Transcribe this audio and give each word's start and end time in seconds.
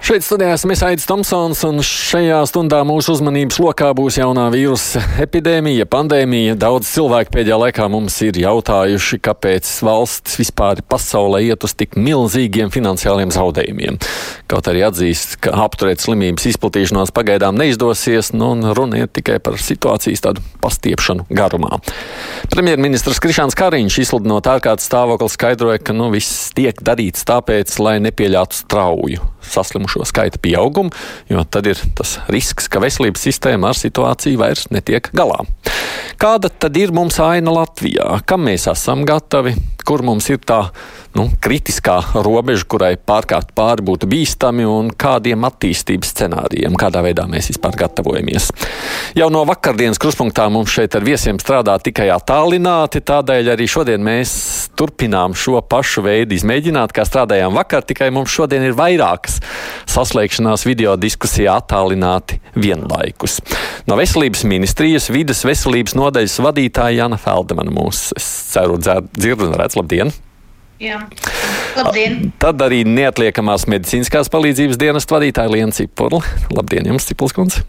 Šeit 0.00 0.24
studijā 0.24 0.54
esmu 0.56 0.72
Aits 0.86 1.04
Tomsons, 1.04 1.58
un 1.68 1.82
šajā 1.84 2.38
stundā 2.48 2.78
mūsu 2.88 3.12
uzmanības 3.12 3.58
lokā 3.60 3.90
būs 3.92 4.16
jaunā 4.16 4.46
vīrusa 4.48 5.02
epidēmija, 5.20 5.84
pandēmija. 5.92 6.54
Daudz 6.56 6.88
cilvēku 6.94 7.34
pēdējā 7.34 7.58
laikā 7.60 7.88
mums 7.92 8.16
ir 8.24 8.38
jautājuši, 8.40 9.18
kāpēc 9.20 9.68
valsts 9.84 10.38
vispār 10.40 10.80
pasaulē 10.88 11.42
iet 11.50 11.66
uz 11.68 11.76
tik 11.76 11.98
milzīgiem 12.00 12.72
finansiāliem 12.72 13.28
zaudējumiem. 13.34 13.98
Kaut 14.48 14.70
arī 14.72 14.86
atzīst, 14.88 15.36
ka 15.44 15.52
apturēt 15.66 16.00
slimības 16.00 16.48
izplatīšanos 16.54 17.12
pagaidām 17.12 17.60
neizdosies, 17.60 18.32
nu, 18.32 18.54
un 18.56 18.72
runa 18.72 19.04
ir 19.04 19.12
tikai 19.12 19.36
par 19.44 19.60
situācijas 19.60 20.24
tādu 20.24 20.46
pastiepšanu 20.64 21.28
garumā. 21.28 21.76
Premjerministrs 22.48 23.20
Krišāns 23.20 23.58
Kariņš 23.58 24.00
izsludinot 24.06 24.48
ārkārtas 24.48 24.88
stāvokli 24.88 25.28
skaidroja, 25.36 25.84
ka 25.84 25.92
nu, 25.92 26.08
viss 26.16 26.48
tiek 26.56 26.80
darīts 26.80 27.28
tāpēc, 27.28 27.76
lai 27.84 27.98
nepieļautu 28.08 28.64
strauju 28.64 29.28
saslimušo 29.42 30.04
skaita 30.08 30.40
pieaugumu, 30.42 30.92
jo 31.30 31.44
tad 31.44 31.68
ir 31.70 31.80
tas 31.98 32.18
risks, 32.32 32.68
ka 32.70 32.82
veselības 32.82 33.26
sistēma 33.28 33.72
ar 33.72 33.78
situāciju 33.78 34.40
vairs 34.40 34.68
netiek 34.74 35.10
galā. 35.16 35.42
Kāda 36.20 36.50
tad 36.52 36.76
ir 36.76 36.92
mums 36.92 37.16
aina 37.24 37.52
Latvijā? 37.54 38.20
Kam 38.28 38.44
mēs 38.48 38.68
esam 38.70 39.06
gatavi? 39.08 39.54
Kur 39.88 40.04
mums 40.04 40.28
ir 40.30 40.42
tā 40.44 40.66
nu, 41.16 41.26
kritiskā 41.42 41.96
robeža, 42.14 42.66
kurai 42.70 42.92
pārkāpt 42.94 43.52
pāri 43.56 43.84
būtu 43.86 44.08
bīstami 44.10 44.66
un 44.68 44.90
kādiem 44.94 45.42
attīstības 45.48 46.12
scenārijiem, 46.14 46.76
kādā 46.78 47.02
veidā 47.04 47.26
mēs 47.30 47.50
vispār 47.50 47.78
gatavojamies. 47.80 48.50
Jau 49.18 49.26
no 49.32 49.42
vakardienas 49.48 49.98
kruspunktā 50.00 50.46
mums 50.52 50.70
šeit 50.74 50.94
ar 50.94 51.06
viesiem 51.06 51.40
strādā 51.42 51.74
tikai 51.82 52.08
attālināti, 52.14 53.02
tādēļ 53.10 53.52
arī 53.56 53.66
šodien 53.70 54.04
mēs 54.06 54.32
turpinām 54.78 55.34
šo 55.34 55.58
pašu 55.66 56.04
veidu 56.06 56.36
izmēģināt, 56.38 56.94
kā 56.94 57.04
strādājām 57.08 57.58
vakar, 57.58 57.84
tikai 57.86 58.12
mums 58.14 58.30
šodien 58.32 58.64
ir 58.68 58.78
vairākas 58.78 59.40
saslēgšanās 59.90 60.64
video 60.68 60.94
diskusijā 61.00 61.58
attālināti 61.60 62.38
vienlaikus. 62.54 63.40
No 63.90 63.98
Veselības 63.98 64.46
ministrijas 64.48 65.10
vidas 65.12 65.42
veselības 65.44 65.98
nodaļas 65.98 66.40
vadītāja 66.46 67.02
Jana 67.02 67.20
Feldemana 67.20 67.74
mūs, 67.74 68.10
es 68.16 68.26
ceru, 68.54 68.78
dzirdu 68.80 69.50
un 69.50 69.56
redz, 69.58 69.78
labdien! 69.80 70.14
Tad 72.40 72.62
arī 72.64 72.80
neatliekamās 72.88 73.66
medicīniskās 73.70 74.30
palīdzības 74.32 74.80
dienas 74.80 75.06
vadītāja 75.10 75.52
Liena 75.52 75.76
Cipurla. 75.76 76.22
Labdien, 76.56 76.88
jums, 76.88 77.06
Cipuls 77.10 77.36
kundze! 77.36 77.66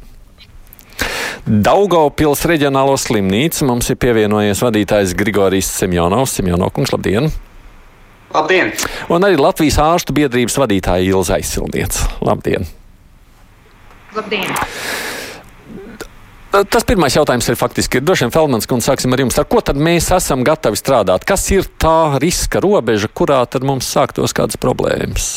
Daugaupils 1.42 2.44
reģionālo 2.46 2.94
slimnīcu 3.02 3.66
mums 3.66 3.90
ir 3.90 3.98
pievienojies 4.02 4.62
vadītājs 4.62 5.16
Grigorijs 5.18 5.72
Semjonovs. 5.82 6.38
Semjonovkungs, 6.38 6.94
labdien! 6.94 7.32
Labdien! 8.32 8.72
Un 9.12 9.28
arī 9.28 9.40
Latvijas 9.42 9.82
ārstu 9.84 10.16
biedrības 10.16 10.56
vadītāja 10.62 11.10
Ilza 11.12 11.40
Aizsilniec. 11.40 11.98
Labdien! 12.24 12.70
Labdien! 14.16 15.11
Tas 16.52 16.84
pirmais 16.84 17.16
jautājums 17.16 17.46
ir 17.48 17.56
faktiski, 17.56 18.02
droši 18.04 18.26
vien 18.26 18.34
Feldmans, 18.34 18.68
un 18.76 18.82
sāksim 18.84 19.14
ar 19.16 19.22
jums. 19.24 19.38
Ar 19.40 19.46
ko 19.48 19.62
tad 19.64 19.78
mēs 19.80 20.10
esam 20.12 20.42
gatavi 20.44 20.76
strādāt? 20.76 21.24
Kas 21.28 21.46
ir 21.56 21.70
tā 21.80 22.20
riska 22.20 22.60
robeža, 22.64 23.08
kurā 23.08 23.40
tad 23.48 23.64
mums 23.64 23.88
sāktos 23.88 24.36
kādas 24.36 24.60
problēmas? 24.60 25.30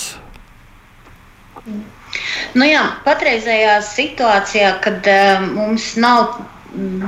Nu 2.59 2.67
jā, 2.67 2.83
patreizējā 3.07 3.79
situācijā, 3.87 4.75
kad 4.83 5.07
uh, 5.11 5.47
mums 5.55 5.93
nav 6.03 6.41
mm, 6.75 7.07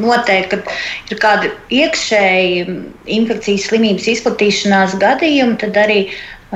noteikti, 0.00 0.62
ka 0.64 1.12
ir 1.12 1.20
kādi 1.20 1.52
iekšēji 1.82 2.66
infekcijas 3.20 3.68
slimības 3.68 4.10
izplatīšanās 4.16 4.96
gadījumi, 5.02 5.60
tad 5.60 5.76
arī 5.84 6.02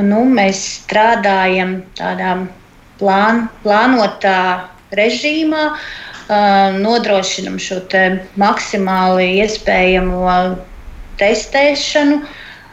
nu, 0.01 0.25
mēs 0.33 0.65
strādājam 0.81 1.83
tādā 2.01 2.39
plān, 3.01 3.51
plānotā 3.65 4.39
režīmā. 4.97 5.75
Uh, 5.75 6.07
nodrošinam 6.81 7.59
šo 7.59 7.81
maksimāli 8.39 9.41
iespējamo 9.43 10.37
testēšanu, 11.21 12.21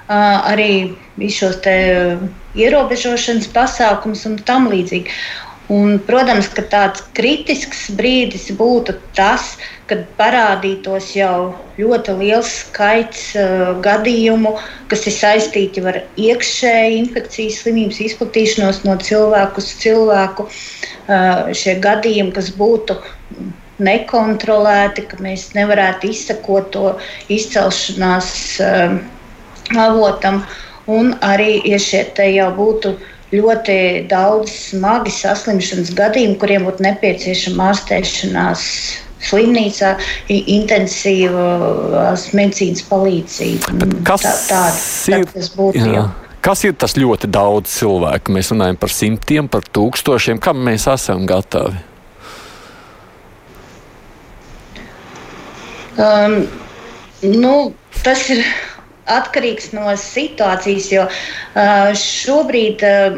arī 0.08 0.96
visus 1.18 1.58
šos 1.58 2.30
ierobežošanas 2.58 3.50
pasākumus 3.54 4.26
un 4.30 4.38
tam 4.46 4.70
līdzīgi. 4.72 5.12
Un, 5.74 5.98
protams, 6.00 6.48
ka 6.56 6.64
tāds 6.72 7.02
kritisks 7.18 7.90
brīdis 7.98 8.48
būtu 8.56 8.96
tas, 9.18 9.58
kad 9.88 10.04
parādītos 10.20 11.14
jau 11.16 11.56
ļoti 11.80 12.16
liels 12.20 12.50
skaits 12.64 13.30
uh, 13.40 13.70
gadījumu, 13.84 14.56
kas 14.92 15.06
ir 15.08 15.16
saistīti 15.16 15.84
ar 15.88 16.02
iekšēju 16.20 16.98
infekcijas 17.04 17.62
slimības 17.64 18.02
izplatīšanos 18.10 18.84
no 18.88 18.98
cilvēku 19.00 19.64
uz 19.64 19.72
cilvēku. 19.84 20.48
Uh, 21.08 21.54
šie 21.56 21.78
gadījumi, 21.84 22.36
kas 22.36 22.52
būtu 22.60 23.00
nekontrolēti, 23.84 25.06
ka 25.08 25.20
mēs 25.24 25.52
nevarētu 25.56 26.12
izsekot 26.12 26.72
to 26.76 26.96
izcelšanās 27.32 28.32
uh, 28.64 28.98
avotam, 29.78 30.42
un 30.92 31.14
arī 31.24 31.62
ja 31.68 31.80
šie 31.80 32.04
te 32.18 32.28
jau 32.34 32.50
būtu 32.56 32.98
ļoti 33.32 34.08
daudz 34.12 34.54
smagi 34.70 35.12
saslimšanas 35.12 35.92
gadījumu, 35.96 36.40
kuriem 36.40 36.68
būtu 36.68 36.86
nepieciešama 36.86 37.74
ārstēšanās 37.74 38.64
slimnīcā, 39.24 39.96
intensīvās 40.30 42.30
medicīnas 42.38 42.86
palīdzība. 42.90 43.90
Kas 44.08 44.26
tā, 44.26 44.34
tāda, 44.52 45.18
ir? 45.18 45.28
Tas 45.34 45.52
būtu 45.58 45.92
jā. 45.96 46.08
Kas 46.48 46.62
ir 46.64 46.78
tas 46.80 46.94
ļoti 46.96 47.28
daudz 47.34 47.74
cilvēku? 47.74 48.32
Mēs 48.32 48.54
runājam 48.54 48.78
par 48.80 48.92
simtiem, 48.94 49.50
par 49.52 49.66
tūkstošiem. 49.76 50.38
Kam 50.40 50.62
mēs 50.64 50.86
esam 50.88 51.26
gatavi? 51.28 51.76
Um, 55.98 56.44
nu, 57.26 57.54
tas 58.06 58.28
ir 58.30 58.44
atkarīgs 59.10 59.72
no 59.74 59.90
situācijas, 59.98 60.92
jo 60.94 61.08
uh, 61.10 61.90
šobrīd, 61.98 62.86
uh, 62.86 63.18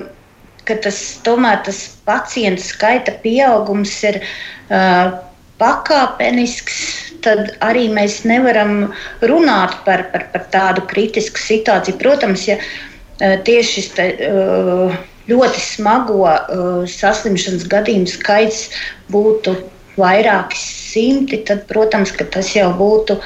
tas, 0.69 0.99
tomēr 1.25 1.59
tas 1.67 1.81
pacientu 2.07 2.63
skaita 2.63 3.17
pieaugums 3.23 3.97
ir 4.07 4.21
uh, 4.23 5.17
pakāpenisks, 5.59 6.79
tad 7.23 7.53
arī 7.65 7.87
mēs 7.91 8.21
nevaram 8.27 8.89
runāt 9.21 9.75
par, 9.85 10.07
par, 10.13 10.29
par 10.33 10.45
tādu 10.53 10.85
kritisku 10.89 11.41
situāciju. 11.41 11.99
Protams, 12.01 12.47
ja 12.47 12.57
uh, 12.59 13.35
tieši 13.45 13.75
šis 13.75 13.91
te, 13.97 14.07
uh, 14.29 14.95
ļoti 15.29 15.63
smago 15.63 16.23
uh, 16.25 16.87
saslimšanas 16.89 17.67
gadījumu 17.69 18.09
skaits 18.09 18.69
būtu 19.11 19.57
vairāki 19.99 20.57
simti, 20.59 21.41
tad, 21.45 21.65
protams, 21.67 22.13
tas 22.31 22.53
jau 22.55 22.69
būtu 22.77 23.17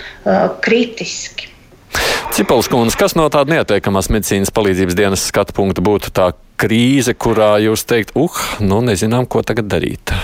kritiski. 0.65 1.51
Cipels 2.33 2.65
kundze, 2.71 2.97
kas 2.97 3.13
no 3.13 3.27
tāda 3.29 3.53
neatiekamās 3.53 4.09
medicīnas 4.09 4.49
palīdzības 4.55 4.97
dienas 4.97 5.27
skatu 5.29 5.53
punkta 5.53 5.83
būtu 5.85 6.09
tā 6.17 6.31
krīze, 6.57 7.13
kurā 7.13 7.59
jūs 7.61 7.85
teikt, 7.85 8.15
uh, 8.17 8.39
nu 8.63 8.81
nezinām, 8.81 9.29
ko 9.29 9.45
tagad 9.45 9.69
darīt? 9.69 10.15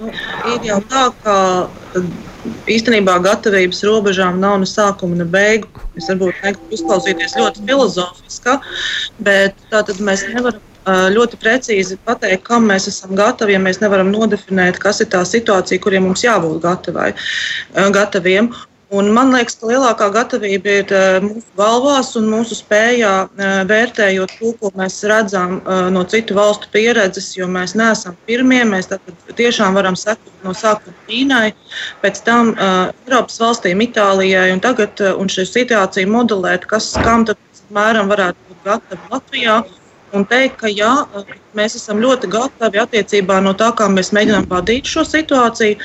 Nu, 0.00 0.08
ir 0.54 0.64
jau 0.64 0.78
tā, 0.88 1.04
ka 1.20 1.36
īstenībā 2.70 3.18
gatavības 3.24 3.82
robežām 3.84 4.40
nav 4.40 4.56
ne 4.62 4.68
sākuma, 4.68 5.18
ne 5.18 5.26
beigu. 5.28 5.68
Es 5.98 6.08
varbūt 6.08 6.40
negribu 6.44 6.76
izklausīties 6.76 7.36
ļoti 7.36 7.66
filozofiski, 7.68 8.56
bet 9.26 9.60
tātad 9.72 10.00
mēs 10.04 10.24
nevaram 10.30 10.66
ļoti 10.88 11.36
precīzi 11.36 11.98
pateikt, 12.06 12.46
kam 12.46 12.64
mēs 12.70 12.88
esam 12.88 13.12
gatavi, 13.18 13.52
ja 13.52 13.60
mēs 13.60 13.82
nevaram 13.82 14.08
nodefinēt, 14.14 14.80
kas 14.80 15.02
ir 15.04 15.10
tā 15.12 15.20
situācija, 15.28 15.82
kuriem 15.84 16.08
mums 16.08 16.24
jābūt 16.24 16.62
gatavai, 16.64 17.12
gataviem. 17.92 18.50
Un 18.90 19.06
man 19.14 19.28
liekas, 19.30 19.54
ka 19.60 19.68
lielākā 19.70 20.08
gatavība 20.10 20.72
ir 20.80 20.92
uh, 20.96 21.20
mūsu 21.22 21.46
galvās 21.58 22.08
un 22.18 22.24
mūsu 22.26 22.56
spējā 22.58 23.12
uh, 23.28 23.60
vērtējot 23.70 24.32
to, 24.40 24.50
ko 24.58 24.72
mēs 24.74 24.96
redzam 25.06 25.60
uh, 25.60 25.84
no 25.94 26.02
citu 26.10 26.34
valstu 26.34 26.66
pieredzes, 26.74 27.28
jo 27.38 27.46
mēs 27.46 27.76
neesam 27.78 28.16
pirmie. 28.26 28.64
Mēs 28.66 28.90
tiešām 29.38 29.78
varam 29.78 29.94
sekot 29.94 30.42
no 30.42 30.56
sākuma 30.58 30.96
Ķīnai, 31.06 31.52
pēc 32.02 32.18
tam 32.26 32.50
Eiropas 32.58 33.38
valstīm, 33.38 33.84
Itālijai 33.86 34.48
un 34.56 34.62
tagad 34.64 34.98
un 35.12 35.30
šo 35.30 35.46
situāciju 35.46 36.10
modelēt, 36.10 36.66
kas 36.70 36.90
kam 37.04 37.28
tad 37.28 37.38
mēram 37.70 38.10
varētu 38.10 38.42
būt 38.48 38.66
gatavi 38.66 39.12
Latvijā. 39.14 39.60
Un 40.18 40.26
teikt, 40.26 40.56
ka 40.58 40.66
jā, 40.66 40.90
mēs 41.58 41.76
esam 41.78 42.00
ļoti 42.02 42.30
gatavi 42.30 42.80
attiecībā 42.82 43.40
no 43.44 43.52
tā, 43.58 43.70
kā 43.76 43.88
mēs 43.90 44.12
mēģinām 44.14 44.46
vadīt 44.50 44.88
šo 44.90 45.04
situāciju. 45.08 45.78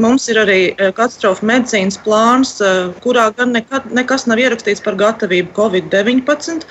Mums 0.00 0.28
ir 0.32 0.40
arī 0.40 0.58
katastrofa 0.78 1.44
medicīnas 1.46 1.98
plāns, 2.04 2.54
kurā 3.04 3.28
gan 3.36 3.52
nekad, 3.56 3.90
nekas 3.96 4.26
nav 4.30 4.40
ierakstīts 4.40 4.82
par 4.84 4.96
gatavību 5.00 5.52
Covid-19. 5.56 6.64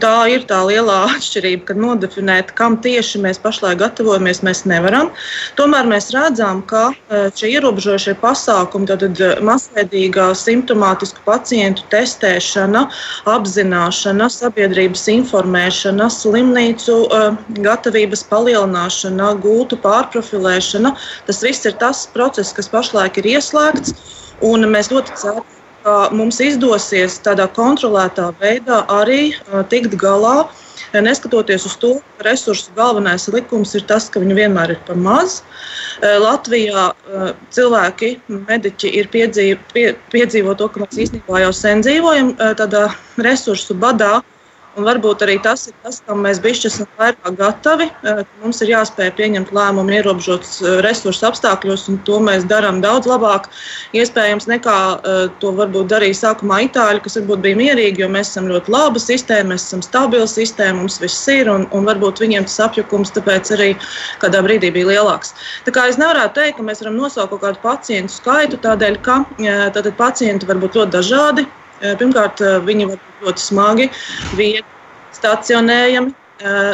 Tā 0.00 0.14
ir 0.32 0.46
tā 0.48 0.62
lielā 0.68 1.00
atšķirība, 1.16 1.66
kad 1.70 1.82
nodefinēt, 1.84 2.54
kam 2.58 2.78
tieši 2.80 3.20
mēs 3.24 3.40
pašlaik 3.42 3.82
gatavojamies, 3.82 4.42
mēs 4.46 4.64
nevaram. 4.70 5.12
Tomēr 5.60 5.88
mēs 5.90 6.10
redzam, 6.16 6.64
ka 6.70 6.90
šie 7.36 7.52
ierobežošie 7.58 8.16
pasākumi, 8.22 8.88
tad 8.88 9.04
masveidīgā 9.44 10.30
simptomātisku 10.38 11.22
pacientu 11.26 11.84
testēšana, 11.92 12.86
apzināšana, 13.28 14.30
sabiedrības 14.32 15.06
informēšana, 15.12 16.08
slimnīcu 16.14 16.98
gatavība 17.60 17.89
gatavības 17.90 18.22
palielināšana, 18.30 19.34
gultu 19.42 19.76
pārprofilēšana. 19.82 20.94
Tas 21.26 21.42
viss 21.42 21.66
ir 21.66 21.74
tas 21.80 22.06
process, 22.14 22.54
kas 22.54 22.70
pašlaik 22.70 23.18
ir 23.18 23.34
ieslēgts. 23.36 23.94
Mēs 24.40 24.90
ļoti 24.92 25.16
ceram, 25.18 25.44
ka 25.82 26.08
mums 26.14 26.40
izdosies 26.40 27.18
tādā 27.24 27.48
kontrolētā 27.50 28.30
veidā 28.40 28.84
arī 28.88 29.34
tikt 29.68 29.98
galā. 29.98 30.48
Neskatoties 30.90 31.66
uz 31.68 31.76
to, 31.78 31.90
ka 32.18 32.24
resursu 32.26 32.72
galvenais 32.74 33.28
likums 33.30 33.74
ir 33.78 33.84
tas, 33.86 34.08
ka 34.10 34.20
viņi 34.22 34.34
vienmēr 34.34 34.74
ir 34.74 34.80
par 34.86 34.96
maz. 34.98 35.42
Latvijā 36.00 36.88
cilvēki, 37.54 38.16
mediķi 38.48 38.90
ir 38.98 39.10
piedzīvo, 39.12 39.60
pie, 39.74 39.92
piedzīvo 40.10 40.56
to, 40.58 40.70
ka 40.72 40.82
mēs 40.82 40.98
īstenībā 41.06 41.44
jau 41.44 41.52
sen 41.54 41.84
dzīvojam 41.84 42.34
tādā 42.58 42.88
resursu 43.22 43.76
badā. 43.78 44.20
Un 44.78 44.86
varbūt 44.86 45.24
arī 45.26 45.34
tas 45.42 45.64
ir 45.66 45.74
tas, 45.82 45.96
kam 46.06 46.20
mēs 46.22 46.38
bišķi 46.42 46.68
esam 46.68 46.86
vairāk 46.98 47.34
gatavi. 47.40 47.88
Eh, 48.06 48.20
mums 48.42 48.60
ir 48.62 48.70
jāspēj 48.70 49.10
pieņemt 49.18 49.50
lēmumu 49.56 49.96
ierobežotus 49.96 50.60
eh, 50.62 50.76
resursu 50.86 51.26
apstākļos, 51.26 51.88
un 51.90 51.98
to 52.06 52.20
mēs 52.22 52.46
darām 52.50 52.78
daudz 52.84 53.08
labāk. 53.10 53.48
Iespējams, 53.98 54.46
nekā 54.52 54.76
eh, 54.94 55.18
to 55.42 55.50
varbūt 55.58 55.90
darīja 55.90 56.20
sākumā 56.20 56.60
Itāļi, 56.68 57.02
kas 57.02 57.18
varbūt 57.18 57.42
bija 57.48 57.58
mierīgi, 57.58 58.04
jo 58.04 58.12
mēs 58.14 58.30
esam 58.30 58.46
ļoti 58.52 58.70
laba 58.70 59.02
sistēma, 59.02 59.56
mēs 59.56 59.66
esam 59.66 59.82
stabila 59.82 60.30
sistēma, 60.30 60.84
mums 60.84 61.02
viss 61.02 61.26
ir, 61.34 61.50
un, 61.50 61.66
un 61.74 61.90
varbūt 61.90 62.22
viņiem 62.22 62.46
tas 62.46 62.60
apjukums 62.70 63.10
tāpēc 63.18 63.50
arī 63.58 63.72
kādā 64.22 64.44
brīdī 64.46 64.70
bija 64.76 64.92
lielāks. 64.94 65.34
Tā 65.66 65.74
kā 65.74 65.88
es 65.90 65.98
nevaru 65.98 66.28
teikt, 66.36 66.60
ka 66.60 66.68
mēs 66.70 66.84
varam 66.84 67.00
nosaukt 67.00 67.34
kaut 67.34 67.42
kādu 67.42 67.64
pacientu 67.66 68.14
skaitu, 68.14 68.62
tādēļ, 68.62 69.02
ka 69.02 69.24
tātad 69.74 69.96
pacienti 69.98 70.46
var 70.46 70.62
būt 70.62 70.78
ļoti 70.78 70.94
dažādi. 71.00 71.50
Pirmkārt, 71.80 72.42
viņi 72.66 72.88
var 72.90 72.98
būt 73.00 73.28
ļoti 73.28 73.44
smagi, 73.44 73.90
viegli 74.38 74.66
stacionējami. 75.16 76.16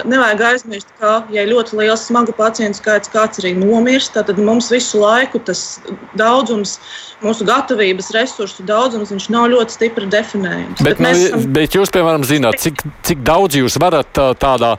Nevajag 0.06 0.42
aizmirst, 0.46 0.92
ka, 1.00 1.24
ja 1.34 1.42
ir 1.42 1.50
ļoti 1.50 1.74
liels 1.80 2.04
smagu 2.06 2.30
pacientu 2.38 2.78
skaits, 2.78 3.10
kāds 3.10 3.40
arī 3.40 3.50
nomirst, 3.58 4.12
tad 4.14 4.38
mums 4.38 4.68
visu 4.70 5.00
laiku 5.02 5.40
tas 5.42 5.80
daudzums, 6.14 6.76
mūsu 7.24 7.46
gatavības 7.48 8.12
resursu 8.14 8.62
daudzums, 8.68 9.10
nav 9.34 9.48
ļoti 9.50 9.74
stipri 9.74 10.06
definējams. 10.12 10.84
Bet, 10.84 11.00
bet, 11.00 11.02
nu, 11.02 11.10
esam... 11.10 11.48
bet 11.56 11.74
jūs, 11.74 11.90
piemēram, 11.96 12.26
zināt, 12.28 12.60
cik, 12.62 12.84
cik 13.10 13.26
daudz 13.26 13.58
jūs 13.58 13.80
varat 13.82 14.14
tādā 14.38 14.76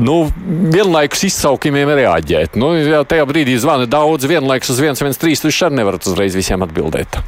nu, 0.00 0.22
vienlaikus 0.72 1.26
izsaukumiem 1.28 1.92
reaģēt. 2.00 2.56
Nu, 2.56 2.72
ja 2.80 3.04
tajā 3.04 3.28
brīdī 3.28 3.58
zvana 3.60 3.84
daudz, 3.84 4.24
vienlaikus 4.24 4.72
uz 4.72 4.80
113, 4.80 5.52
jūs 5.52 5.62
arī 5.68 5.82
nevarat 5.82 6.08
uzreiz 6.08 6.38
visiem 6.38 6.64
atbildēt. 6.64 7.20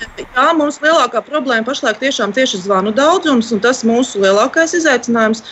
Jā, 0.00 0.46
mums 0.56 0.78
lielākā 0.80 1.20
problēma 1.24 1.66
pašlaik 1.66 1.98
tiešām 2.00 2.32
tieši 2.36 2.62
zvanu 2.62 2.92
daudzums, 2.96 3.50
un 3.52 3.60
tas 3.60 3.82
mūsu 3.84 4.20
lielākais 4.22 4.72
izaicinājums. 4.78 5.42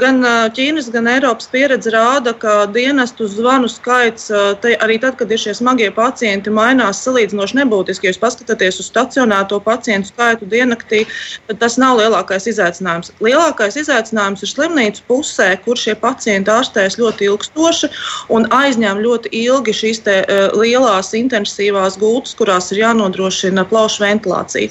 Gan 0.00 0.22
Ķīnas, 0.54 0.88
gan 0.94 1.08
Eiropas 1.10 1.48
pieredze 1.52 1.92
rāda, 1.92 2.32
ka 2.38 2.64
dienestu 2.70 3.26
zvanu 3.28 3.68
skaits 3.68 4.30
te, 4.62 4.74
arī 4.84 4.96
tad, 5.02 5.18
kad 5.20 5.32
ir 5.34 5.40
šie 5.40 5.54
smagie 5.58 5.90
pacienti, 5.92 6.52
mainās 6.54 7.02
salīdzinoši 7.04 7.58
nebūtiski. 7.60 8.08
Ja 8.08 8.14
jūs 8.14 8.20
paskatāties 8.22 8.80
uz 8.80 8.88
stacionēto 8.88 9.58
pacientu 9.64 10.12
skaitu 10.12 10.48
diennaktī, 10.48 11.02
tad 11.48 11.60
tas 11.64 11.76
nav 11.80 11.98
lielākais 12.00 12.48
izaicinājums. 12.54 13.12
Lielākais 13.24 13.76
izaicinājums 13.82 14.46
ir 14.46 14.52
slimnīcu 14.52 15.04
pusē, 15.10 15.50
kur 15.64 15.80
šie 15.80 15.96
pacienti 16.00 16.54
ārstēs 16.54 17.00
ļoti 17.02 17.28
ilgstoši 17.32 17.92
un 18.36 18.48
aizņem 18.54 19.02
ļoti 19.04 19.34
ilgi 19.44 19.76
šīs 19.82 20.04
te, 20.06 20.16
lielās 20.56 21.12
intensīvās 21.18 21.98
gultas, 22.00 22.36
kurās 22.38 22.70
ir 22.72 22.84
jānodrošina 22.84 23.66
plaušu 23.74 24.04
ventilāciju. 24.06 24.70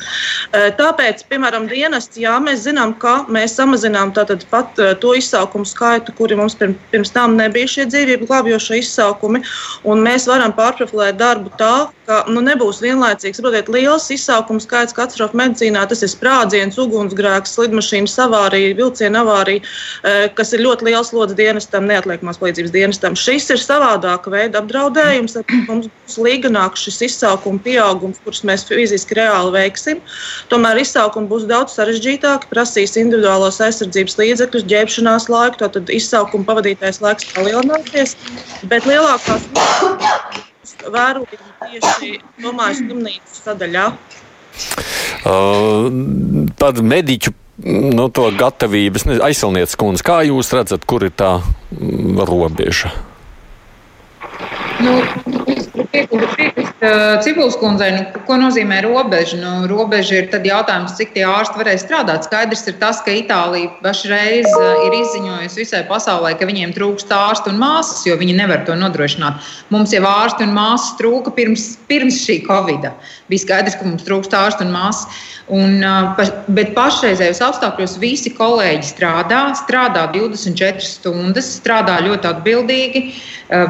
Tāpēc, 0.79 1.25
piemēram, 1.29 1.67
dienests, 1.71 2.17
jā, 2.21 2.37
mēs 2.43 2.63
zinām, 2.65 2.95
ka 3.03 3.19
mēs 3.33 3.57
samazinām 3.59 4.15
pat 4.51 4.79
to 5.03 5.13
izsaukumu 5.19 5.67
skaitu, 5.67 6.15
kuri 6.17 6.37
mums 6.39 6.55
pirms, 6.59 7.11
tam 7.13 7.37
nebija 7.39 7.69
šie 7.75 7.87
dzīvību 7.91 8.29
glābjošie 8.29 8.79
izsaukumi, 8.81 9.43
un 9.83 10.03
mēs 10.05 10.29
varam 10.31 10.55
pārprofilēt 10.55 11.19
darbu 11.19 11.51
tā, 11.59 11.75
ka 12.07 12.23
nu, 12.31 12.41
nebūs 12.43 12.81
vienlaicīgs. 12.83 13.39
Saprotiet, 13.39 13.69
liels 13.71 14.09
izsaukuma 14.13 14.61
skaits 14.63 14.95
katastrofu 14.95 15.37
medicīnā, 15.39 15.85
tas 15.89 16.03
ir 16.05 16.11
sprādziens, 16.11 16.77
ugunsgrēks, 16.81 17.55
slidmašīnas 17.57 18.15
avārija, 18.25 18.75
vilciena 18.77 19.23
avārija, 19.23 19.63
kas 20.37 20.53
ir 20.55 20.63
ļoti 20.65 20.89
liels 20.89 21.13
lodziņš 21.15 21.39
dienestam, 21.39 21.87
neatliekamās 21.89 22.39
palīdzības 22.41 22.75
dienestam. 22.75 23.17
Šis 23.19 23.49
ir 23.55 23.61
savādāka 23.63 24.33
veida 24.33 24.61
apdraudējums. 24.61 25.39
Mums 25.69 25.89
būs 25.89 26.19
līganāks 26.27 26.85
šis 26.87 27.01
izsaukuma 27.09 27.61
pieaugums, 27.63 28.21
kurus 28.25 28.43
mēs 28.47 28.67
fiziski 28.67 29.17
reāli 29.19 29.55
veiksim. 29.55 30.03
Tomēr 30.51 30.83
izsaukumi 30.83 31.31
būs 31.31 31.47
daudz 31.49 31.77
sarežģītāki, 31.79 32.51
prasīs 32.51 32.97
individuālos 32.99 33.61
aizsardzības 33.63 34.19
līdzekļus, 34.19 34.69
ģērbšanās 34.73 35.29
laiku, 35.33 35.63
tad 35.63 35.93
izsaukuma 35.93 36.47
pavadītais 36.51 37.01
laiks 37.03 37.31
palielināsies. 37.33 38.17
Bet 38.69 38.89
lielākās 38.89 39.47
vērojami 40.91 41.39
tieši 41.63 42.11
domāju 42.43 42.81
slimnīcu 42.81 43.39
sadaļā. 43.43 43.85
Uh, 45.23 45.87
par 46.59 46.81
mediķu 46.83 47.33
nu, 47.63 48.09
to 48.13 48.27
gatavības, 48.37 49.07
aizsilnieces 49.23 49.79
kundze, 49.79 50.05
kā 50.05 50.21
jūs 50.27 50.51
redzat, 50.55 50.85
kur 50.89 51.05
ir 51.07 51.13
tā 51.15 51.37
mm, 51.39 52.21
robeža? 52.27 52.93
Nu, 54.83 54.97
piekrist 55.93 56.81
uh, 56.81 57.21
Cipuls 57.23 57.55
kundzei, 57.61 57.91
nu, 57.93 58.21
ko 58.27 58.37
nozīmē 58.41 58.81
robeža? 58.85 59.37
Nu, 59.39 59.51
robeža 59.69 60.23
ir 60.23 60.47
jautājums, 60.47 60.95
cik 60.97 61.13
tie 61.15 61.25
ārsti 61.29 61.59
varēs 61.59 61.85
strādāt. 61.85 62.25
Skaidrs 62.27 62.65
ir 62.69 62.77
tas, 62.81 63.01
ka 63.05 63.13
Itālija 63.13 63.71
pašreiz 63.83 64.49
uh, 64.49 64.85
ir 64.87 64.97
izziņojusi 65.03 65.61
visai 65.61 65.83
pasaulē, 65.89 66.33
ka 66.39 66.49
viņiem 66.49 66.73
trūkst 66.75 67.13
ārstu 67.13 67.53
un 67.53 67.61
māsas, 67.61 68.01
jo 68.07 68.17
viņi 68.19 68.37
nevar 68.39 68.65
to 68.67 68.77
nodrošināt. 68.79 69.45
Mums 69.73 69.93
jau 69.93 70.03
ārsti 70.09 70.47
un 70.47 70.55
māsas 70.57 70.97
trūka 71.01 71.35
pirms, 71.37 71.75
pirms 71.91 72.23
šī 72.25 72.41
Covid. 72.47 72.89
-a. 72.89 72.95
Bija 73.29 73.45
skaidrs, 73.45 73.77
ka 73.77 73.85
mums 73.85 74.07
trūkst 74.07 74.33
ārstu 74.33 74.65
un 74.65 74.73
māsas. 74.73 75.21
Un, 75.53 75.83
uh, 75.83 76.17
bet 76.47 76.71
pašreizējos 76.73 77.41
apstākļos 77.43 77.97
visi 77.99 78.31
kolēģi 78.31 78.87
strādā, 78.87 79.41
strādā 79.59 80.07
24 80.15 80.79
stundas, 80.79 81.49
strādā 81.59 81.99
ļoti 82.01 82.29
atbildīgi. 82.31 83.01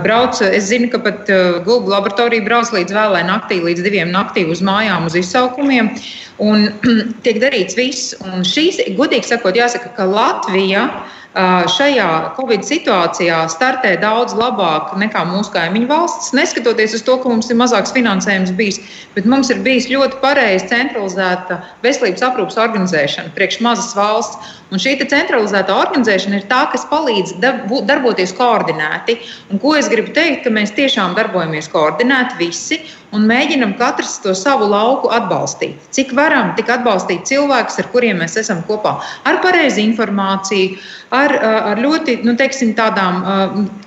Brauc, 0.04 0.38
es 0.46 0.70
zinu, 0.70 0.88
ka 0.94 1.00
pat 1.04 1.28
Google 1.66 1.98
laboratorija 2.14 2.46
brauc 2.46 2.70
līdz 2.74 2.94
vēlai 2.94 3.24
naktī, 3.26 3.58
līdz 3.64 3.82
diviem 3.84 4.12
naktī 4.14 4.46
uz 4.46 4.62
mājām, 4.62 5.08
uz 5.08 5.16
izsaukumiem. 5.18 5.90
Un 6.38 6.70
tiek 7.26 7.40
darīts 7.42 7.76
viss. 7.76 8.14
Un 8.22 8.44
šīs, 8.46 8.80
godīgi 8.98 9.26
sakot, 9.26 9.56
jāsaka, 9.58 9.90
ka 9.96 10.06
Latvija 10.06 10.86
šajā 11.34 12.36
Covid 12.38 12.62
situācijā 12.68 13.40
startē 13.50 13.96
daudz 14.02 14.36
labāk 14.38 14.94
nekā 15.02 15.24
mūsu 15.26 15.54
kaimiņu 15.56 15.90
valsts. 15.90 16.34
Neskatoties 16.38 16.94
uz 16.94 17.04
to, 17.06 17.18
ka 17.18 17.30
mums 17.30 17.50
ir 17.50 17.58
mazāks 17.58 17.94
finansējums 17.96 18.54
bijis, 18.54 18.80
bet 19.16 19.26
mums 19.26 19.50
ir 19.50 19.64
bijis 19.66 19.90
ļoti 19.90 20.22
pareizi 20.22 20.70
centralizēta 20.70 21.64
veselības 21.84 22.26
aprūpas 22.30 22.60
organizēšana 22.62 23.34
priekš 23.34 23.62
mazas 23.66 23.96
valsts. 23.98 24.54
Un 24.74 24.82
šī 24.82 24.96
centralizēta 25.06 25.74
organizēšana 25.74 26.40
ir 26.40 26.50
tā, 26.50 26.64
kas 26.72 26.86
palīdz 26.90 27.36
darboties 27.42 28.34
koordinēti. 28.38 29.20
Un 29.54 29.62
ko 29.62 29.76
es 29.78 29.90
gribu 29.90 30.14
teikt, 30.14 30.46
ka 30.46 30.54
mēs 30.54 30.74
tiešām 30.78 31.18
darbojamies 31.18 31.70
koordinēti 31.74 32.40
visi 32.40 32.80
un 33.14 33.28
mēģinam 33.30 33.76
katrs 33.78 34.16
to 34.24 34.34
savu 34.38 34.66
lauku 34.72 35.12
atbalstīt. 35.14 35.78
Cik 35.94 36.16
varam, 36.18 36.54
tik 36.58 36.72
atbalstīt 36.74 37.28
cilvēkus, 37.30 37.78
ar 37.82 37.90
kuriem 37.94 38.22
mēs 38.24 38.40
esam 38.42 38.64
kopā, 38.66 38.96
ar 39.30 39.40
pareizu 39.46 39.84
informāciju, 39.84 40.80
ar, 41.14 41.36
ar 41.74 41.82
ļoti 41.82 42.20
nu, 42.26 42.36
teiksim, 42.40 42.74
tādām 42.78 43.22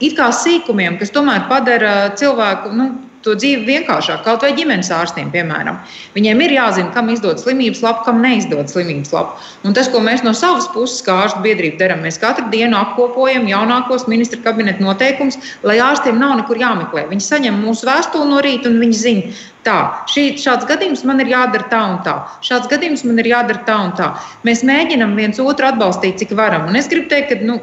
it 0.00 0.16
kā 0.18 0.30
sīkumiem, 0.34 0.98
kas 1.00 1.12
tomēr 1.14 1.46
padara 1.50 1.96
cilvēku. 2.18 2.72
Nu, 2.76 2.90
to 3.26 3.34
dzīvi 3.38 3.66
vienkāršāk, 3.66 4.22
kaut 4.26 4.44
vai 4.46 4.52
ģimenes 4.56 4.90
ārstiem, 4.94 5.32
piemēram. 5.34 5.80
Viņiem 6.14 6.42
ir 6.46 6.54
jāzina, 6.56 6.92
kam 6.94 7.10
izdod 7.12 7.42
slimības 7.42 7.82
lapu, 7.84 8.06
kam 8.06 8.22
neizdod 8.22 8.70
slimības 8.72 9.12
lapu. 9.14 9.36
Un 9.66 9.76
tas, 9.76 9.90
ko 9.92 10.00
mēs 10.04 10.22
no 10.26 10.32
savas 10.36 10.68
puses, 10.74 11.02
kā 11.06 11.18
ārstu 11.24 11.42
biedrība, 11.44 11.80
darām, 11.82 12.04
mēs 12.06 12.20
katru 12.22 12.46
dienu 12.54 12.78
apkopojam 12.78 13.48
jaunākos 13.50 14.06
ministra 14.10 14.40
kabineta 14.46 14.84
noteikumus, 14.84 15.38
lai 15.66 15.80
ārstiem 15.82 16.20
nav 16.22 16.38
nekur 16.40 16.60
jāmeklē. 16.62 17.08
Viņi 17.10 17.26
saņem 17.26 17.60
mūsu 17.66 17.88
vēstuli 17.90 18.30
no 18.30 18.40
rīta 18.46 18.70
un 18.70 18.80
viņi 18.82 19.00
zina, 19.02 19.36
tā, 19.66 19.78
šī, 20.12 20.26
šāds 20.40 20.68
gadījums 20.68 21.04
man 21.08 21.22
ir 21.24 21.32
jādara 21.34 21.66
tā 21.72 21.82
un 21.90 21.96
tā, 22.06 22.16
šāds 22.46 22.70
gadījums 22.70 23.04
man 23.06 23.18
ir 23.22 23.32
jādara 23.32 23.64
tā 23.66 23.78
un 23.88 23.94
tā. 23.98 24.12
Mēs 24.46 24.62
mēģinam 24.66 25.16
viens 25.18 25.42
otru 25.42 25.68
atbalstīt, 25.70 26.20
cik 26.22 26.36
varam. 26.38 26.68
Un 26.70 26.78
es 26.78 26.90
gribu 26.92 27.10
teikt, 27.10 27.32
ka 27.32 27.48
nu, 27.48 27.58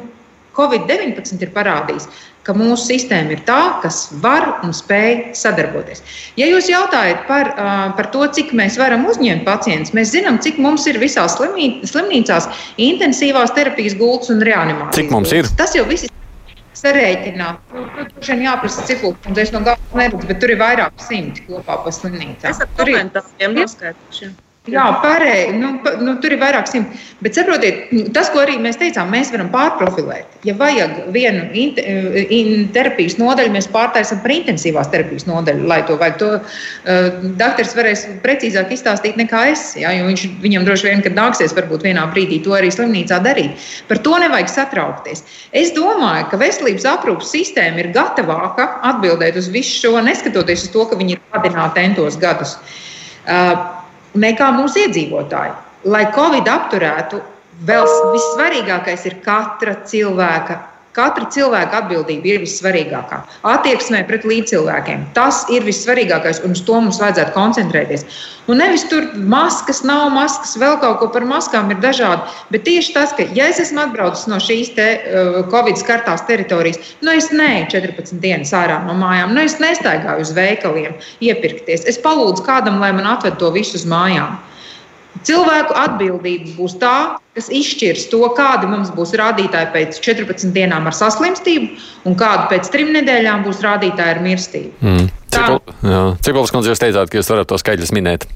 Covid-19 0.54 1.42
ir 1.42 1.50
parādījis, 1.54 2.06
ka 2.44 2.54
mūsu 2.56 2.90
sistēma 2.92 3.34
ir 3.34 3.42
tā, 3.48 3.60
kas 3.82 4.06
var 4.22 4.46
un 4.66 4.74
spēj 4.76 5.34
sadarboties. 5.38 6.02
Ja 6.40 6.48
jūs 6.50 6.68
jautājat 6.70 7.24
par, 7.28 7.52
par 7.98 8.10
to, 8.14 8.24
cik 8.36 8.52
mēs 8.56 8.78
varam 8.80 9.06
uzņemt 9.10 9.46
pacientus, 9.48 9.94
mēs 9.96 10.12
zinām, 10.14 10.40
cik 10.44 10.60
mums 10.62 10.86
ir 10.90 11.00
visās 11.02 11.38
slimnīcās 11.38 12.50
intensīvās 12.80 13.54
terapijas 13.56 13.96
gultas 14.00 14.32
un 14.34 14.44
reanimācijas. 14.44 15.00
Cik 15.00 15.14
mums 15.14 15.34
ir? 15.36 15.48
Tas 15.58 15.76
jau 15.76 15.86
viss 15.88 16.08
ir 16.08 16.14
sarēķināt. 16.78 17.74
Tur 18.14 18.30
jau 18.32 18.40
jāprasa 18.44 18.84
cipuli, 18.88 19.16
un 19.28 19.40
es 19.40 19.52
no 19.54 19.62
galvas 19.64 19.96
neredzu, 19.96 20.28
bet 20.28 20.42
tur 20.42 20.52
ir 20.52 20.60
vairāk 20.60 21.04
simti 21.08 21.46
kopā 21.48 21.80
pa 21.84 21.94
slimnīcām. 21.94 22.50
Es 22.50 22.60
ar 22.60 22.72
komentāriem 22.76 23.56
noskaidrošu. 23.60 24.34
Jā, 24.64 24.84
pareizi. 25.02 25.58
Nu, 25.60 25.74
nu, 26.00 26.14
tur 26.24 26.32
ir 26.32 26.38
vairāk 26.40 26.70
simti. 26.70 26.96
Bet 27.20 27.36
saprotiet, 27.36 27.90
nu, 27.92 28.06
tas, 28.16 28.30
ko 28.32 28.40
arī 28.40 28.54
mēs 28.64 28.78
teicām, 28.80 29.10
mēs 29.12 29.28
varam 29.34 29.50
pārprofilēt. 29.52 30.38
Ja 30.48 30.54
vajag 30.56 31.10
vienu 31.12 31.42
in, 31.52 31.74
in, 32.32 32.48
terapijas 32.72 33.18
nodaļu, 33.20 33.52
mēs 33.52 33.68
pārtaisam 33.74 34.22
par 34.24 34.32
intensīvās 34.32 34.88
terapijas 34.94 35.28
nodaļu, 35.28 35.68
lai 35.68 35.82
to 35.84 35.98
vajag. 36.00 36.16
To 36.22 36.30
uh, 36.38 37.20
doktors 37.36 37.76
varēs 37.76 38.06
precīzāk 38.24 38.72
izstāstīt 38.72 39.20
nekā 39.20 39.42
es. 39.52 39.66
Ja, 39.76 39.92
viņš, 40.08 40.24
viņam 40.46 40.64
droši 40.64 40.88
vien, 40.88 41.04
kad 41.04 41.20
nāksies 41.20 41.52
varbūt 41.60 41.84
vienā 41.84 42.08
brīdī 42.16 42.40
to 42.48 42.56
arī 42.56 42.72
slimnīcā 42.72 43.20
darīt. 43.28 43.68
Par 43.92 44.00
to 44.00 44.16
nevajag 44.24 44.48
satraukties. 44.48 45.26
Es 45.52 45.76
domāju, 45.76 46.30
ka 46.32 46.40
veselības 46.40 46.88
aprūpas 46.94 47.36
sistēma 47.36 47.84
ir 47.84 47.92
gatavāka 47.92 48.70
atbildēt 48.94 49.36
uz 49.44 49.52
visu 49.52 49.76
šo, 49.84 49.96
neskatoties 50.08 50.70
uz 50.70 50.72
to, 50.72 50.88
ka 50.88 50.96
viņi 50.96 51.18
ir 51.18 51.24
padināti 51.36 51.84
entos 51.84 52.16
gadus. 52.16 52.56
Uh, 53.24 53.83
nekā 54.14 54.50
mūsu 54.56 54.84
iedzīvotāji. 54.84 55.54
Lai 55.90 56.04
Covid 56.14 56.48
apturētu, 56.48 57.20
vēl 57.68 57.88
vissvarīgākais 58.14 59.04
ir 59.10 59.18
katra 59.24 59.76
cilvēka. 59.88 60.60
Katra 60.94 61.26
cilvēka 61.34 61.80
atbildība 61.82 62.28
ir 62.30 62.44
vissvarīgākā. 62.44 63.16
Attieksmē 63.50 64.04
pret 64.06 64.22
līdzcilvēkiem. 64.30 65.08
Tas 65.16 65.42
ir 65.50 65.66
vissvarīgākais, 65.66 66.38
un 66.46 66.54
uz 66.54 66.62
to 66.62 66.78
mums 66.78 67.00
vajadzētu 67.02 67.34
koncentrēties. 67.34 68.06
Un 68.46 68.60
nevis 68.60 68.84
tur 68.86 69.08
maskas, 69.16 69.80
nav 69.88 70.10
maskas, 70.14 70.54
vēl 70.60 70.76
kaut 70.82 71.00
ko 71.00 71.08
par 71.10 71.26
maskām 71.26 71.72
ir 71.74 71.82
dažādi. 71.82 72.30
Bet 72.54 72.66
tieši 72.68 72.94
tas, 72.94 73.16
ka, 73.16 73.26
ja 73.34 73.48
es 73.50 73.58
esmu 73.64 73.82
atbraucis 73.88 74.28
no 74.30 74.38
šīs 74.38 74.74
te, 74.78 74.88
uh, 75.00 75.40
Covid 75.50 75.82
skartās 75.82 76.26
teritorijas, 76.28 76.78
nu 77.02 77.16
es 77.16 77.30
neju 77.34 77.66
14 77.74 78.20
dienas 78.22 78.54
ārā 78.54 78.78
no 78.86 78.94
mājām, 79.00 79.34
nu 79.34 79.42
es 79.42 79.58
nestaigāju 79.58 80.28
uz 80.28 80.34
veikaliem 80.36 80.94
iepirkties. 81.24 81.88
Es 81.90 81.98
palūdzu 82.04 82.46
kādam, 82.46 82.78
lai 82.84 82.92
man 82.94 83.08
atved 83.16 83.40
to 83.42 83.50
visu 83.56 83.80
uz 83.80 83.88
mājām. 83.88 84.36
Cilvēku 85.22 85.76
atbildība 85.78 86.56
būs 86.58 86.74
tā, 86.80 87.16
kas 87.38 87.46
izšķirs 87.54 88.08
to, 88.10 88.20
kādi 88.36 88.66
mums 88.70 88.90
būs 88.94 89.14
rādītāji 89.18 89.70
pēc 89.74 90.00
14 90.02 90.50
dienām 90.56 90.88
ar 90.90 90.96
saslimstību, 90.96 91.70
un 92.08 92.16
kādi 92.18 92.48
pēc 92.50 92.70
trim 92.74 92.90
nedēļām 92.96 93.44
būs 93.46 93.62
rādītāji 93.64 94.16
ar 94.16 94.24
mirstību. 94.24 94.74
Mm. 94.82 95.12
Cik 96.24 96.40
kundze 96.54 96.72
jūs 96.72 96.82
teicāt, 96.82 97.10
ka 97.10 97.20
jūs 97.20 97.30
varat 97.30 97.50
to 97.50 97.58
skaidrs 97.62 97.94
minēt? 97.94 98.26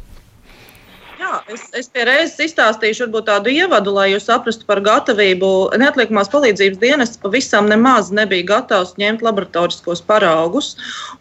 Jā, 1.28 1.42
es, 1.52 1.64
es 1.76 1.88
pie 1.92 2.06
reizes 2.08 2.38
izstāstīšu 2.40 3.04
varbūt, 3.04 3.26
tādu 3.28 3.50
ievadu, 3.52 3.92
lai 3.92 4.06
jūs 4.14 4.24
saprastu 4.30 4.64
par 4.64 4.78
gatavību. 4.80 5.48
Neatliekamās 5.76 6.30
palīdzības 6.32 6.78
dienests 6.80 7.20
pavisam 7.20 7.66
nemaz 7.68 8.08
nebija 8.16 8.46
gatavs 8.48 8.94
ņemt 8.96 9.20
laboratoriskos 9.26 10.00
paraugus. 10.08 10.70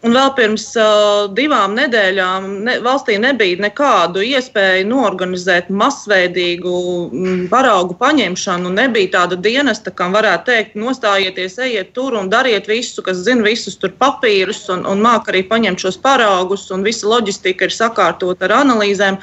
Un 0.00 0.16
vēl 0.16 0.30
pirms 0.38 0.64
uh, 0.80 1.26
divām 1.36 1.74
nedēļām 1.76 2.46
ne, 2.64 2.76
valstī 2.86 3.18
nebija 3.20 3.58
nekādu 3.66 4.22
iespēju 4.24 4.86
norganizēt 4.88 5.68
masveidīgu 5.68 6.78
m, 7.12 7.44
paraugu 7.52 7.98
paņemšanu. 8.00 8.72
Nebija 8.78 9.12
tāda 9.18 9.36
dienesta, 9.36 9.92
kam 9.92 10.16
varētu 10.16 10.48
teikt, 10.48 10.80
nostājieties, 10.80 11.58
ejiet 11.68 11.92
tur 11.98 12.16
un 12.16 12.32
dariet 12.32 12.70
visu, 12.70 13.04
kas 13.04 13.20
zina 13.28 13.44
visus 13.44 13.76
tur 13.76 13.92
papīrus 14.00 14.64
un, 14.72 14.86
un 14.88 15.04
māk 15.04 15.28
arī 15.28 15.44
paņemt 15.52 15.84
šos 15.84 16.00
paraugus, 16.00 16.64
un 16.72 16.88
visa 16.88 17.12
loģistika 17.12 17.68
ir 17.68 17.76
sakārtot 17.76 18.48
ar 18.48 18.56
analīzēm. 18.62 19.20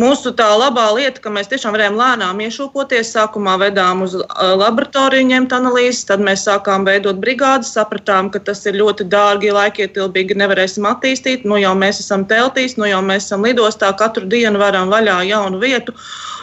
Mūsu 0.00 0.13
mūsu 0.14 0.30
tā 0.38 0.46
labā 0.54 0.86
lieta, 0.94 1.18
ka 1.20 1.30
mēs 1.34 1.48
tiešām 1.50 1.74
varējām 1.74 1.96
lēnām 1.98 2.42
iešūpoties. 2.46 3.10
Sākumā 3.16 3.56
vedām 3.58 4.04
uz 4.06 4.14
laboratoriju, 4.14 5.26
ņemt 5.32 5.54
analīzes, 5.56 6.04
tad 6.06 6.22
mēs 6.22 6.46
sākām 6.46 6.86
veidot 6.86 7.18
brigādes, 7.22 7.72
sapratām, 7.74 8.30
ka 8.30 8.38
tas 8.46 8.62
ir 8.68 8.78
ļoti 8.78 9.08
dārgi, 9.10 9.50
laikietilpīgi, 9.54 10.38
nevarēsim 10.38 10.86
attīstīt. 10.86 11.48
Nu 11.48 11.58
jau 11.58 11.74
mēs 11.78 11.98
esam 12.04 12.28
teltīs, 12.30 12.78
nu 12.78 12.86
jau 12.86 13.02
mēs 13.02 13.26
esam 13.26 13.42
lidostā, 13.46 13.90
katru 13.98 14.28
dienu 14.30 14.62
varam 14.62 14.92
vaļā 14.92 15.18
jaunu 15.32 15.58
vietu. 15.62 15.96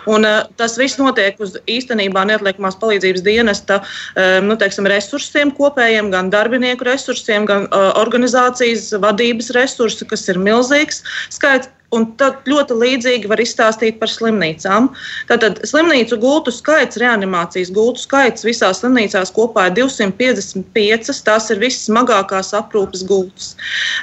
Un, 0.09 0.25
uh, 0.25 0.47
tas 0.57 0.75
viss 0.81 0.97
notiek 0.97 1.37
uz 1.39 1.53
īstenībā 1.69 2.23
neatliekamās 2.25 2.79
palīdzības 2.81 3.21
dienesta 3.21 3.83
um, 3.83 4.47
nu, 4.49 4.57
teiksim, 4.57 4.89
resursiem, 4.89 5.51
kopējiem, 5.53 6.09
gan 6.11 6.31
darbinieku 6.33 6.89
resursiem, 6.89 7.45
gan 7.45 7.69
uh, 7.69 7.91
organizācijas 8.01 8.89
vadības 9.03 9.53
resursi, 9.55 10.09
kas 10.09 10.25
ir 10.33 10.41
milzīgs 10.41 11.05
skaits. 11.29 11.69
Un 11.91 12.05
tad 12.15 12.45
ļoti 12.47 12.75
līdzīgi 12.79 13.27
var 13.27 13.41
izstāstīt 13.43 13.97
par 13.99 14.07
slimnīcām. 14.07 14.87
Tātad 15.27 15.57
slimnīcu 15.67 16.15
gultu 16.21 16.53
skaits, 16.55 16.99
reanimācijas 17.01 17.71
gultu 17.75 17.99
skaits 18.05 18.45
visās 18.47 18.79
slimnīcās 18.79 19.33
kopā 19.35 19.65
ir 19.67 19.75
255. 19.81 21.11
Tās 21.27 21.49
ir 21.51 21.59
visas 21.59 21.89
smagākās 21.89 22.53
aprūpes 22.55 23.03
gultas. 23.09 23.49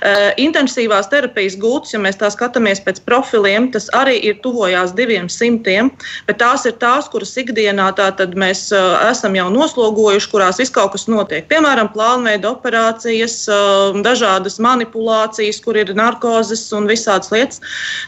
Uh, 0.02 0.28
intensīvās 0.36 1.08
terapijas 1.08 1.56
gultas, 1.56 1.94
ja 1.96 2.02
mēs 2.04 2.20
tā 2.20 2.28
skatāmies 2.34 2.82
pēc 2.84 3.00
profiliem, 3.08 3.70
tas 3.72 3.88
arī 3.96 4.18
ir 4.20 4.36
tuvojās 4.44 4.92
200, 4.98 5.88
bet 6.28 6.40
tās 6.42 6.68
ir 6.68 6.76
tās, 6.82 7.08
kuras 7.08 7.32
ikdienā 7.40 7.88
mēs 8.36 8.66
uh, 8.76 8.98
esam 9.08 9.32
jau 9.38 9.48
noslogojuši, 9.54 10.28
kurās 10.28 10.60
viss 10.60 10.76
kaut 10.76 10.92
kas 10.92 11.08
notiek. 11.08 11.48
Piemēram, 11.48 11.88
plānveida 11.96 12.52
operācijas, 12.52 13.40
uh, 13.48 13.96
dažādas 14.04 14.60
manipulācijas, 14.60 15.64
kur 15.64 15.80
ir 15.80 15.96
narkozes 15.96 16.68
un 16.76 16.84
visādas 16.90 17.32
lietas. 17.32 17.64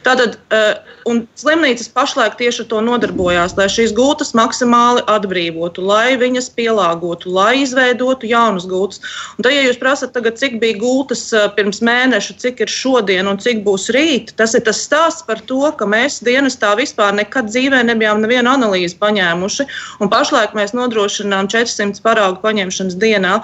Tātad, 0.06 0.36
eh, 0.50 0.78
un 1.08 1.22
slimnīcas 1.36 1.90
pašlaik 1.92 2.36
tieši 2.38 2.64
ar 2.64 2.68
to 2.70 2.80
nodarbojās, 2.84 3.56
lai 3.58 3.68
šīs 3.72 3.92
gultas 3.96 4.32
maksimāli 4.36 5.02
atbrīvotu, 5.10 5.84
lai 5.84 6.16
viņas 6.20 6.50
pielāgotu, 6.56 7.32
lai 7.32 7.62
izveidotu 7.62 8.28
jaunas 8.30 8.66
gultas. 8.70 9.02
Un 9.36 9.44
tad, 9.44 9.52
ja 9.52 9.64
jūs 9.66 9.80
prasat, 9.80 10.14
tagad, 10.16 10.38
cik 10.40 10.58
bija 10.62 10.78
gultas 10.80 11.26
eh, 11.32 11.48
pirms 11.56 11.82
mēneša, 11.84 12.38
cik 12.42 12.64
ir 12.64 12.72
šodien 12.72 13.28
un 13.30 13.40
cik 13.40 13.62
būs 13.66 13.90
rīt, 13.96 14.34
tas 14.40 14.54
ir 14.56 14.64
tas 14.66 14.80
stāsts 14.80 15.26
par 15.26 15.42
to, 15.50 15.62
ka 15.76 15.88
mēs 15.88 16.20
dienestā 16.24 16.72
vispār 16.80 17.14
nekad 17.16 17.50
dzīvē 17.52 17.82
nebijām 17.90 18.24
nevienu 18.24 18.54
analīzi 18.54 18.98
paņēmuši, 19.00 19.68
pašlaik 20.10 20.56
mēs 20.58 20.74
nodrošinām 20.76 21.48
400 21.52 22.02
paraugu 22.04 22.40
paņemšanas 22.42 22.96
dienā. 23.00 23.36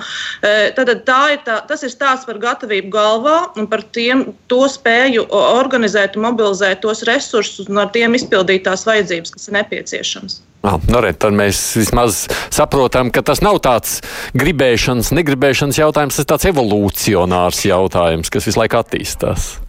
Tad 0.76 0.92
eh, 0.92 1.00
tā 1.06 1.20
ir 1.36 1.44
tā, 1.46 1.60
tas 1.68 1.84
ir 1.86 1.92
stāsts 1.92 2.26
par 2.28 2.40
gatavību 2.42 2.90
galvā 2.92 3.36
un 3.56 3.68
par 3.70 3.84
tiem, 3.96 4.26
to 4.50 4.64
spēju 4.70 5.26
organizēt 5.30 6.15
varētu 6.16 6.24
mobilizēt 6.24 6.82
tos 6.82 7.04
resursus 7.04 7.68
un 7.68 7.78
ar 7.78 7.90
tiem 7.92 8.14
izpildīt 8.14 8.64
tās 8.64 8.86
vajadzības, 8.86 9.30
kas 9.30 9.48
ir 9.48 9.56
nepieciešamas. 9.56 10.40
Ah, 10.66 10.80
nu, 10.88 11.00
re, 11.00 11.12
tad 11.12 11.32
mēs 11.32 11.76
vismaz 11.76 12.26
saprotam, 12.50 13.10
ka 13.12 13.22
tas 13.22 13.40
nav 13.40 13.60
tāds 13.62 14.00
gribēšanas, 14.34 15.12
negribēšanas 15.14 15.78
jautājums, 15.78 16.16
tas 16.16 16.24
ir 16.24 16.30
tāds 16.32 16.48
evolūcionārs 16.50 17.64
jautājums, 17.68 18.30
kas 18.30 18.46
visu 18.48 18.58
laiku 18.58 18.80
attīstās. 18.80 19.60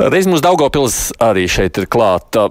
Reiz 0.00 0.26
mums 0.26 0.40
Daugopils 0.40 1.12
arī 1.20 1.46
šeit 1.50 1.76
ir 1.76 1.86
klāta. 1.90 2.48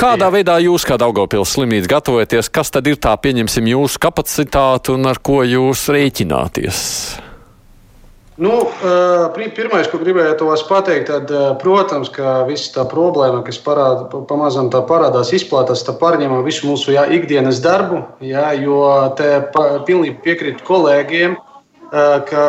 Kādā 0.00 0.30
Jā. 0.30 0.32
veidā 0.32 0.54
jūs, 0.64 0.86
kā 0.88 0.96
Daugopils 0.96 1.52
slimnīca, 1.52 1.90
gatavojaties? 1.98 2.48
Kas 2.48 2.72
tad 2.72 2.88
ir 2.88 2.96
tā, 2.96 3.12
pieņemsim, 3.20 3.68
jūsu 3.68 4.00
kapacitāte 4.00 4.94
un 4.94 5.04
ar 5.10 5.20
ko 5.20 5.42
jūs 5.44 5.90
rēķināties? 5.92 6.80
Nu, 8.40 8.54
pirmais, 9.52 9.88
ko 9.92 9.98
gribēju 10.00 10.46
pateikt, 10.64 11.10
tad, 11.10 11.32
protams, 11.60 12.08
ka 12.08 12.46
visa 12.48 12.70
tā 12.78 12.86
problēma, 12.88 13.42
kas 13.44 13.58
parāda, 13.60 14.06
pamazām 14.30 14.70
tā 14.72 14.80
parādās, 14.88 15.34
izplatās, 15.36 15.84
tā 15.84 15.92
pārņem 16.00 16.38
visu 16.46 16.70
mūsu 16.70 16.94
jā, 16.94 17.04
ikdienas 17.12 17.60
darbu. 17.60 18.00
Jā, 18.24 18.54
jo 18.56 18.80
te 19.18 19.28
pilnīgi 19.84 20.16
piekrītu 20.24 20.64
kolēģiem, 20.64 21.36
ka 22.30 22.44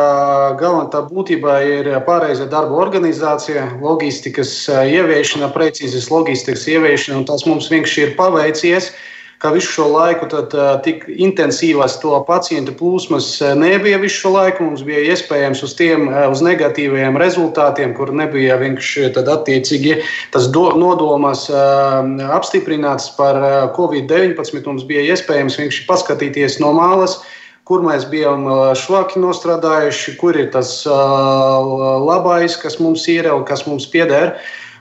galvenā 0.56 1.04
būtībā 1.12 1.60
ir 1.66 1.92
pareiza 2.06 2.48
darba 2.48 2.78
organizācija, 2.86 3.68
loģistikas 3.82 4.54
ieviešana, 4.72 5.52
precīzas 5.52 6.08
loģistikas 6.08 6.68
ieviešana, 6.72 7.20
un 7.20 7.28
tas 7.28 7.44
mums 7.44 7.68
vienkārši 7.68 8.06
ir 8.06 8.14
paveicies 8.16 8.94
ka 9.42 9.50
visu 9.54 9.72
šo 9.74 9.88
laiku 9.90 10.28
tad, 10.30 10.54
uh, 10.54 10.76
tik 10.84 11.04
intensīvas 11.10 11.98
to 12.02 12.14
pacientu 12.28 12.74
plūsmas 12.78 13.28
nebija 13.58 13.98
visu 14.02 14.22
šo 14.22 14.34
laiku. 14.36 14.68
Mums 14.68 14.84
bija 14.86 15.02
iespējams 15.12 15.64
uz 15.66 15.74
tiem 15.78 16.06
uh, 16.08 16.24
uz 16.30 16.44
negatīviem 16.46 17.18
rezultātiem, 17.20 17.96
kur 17.98 18.14
nebija 18.14 18.60
vienkārši 18.62 19.10
attiecīgi 19.22 19.98
tas 20.34 20.48
do, 20.54 20.68
nodomas 20.78 21.48
uh, 21.50 22.00
apstiprināts 22.38 23.12
par 23.18 23.42
Covid-19. 23.76 24.62
Mums 24.66 24.86
bija 24.88 25.04
iespējams 25.12 25.58
vienkārši 25.58 25.86
paskatīties 25.90 26.60
no 26.62 26.72
malas 26.78 27.20
kur 27.68 27.84
mēs 27.86 28.02
bijām 28.10 28.42
švaki 28.74 29.20
nostrādājuši, 29.22 30.16
kur 30.18 30.36
ir 30.36 30.48
tas 30.54 30.80
uh, 30.88 32.02
labais, 32.02 32.56
kas 32.58 32.80
mums 32.82 33.06
ir 33.10 33.30
un 33.30 33.46
kas 33.48 33.62
mums 33.68 33.86
pieder. 33.92 34.34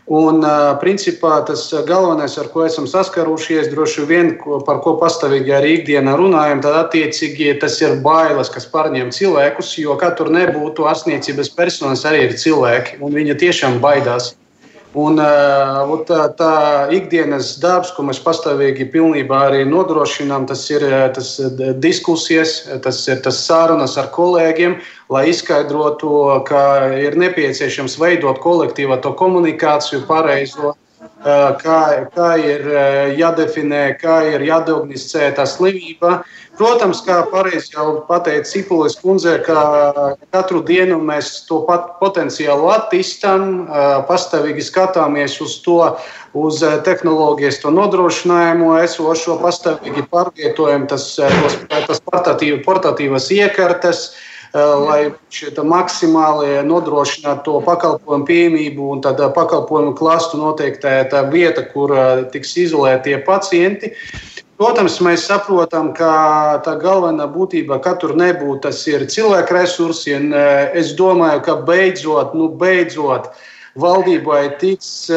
Un, 0.09 0.41
principā, 0.81 1.45
tas 1.45 1.67
galvenais, 1.85 2.33
ar 2.41 2.47
ko 2.49 2.65
esam 2.65 2.87
saskarušies, 2.89 3.69
droši 3.69 4.05
vien, 4.09 4.31
ko, 4.41 4.57
par 4.65 4.81
ko 4.81 4.95
pastāvīgi 4.97 5.53
arī 5.53 5.75
ikdienā 5.77 6.15
runājam, 6.17 6.63
tad 6.65 6.79
attiecīgi 6.79 7.53
tas 7.61 7.77
ir 7.83 7.99
bailes, 8.01 8.49
kas 8.49 8.65
pārņem 8.65 9.13
cilvēkus, 9.13 9.77
jo 9.77 9.95
tur 10.17 10.33
nebūtu 10.33 10.89
ārstniecības 10.89 11.53
personas 11.55 12.03
arī 12.09 12.25
ir 12.27 12.33
cilvēki, 12.33 12.97
un 12.99 13.13
viņi 13.13 13.37
tiešām 13.45 13.79
baidās. 13.79 14.33
Un, 14.91 15.15
uh, 15.23 16.01
tā, 16.03 16.25
tā 16.35 16.53
ikdienas 16.91 17.53
darbs, 17.63 17.93
ko 17.95 18.03
mēs 18.03 18.19
pastāvīgi 18.19 18.89
arī 19.47 19.63
nodrošinām, 19.63 20.47
tas 20.49 20.65
ir 20.69 20.83
tas 21.15 21.39
diskusijas, 21.79 22.67
tas 22.83 22.99
ir 23.07 23.21
tas 23.23 23.39
sarunas 23.39 23.95
ar 23.97 24.11
kolēģiem, 24.11 24.75
lai 25.09 25.29
izskaidrotu, 25.31 26.43
ka 26.43 26.91
ir 26.99 27.15
nepieciešams 27.15 27.95
veidot 27.99 28.43
kolektīvo 28.43 28.99
to 28.99 29.13
komunikāciju 29.15 30.03
pareizo, 30.07 30.75
kā, 31.23 31.79
kā 32.15 32.29
ir 32.41 32.69
jādefinē, 33.17 33.97
kā 34.01 34.21
ir 34.33 34.45
jādiagnosticē 34.47 35.33
tā 35.37 35.45
slimība. 35.45 36.21
Protams, 36.59 36.99
kā 37.05 37.21
pareizi 37.31 37.73
jau 37.73 38.03
pateica 38.05 38.45
Cipulis 38.45 38.97
kundze, 38.99 39.37
ka 39.45 40.17
katru 40.33 40.61
dienu 40.65 40.99
mēs 41.01 41.47
to 41.47 41.61
potenciālu 42.01 42.67
attīstām, 42.73 43.65
pastāvīgi 44.09 44.65
skatāmies 44.67 45.39
uz 45.41 45.55
to, 45.65 45.79
uz 46.37 46.59
tehnoloģijas 46.85 47.61
to 47.63 47.71
nodrošinājumu, 47.73 48.75
esošo 48.83 49.39
pastāvīgi 49.41 50.05
pārvietojam 50.11 50.85
tas, 50.91 51.15
tas 51.71 52.03
portatīvas 52.05 53.31
iekartas, 53.33 54.11
lai 54.53 55.11
šie 55.31 55.51
maksimāli 55.63 56.59
nodrošinātu 56.67 57.43
to 57.45 57.61
pakalpojumu 57.63 58.27
pieejamību 58.27 58.89
un 58.95 59.01
tad 59.03 59.21
pakalpojumu 59.35 59.95
klastu 59.95 60.41
noteiktā 60.41 61.23
vieta, 61.31 61.63
kur 61.71 61.95
tiks 62.33 62.57
izolētie 62.57 63.17
pacienti. 63.25 63.93
Protams, 64.61 64.99
mēs 65.01 65.23
saprotam, 65.25 65.89
ka 65.97 66.61
tā 66.65 66.75
galvenā 66.77 67.25
būtība, 67.31 67.79
ka 67.81 67.95
tur 67.97 68.13
nebūtu, 68.13 68.59
tas 68.67 68.83
ir 68.85 69.07
cilvēku 69.09 69.55
resursi. 69.57 70.13
Es 70.77 70.91
domāju, 70.99 71.41
ka 71.47 71.55
beidzot, 71.65 72.35
nu, 72.37 72.51
beidzot 72.61 73.31
valdībai 73.79 74.57
tiks, 74.59 75.07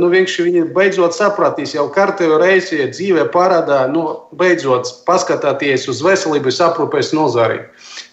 nu, 0.00 0.08
viņi 0.08 0.62
beidzot 0.72 1.12
sapratīs, 1.16 1.74
jau 1.76 1.86
kārtējo 1.92 2.38
reizi 2.40 2.80
dzīvē 2.88 3.26
parādā, 3.34 3.82
nu, 3.92 4.06
beidzot 4.32 4.88
paskatāties 5.08 5.84
uz 5.90 6.00
veselības 6.04 6.60
aprūpēs 6.64 7.12
nozari. 7.16 7.60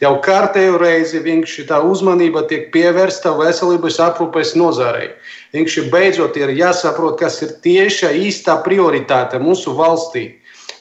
Jau 0.04 0.18
kārtējo 0.24 0.78
reizi 0.82 1.22
viņš 1.24 1.56
tā 1.70 1.80
uzmanība 1.88 2.44
tiek 2.50 2.68
pievērsta 2.76 3.32
veselības 3.40 4.00
aprūpēs 4.04 4.56
nozarei. 4.60 5.14
Viņš 5.56 5.80
beidzot 5.94 6.36
ir 6.38 6.52
jāsaprot, 6.58 7.16
kas 7.22 7.40
ir 7.46 7.56
tieša 7.64 8.12
īstā 8.28 8.60
prioritāte 8.68 9.40
mūsu 9.40 9.74
valstī. 9.78 10.34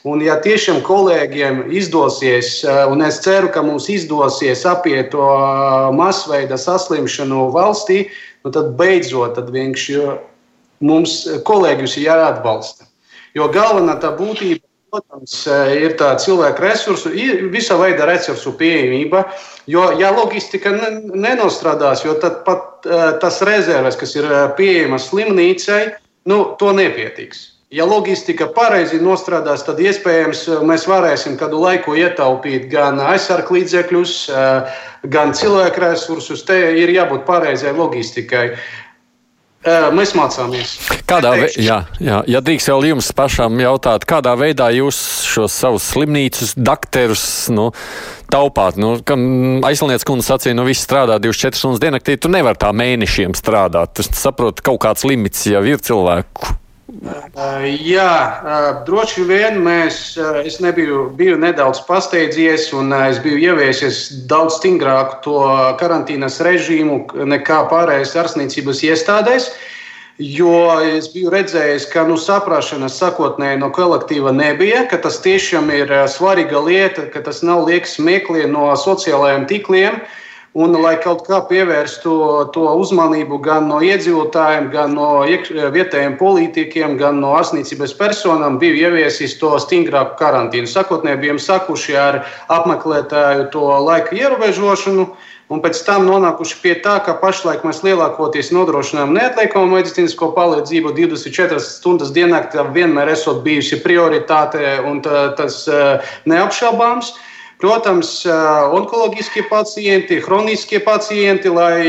Un, 0.07 0.21
ja 0.23 0.37
tiešām 0.39 0.85
kolēģiem 0.87 1.65
izdosies, 1.75 2.61
eh, 2.63 2.85
un 2.87 3.03
es 3.03 3.19
ceru, 3.25 3.49
ka 3.51 3.63
mums 3.67 3.89
izdosies 3.91 4.63
apiet 4.69 5.11
to 5.11 5.25
eh, 5.25 5.89
masveida 5.99 6.59
saslimšanu 6.63 7.49
valstī, 7.55 8.05
nu 8.47 8.53
tad 8.55 8.77
beidzot 8.79 9.35
tad 9.35 9.51
mums 10.79 11.17
kolēģus 11.49 11.97
ir 11.99 12.07
jāatbalsta. 12.07 12.87
Jo 13.35 13.49
galvenā 13.51 13.97
tā 13.99 14.13
būtība, 14.15 14.63
protams, 14.95 15.35
eh, 15.51 15.73
ir 15.89 15.99
tā 15.99 16.13
cilvēka 16.23 16.63
resursu, 16.63 17.11
visa 17.51 17.75
veida 17.75 18.07
resursu 18.07 18.55
pieejamība. 18.55 19.25
Jo, 19.67 19.91
ja 19.99 20.15
loģistika 20.15 20.71
nenostrādās, 21.11 22.07
jo 22.07 22.15
tad 22.23 22.45
pat 22.47 22.87
tas 23.19 23.43
rezerves, 23.43 23.99
kas 23.99 24.15
ir 24.15 24.31
pieejamas 24.55 25.11
slimnīcai, 25.11 25.97
nu, 26.31 26.55
to 26.61 26.71
nepietiks. 26.71 27.56
Ja 27.75 27.83
loģistika 27.83 28.47
pareizi 28.55 29.01
nostrādās, 29.03 29.65
tad 29.67 29.81
iespējams 29.83 30.45
eh, 30.47 30.59
mēs 30.63 30.85
varēsim 30.87 31.35
kādu 31.35 31.59
laiku 31.59 31.97
ietaupīt 31.99 32.69
gan 32.71 33.01
aizsargu 33.03 33.57
līdzekļus, 33.57 34.13
eh, 34.31 34.83
gan 35.11 35.33
cilvēku 35.35 35.81
resursus. 35.83 36.45
Te 36.47 36.55
ir 36.79 36.93
jābūt 36.95 37.25
pareizai 37.27 37.73
loģistikai. 37.75 38.45
Eh, 39.67 39.87
mēs 39.91 40.13
mācāmies. 40.15 40.77
Kādā 41.11 41.33
veidā, 41.35 41.59
jā, 41.59 41.79
jā, 41.99 42.21
ja 42.31 42.43
drīkst 42.47 42.71
vēl 42.71 42.87
jums 42.93 43.09
pašām 43.19 43.59
jautāt, 43.59 44.07
kādā 44.07 44.37
veidā 44.39 44.69
jūs 44.71 45.01
šos 45.27 45.57
savus 45.59 45.89
slimnīcas, 45.91 46.53
dakterus 46.55 47.25
nu, 47.51 47.73
taupāt? 48.31 48.79
Nu, 48.79 48.93
Aizslinieca 49.67 50.07
kundze 50.07 50.29
sacīja, 50.31 50.55
nu 50.55 50.69
viss 50.69 50.87
strādā 50.87 51.19
24 51.19 51.59
stundas 51.59 51.83
diennaktī, 51.83 52.15
tu 52.15 52.31
nevari 52.31 52.63
tā 52.63 52.71
mēnešiem 52.71 53.35
strādāt. 53.35 53.99
Es 54.05 54.13
saprotu, 54.23 54.63
kaut 54.71 54.79
kāds 54.87 55.03
limits 55.03 55.49
jau 55.51 55.65
ir 55.67 55.83
cilvēku 55.83 56.55
Jā, 56.87 58.11
droši 58.87 59.25
vien 59.27 59.57
mēs, 59.65 59.97
es 60.47 60.61
nebiju, 60.63 61.09
biju 61.19 61.39
nedaudz 61.43 61.81
pasteidzies 61.89 62.69
un 62.79 62.95
es 62.95 63.19
biju 63.25 63.41
ieviesies 63.43 64.05
daudz 64.31 64.61
stingrāku 64.61 65.19
to 65.25 65.41
karantīnas 65.81 66.39
režīmu 66.47 67.27
nekā 67.27 67.65
pārējais 67.73 68.15
ārstniecības 68.23 68.85
iestādēs. 68.87 69.49
Jo 70.23 70.79
es 70.81 71.11
biju 71.13 71.33
redzējis, 71.35 71.89
ka 71.91 72.07
nu, 72.09 72.15
saprāšanas 72.17 73.01
sakotnēji 73.03 73.59
no 73.61 73.73
kolektīva 73.75 74.31
nebija, 74.33 74.87
ka 74.89 75.01
tas 75.03 75.19
tiešām 75.27 75.69
ir 75.75 75.91
svarīga 76.09 76.63
lieta, 76.69 77.09
ka 77.11 77.21
tas 77.27 77.43
nav 77.43 77.67
liekas 77.67 77.99
smieklīgi 77.99 78.47
no 78.55 78.71
sociālajiem 78.79 79.45
tīkliem. 79.51 79.99
Uh, 79.99 80.23
Un, 80.57 80.73
lai 80.81 80.95
kaut 81.05 81.27
kā 81.27 81.43
pievērstu 81.51 82.11
to 82.55 82.63
uzmanību 82.81 83.37
gan 83.45 83.67
no 83.69 83.83
iedzīvotājiem, 83.85 84.71
gan 84.73 84.95
no 84.97 85.09
vietējiem 85.75 86.15
politiķiem, 86.17 86.95
gan 86.97 87.19
no 87.21 87.35
ārstniecības 87.37 87.93
personām, 87.99 88.57
bija 88.63 88.89
ieviesis 88.89 89.35
to 89.37 89.51
stingrāku 89.61 90.17
karantīnu. 90.23 90.71
Sakotnēji 90.73 91.21
bijām 91.27 91.41
sakuši 91.45 91.99
ar 92.01 92.23
apmeklētāju 92.57 93.51
to 93.53 93.67
laika 93.85 94.17
ierobežošanu. 94.17 95.11
Un 95.53 95.61
pēc 95.63 95.79
tam 95.87 96.09
nonākuši 96.09 96.57
pie 96.65 96.73
tā, 96.83 96.97
ka 97.05 97.19
pašlaik 97.21 97.61
mēs 97.63 97.85
lielākoties 97.85 98.49
nodrošinām 98.57 99.13
neatliekamu 99.15 99.77
medicīnisko 99.77 100.33
palīdzību 100.35 100.97
24 100.97 101.61
stundas 101.63 102.17
dienā, 102.17 102.41
vienmēr 102.75 103.13
esot 103.13 103.45
bijusi 103.45 103.79
prioritāte 103.85 104.79
un 104.89 105.05
tas 105.05 105.67
eh, 105.69 106.17
neapšaubāms. 106.25 107.13
Protams, 107.57 108.11
onkoloģiskie 108.77 109.47
pacienti, 109.49 110.19
chroniskie 110.21 110.77
pacienti, 110.85 111.49
lai 111.49 111.89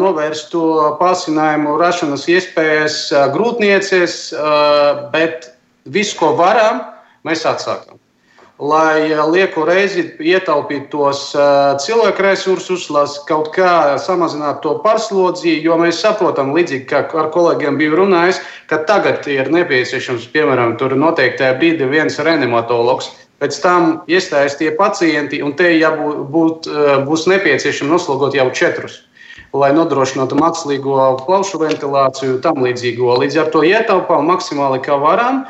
novērstu 0.00 0.60
pasinājumu 0.96 1.74
rašanas 1.76 2.24
iespējas 2.32 2.96
grūtniecies, 3.34 4.14
bet 5.12 5.50
visu, 5.84 6.16
ko 6.16 6.32
varam, 6.38 6.80
mēs 7.28 7.44
atsākam. 7.44 8.00
Lai 8.64 9.10
lieku 9.28 9.66
reizi 9.66 10.06
ietaupītu 10.22 10.86
tos 10.92 11.24
cilvēku 11.84 12.24
resursus, 12.24 12.86
lai 12.88 13.02
kaut 13.28 13.50
kā 13.52 13.98
samazinātu 14.00 14.62
to 14.62 14.74
pārslodzi, 14.86 15.58
jo 15.66 15.76
mēs 15.82 15.98
saprotam, 16.00 16.54
līdzīgi 16.56 16.86
kā 16.88 17.02
ar 17.12 17.28
kolēģiem 17.34 17.76
bija 17.76 17.98
runājis, 17.98 18.40
ka 18.70 18.80
tagad 18.88 19.26
ir 19.28 19.52
nepieciešams, 19.52 20.30
piemēram, 20.32 20.78
tur 20.80 20.96
noteiktajā 20.96 21.58
brīdī 21.60 21.90
viens 21.92 22.16
reanimatologs 22.16 23.10
Pēc 23.44 23.58
tam 23.60 23.88
iestājas 24.08 24.54
tie 24.56 24.70
pacienti, 24.72 25.42
un 25.44 25.52
te 25.52 25.68
jābūt, 25.76 26.20
būt, 26.32 26.68
eh, 26.70 26.94
būs 27.04 27.26
nepieciešams 27.28 27.90
noslogot 27.92 28.32
jau 28.32 28.46
četrus, 28.56 29.02
lai 29.52 29.68
nodrošinātu 29.76 30.38
mākslīgo 30.40 31.26
plaušu 31.26 31.60
ventilāciju 31.60 32.36
un 32.36 32.40
tam 32.40 32.64
līdzīgo. 32.64 33.18
Līdz 33.20 33.36
ar 33.42 33.50
to 33.52 33.60
ietaupām 33.60 34.24
maksimāli, 34.32 34.80
kā 34.80 34.96
varam. 34.96 35.44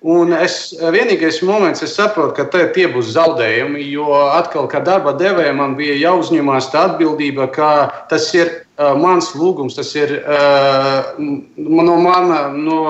Un 0.00 0.32
es 0.32 0.72
vienīgais 0.78 1.42
moments, 1.42 1.82
es 1.82 1.96
saprotu, 1.98 2.36
ka 2.36 2.44
te, 2.44 2.68
tie 2.72 2.86
būs 2.86 3.10
zaudējumi, 3.12 3.82
jo 3.90 4.06
atkal, 4.14 4.68
kā 4.70 4.78
darba 4.80 5.12
devējai, 5.12 5.56
man 5.56 5.74
bija 5.76 5.98
jāuzņemās 5.98 6.70
tā 6.70 6.86
atbildība, 6.88 7.50
ka 7.52 8.06
tas 8.08 8.32
ir 8.32 8.59
mans 9.00 9.30
lūgums, 9.36 9.76
tas 9.76 9.90
ir 9.98 10.14
no, 11.18 11.96
mana, 12.00 12.40
no 12.54 12.80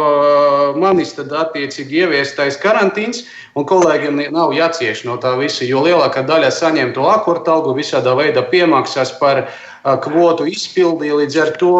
manis 0.78 1.16
attiecīgi 1.18 2.04
ieviestais 2.04 2.58
karantīns, 2.62 3.24
un 3.58 3.66
kolēģiem 3.66 4.22
nav 4.34 4.54
jācieš 4.54 5.04
no 5.08 5.18
tā 5.22 5.34
visa, 5.40 5.64
jo 5.66 5.82
lielākā 5.86 6.22
daļa 6.28 6.52
saņem 6.54 6.94
to 6.94 7.08
akortu 7.10 7.54
algu, 7.54 7.74
visādā 7.78 8.14
veidā 8.18 8.44
piemaksās 8.52 9.16
par 9.18 9.48
kvotu 10.04 10.46
izpildi, 10.50 11.10
līdz 11.22 11.40
ar 11.42 11.56
to. 11.58 11.74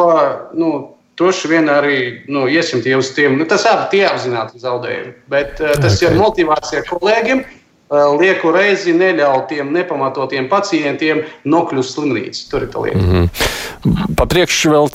Nu, 0.59 0.73
droši 1.21 1.51
vien 1.53 1.69
arī 1.69 1.97
nu, 2.33 2.47
iesim 2.49 2.81
tie 2.81 2.95
uz 2.97 3.13
tiem. 3.13 3.37
Nu, 3.39 3.45
tas 3.45 3.67
abi 3.69 3.91
tie 3.93 4.07
apzināti 4.09 4.63
zaudējumi, 4.63 5.15
bet 5.31 5.61
uh, 5.61 5.75
tas 5.77 5.99
okay. 5.99 6.09
ir 6.09 6.17
motivācija 6.17 6.85
kolēģiem. 6.89 7.45
Uh, 7.45 7.60
lieku 7.91 8.53
reizi 8.55 8.93
neļaut 8.95 9.49
tiem 9.51 9.73
nepamatotiem 9.75 10.49
pacientiem 10.49 11.25
nokļūt 11.45 11.89
slimnīcā. 11.91 12.45
Tur 12.51 12.67
ir 12.67 12.71
tā 12.71 12.85
lieta. 12.85 12.99
Mm 12.99 13.11
-hmm. 13.11 14.15
Papriekš 14.17 14.67
vēl, 14.67 14.91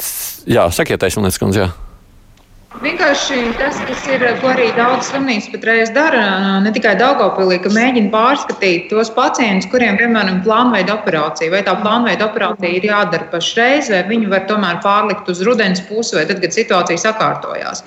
jā, 0.46 0.70
sakiet, 0.72 1.04
aizsmeļs, 1.04 1.40
kundze. 1.40 1.70
Vienkārši 2.84 3.38
tas, 3.56 3.78
kas 3.88 4.02
ir, 4.12 4.24
ko 4.42 4.50
arī 4.52 4.66
daudz 4.76 5.08
slimnīcas 5.08 5.48
patreiz 5.54 5.92
dara, 5.96 6.24
ne 6.60 6.72
tikai 6.76 6.92
Daugopilī, 7.00 7.62
ka 7.64 7.70
mēģina 7.72 8.12
pārskatīt 8.12 8.90
tos 8.92 9.12
pacientus, 9.16 9.70
kuriem, 9.72 9.96
piemēram, 10.02 10.42
plānveida 10.44 10.98
operācija, 10.98 11.54
vai 11.54 11.62
tā 11.64 11.78
plānveida 11.80 12.28
operācija 12.28 12.74
ir 12.76 12.90
jādara 12.90 13.30
pašreiz, 13.32 13.88
vai 13.94 14.02
viņu 14.10 14.34
var 14.34 14.44
tomēr 14.50 14.82
pārlikt 14.84 15.32
uz 15.32 15.40
rudens 15.48 15.86
pusi, 15.88 16.18
vai 16.20 16.26
tad, 16.28 16.44
kad 16.44 16.58
situācija 16.58 17.00
sakārtojās. 17.06 17.86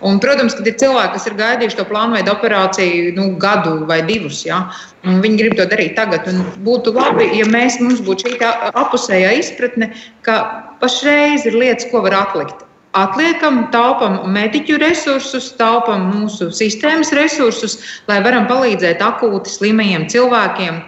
Un, 0.00 0.16
protams, 0.24 0.56
kad 0.56 0.72
ir 0.72 0.78
cilvēki, 0.80 1.12
kas 1.18 1.28
ir 1.28 1.38
gaidījuši 1.42 1.80
to 1.82 1.88
plānveida 1.92 2.32
operāciju 2.32 3.12
nu, 3.20 3.28
gadu 3.42 3.82
vai 3.90 4.00
divus, 4.08 4.46
ja, 4.48 4.64
un 5.04 5.20
viņi 5.20 5.40
grib 5.44 5.60
to 5.60 5.68
darīt 5.68 5.96
tagad, 6.00 6.32
un 6.32 6.40
būtu 6.64 6.96
labi, 6.96 7.28
ja 7.36 7.52
mēs, 7.52 7.82
mums 7.84 8.00
būtu 8.08 8.32
šī 8.32 8.52
apusējā 8.72 9.36
izpratne, 9.44 9.92
ka 10.24 10.42
pašreiz 10.80 11.44
ir 11.44 11.60
lietas, 11.60 11.92
ko 11.92 12.06
var 12.08 12.22
atlikt 12.24 12.64
atliekam, 12.96 13.66
taupam 13.72 14.20
mediķu 14.32 14.78
resursus, 14.82 15.52
taupam 15.58 16.10
mūsu 16.12 16.50
sistēmas 16.54 17.12
resursus, 17.16 17.78
lai 18.08 18.20
varam 18.24 18.48
palīdzēt 18.50 19.02
akūti 19.04 19.52
slimajiem 19.52 20.08
cilvēkiem 20.12 20.82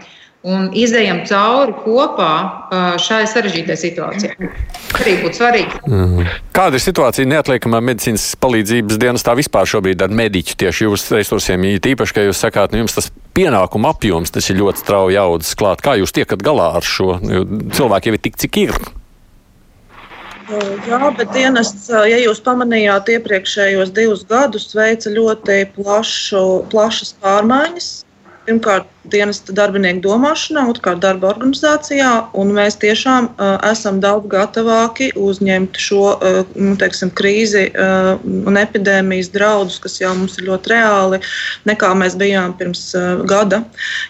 un 0.45 0.67
izējam 0.77 1.23
cauri 1.25 1.73
kopā 1.87 2.33
šai 3.01 3.23
sarežģītajai 3.33 3.81
situācijai. 3.81 4.49
Arī 5.01 5.15
būtu 5.23 5.39
svarīgi. 5.41 5.79
Mm. 5.89 6.27
Kāda 6.55 6.77
ir 6.77 6.85
situācija 6.85 7.29
neatliekamā 7.31 7.81
medicīnas 7.85 8.27
palīdzības 8.43 9.01
dienestā 9.01 9.33
vispār 9.39 9.69
šobrīd 9.71 10.05
ar 10.05 10.13
mediķu 10.15 10.59
tieši 10.61 10.85
jūsu 10.85 11.17
resursiem? 11.17 11.65
Īpaši, 11.81 12.17
ka 12.17 12.27
jūs 12.27 12.45
sakāt, 12.45 12.75
nu 12.75 12.83
jums 12.85 12.99
tas 12.99 13.09
pienākuma 13.35 13.95
apjoms, 13.97 14.35
tas 14.37 14.51
ir 14.53 14.61
ļoti 14.61 14.85
strauji 14.85 15.19
audzis 15.23 15.57
klāt. 15.59 15.81
Kā 15.85 15.97
jūs 16.01 16.13
tiekat 16.15 16.45
galā 16.45 16.75
ar 16.77 16.85
šo? 16.85 17.17
Cilvēki 17.25 18.13
jau 18.13 18.19
ir 18.19 18.25
tik, 18.29 18.39
cik 18.45 18.61
ir. 18.67 18.77
Jā, 20.45 20.99
bet 21.17 21.31
dienests, 21.33 21.87
ja 21.89 22.17
jūs 22.21 22.43
pamanījāt, 22.45 23.09
iepriekšējos 23.17 23.93
divus 23.97 24.25
gadus 24.29 24.67
veica 24.77 25.13
ļoti 25.15 25.61
plašu, 25.77 26.43
plašas 26.73 27.15
pārmaiņas. 27.23 27.89
Pirmkārt, 28.45 28.91
dienesta 29.11 29.53
darbinieku 29.55 30.03
domāšanā, 30.05 30.65
otrkārt 30.73 31.03
darba 31.05 31.31
organizācijā, 31.35 32.11
un 32.41 32.53
mēs 32.57 32.79
tiešām 32.81 33.29
uh, 33.33 33.57
esam 33.69 34.01
daudz 34.03 34.29
gatavāki 34.33 35.11
uzņemt 35.19 35.79
šo 35.81 36.03
uh, 36.15 36.41
nu, 36.57 36.75
teiksim, 36.81 37.13
krīzi 37.17 37.67
uh, 37.71 38.15
un 38.49 38.59
epidēmijas 38.61 39.31
draudus, 39.35 39.79
kas 39.83 39.99
jau 40.01 40.15
mums 40.17 40.39
ir 40.41 40.49
ļoti 40.49 40.73
reāli, 40.73 41.21
nekā 41.69 41.93
mēs 42.01 42.17
bijām 42.21 42.57
pirms 42.59 42.87
uh, 42.97 43.25
gada. 43.29 43.63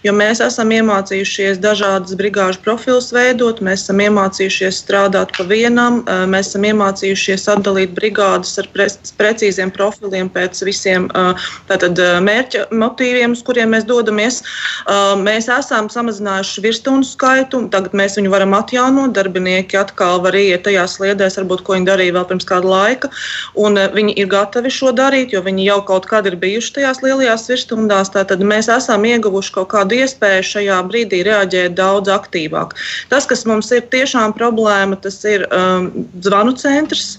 Jo 0.07 0.15
mēs 0.17 0.43
esam 0.45 0.71
iemācījušies 0.75 1.61
dažādas 1.63 2.15
brigāžu 2.19 2.63
profilus 2.65 3.11
veidot, 3.15 3.63
mēs 3.65 3.87
esam 3.87 4.03
iemācījušies 4.05 4.83
strādāt 4.85 5.35
pa 5.37 5.49
vienam, 5.51 6.03
uh, 6.05 6.25
mēs 6.31 6.53
esam 6.53 6.69
iemācījušies 6.71 7.49
atdalīt 7.57 7.97
brigādes 7.99 8.55
ar 8.63 8.71
pre 8.75 8.89
precīziem 9.19 9.71
profiliem 9.75 10.29
pēc 10.31 10.61
visiem 10.67 11.09
uh, 11.11 11.49
tātad, 11.69 11.99
mērķa 12.25 12.69
motīviem, 12.75 13.35
uz 13.35 13.43
kuriem 13.47 13.73
mēs 13.75 13.87
dodamies. 13.89 14.43
Uh, 14.45 14.84
mēs 15.21 15.49
esam 15.49 15.89
samazinājuši 15.93 16.63
virsstundu 16.65 17.07
skaitu, 17.09 17.63
tagad 17.73 17.95
mēs 17.97 18.19
viņu 18.19 18.33
varam 18.33 18.55
atjaunot. 18.57 19.15
Darbinieki 19.17 19.79
atkal 19.81 20.21
var 20.25 20.37
iet 20.37 20.65
tajās 20.67 20.99
sliedēs, 20.99 21.39
varbūt, 21.41 21.65
ko 21.65 21.77
viņi 21.77 21.89
darīja 21.89 22.17
vēl 22.17 22.27
pirms 22.31 22.49
kāda 22.49 22.71
laika. 22.71 23.11
Viņi 23.55 24.17
ir 24.21 24.31
gatavi 24.33 24.73
šo 24.73 24.93
darīt, 24.97 25.33
jo 25.33 25.43
viņi 25.45 25.69
jau 25.69 25.81
kaut 25.89 26.09
kad 26.11 26.27
ir 26.27 26.37
bijuši 26.41 26.75
tajās 26.79 27.03
lielajās 27.05 27.49
virsstundās. 27.51 28.13
Tad 28.15 28.41
mēs 28.45 28.69
esam 28.73 29.05
ieguvuši 29.09 29.55
kaut 29.59 29.71
kādu 29.75 30.01
iespēju 30.03 30.49
šajā 30.53 30.81
brīdī 30.89 31.25
reaģēt 31.27 31.77
daudz 31.79 32.13
aktīvāk. 32.13 32.75
Tas, 33.13 33.29
kas 33.31 33.47
mums 33.49 33.73
ir 33.73 33.87
tiešām 33.93 34.37
problēma, 34.37 35.01
tas 35.01 35.21
ir 35.29 35.49
um, 35.51 35.91
zvanu 36.25 36.57
centrs. 36.61 37.15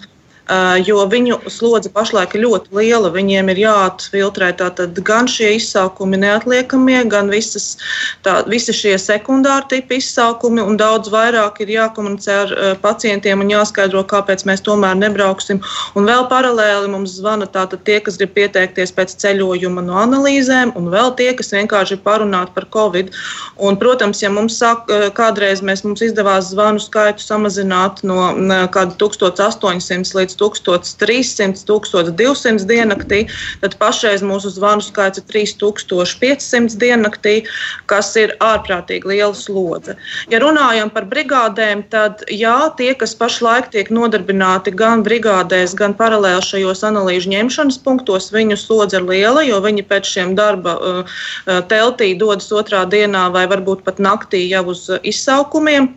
Jo 0.85 1.07
viņu 1.09 1.39
slodze 1.49 1.89
pašlaik 1.89 2.35
ir 2.37 2.43
ļoti 2.43 2.75
liela. 2.77 3.09
Viņiem 3.09 3.47
ir 3.49 3.63
jāatfiltrē 3.63 4.51
gan 5.05 5.25
šie 5.25 5.55
izsaukumi 5.57 6.19
neatliekamie, 6.21 6.99
gan 7.09 7.31
visas, 7.33 7.79
tā, 8.21 8.43
visi 8.45 8.75
šie 8.75 8.93
sekundāri 9.01 9.65
tipi 9.71 9.97
izsaukumi, 9.97 10.61
un 10.61 10.77
daudz 10.77 11.09
vairāk 11.09 11.63
ir 11.65 11.71
jākomunicē 11.73 12.35
ar 12.43 12.53
pacientiem 12.83 13.41
un 13.41 13.49
jāskaidro, 13.49 14.03
kāpēc 14.05 14.45
mēs 14.45 14.61
tomēr 14.61 14.93
nebrauksim. 14.99 15.63
Un 15.97 16.05
vēl 16.05 16.27
paralēli 16.29 16.93
mums 16.93 17.17
zvana 17.17 17.49
tātad 17.49 17.81
tie, 17.87 17.97
kas 18.05 18.21
grib 18.21 18.35
pieteikties 18.37 18.93
pēc 18.93 19.17
ceļojuma 19.25 19.81
no 19.87 19.97
analīzēm, 20.03 20.75
un 20.77 20.91
vēl 20.93 21.15
tie, 21.17 21.31
kas 21.33 21.55
vienkārši 21.57 21.97
ir 21.97 22.05
parunāti 22.05 22.53
par 22.53 22.69
covid. 22.69 23.09
Un, 23.57 23.81
protams, 23.81 24.21
ja 24.21 24.29
mums 24.29 24.59
sāk, 24.61 24.85
kādreiz 25.17 25.65
mēs, 25.65 25.81
mums 25.87 26.05
izdevās 26.05 26.51
zvanu 26.53 26.85
skaitu 26.85 27.25
samazināt 27.25 28.05
no 28.05 28.29
kāda 28.69 28.93
1800 29.01 30.13
līdz 30.13 30.34
1300, 30.39 31.63
1200 31.67 32.67
diennaktī, 32.69 33.25
tad 33.61 33.77
pašreiz 33.81 34.23
mūsu 34.25 34.51
zvanu 34.53 34.83
skaits 34.85 35.21
ir 35.21 35.27
3500 35.31 36.77
diennaktī, 36.81 37.35
kas 37.91 38.13
ir 38.19 38.35
ārprātīgi 38.43 39.11
liela 39.11 39.33
slodze. 39.37 39.97
Ja 40.31 40.41
runājam 40.43 40.91
par 40.93 41.07
brigādēm, 41.11 41.85
tad 41.93 42.23
jā, 42.31 42.57
tie, 42.77 42.91
kas 42.97 43.15
pašlaik 43.17 43.71
tiek 43.73 43.91
nodarbināti 43.93 44.73
gan 44.75 45.03
brigādēs, 45.05 45.75
gan 45.77 45.95
paralēli 45.97 46.45
šajos 46.45 46.85
analīžu 46.87 47.33
ņemšanas 47.33 47.81
punktos, 47.85 48.31
viņu 48.35 48.59
slodze 48.59 49.01
ir 49.01 49.09
liela, 49.09 49.43
jo 49.45 49.59
viņi 49.63 49.85
pēc 49.89 50.15
šiem 50.15 50.35
darba 50.37 50.77
uh, 50.77 51.19
uh 51.49 51.61
teltī 51.65 52.13
dodas 52.19 52.51
otrā 52.53 52.83
dienā 52.89 53.27
vai 53.33 53.45
varbūt 53.49 53.83
pat 53.85 54.01
naktī 54.03 54.45
jau 54.51 54.65
uz 54.73 54.87
izsaukumiem 55.03 55.93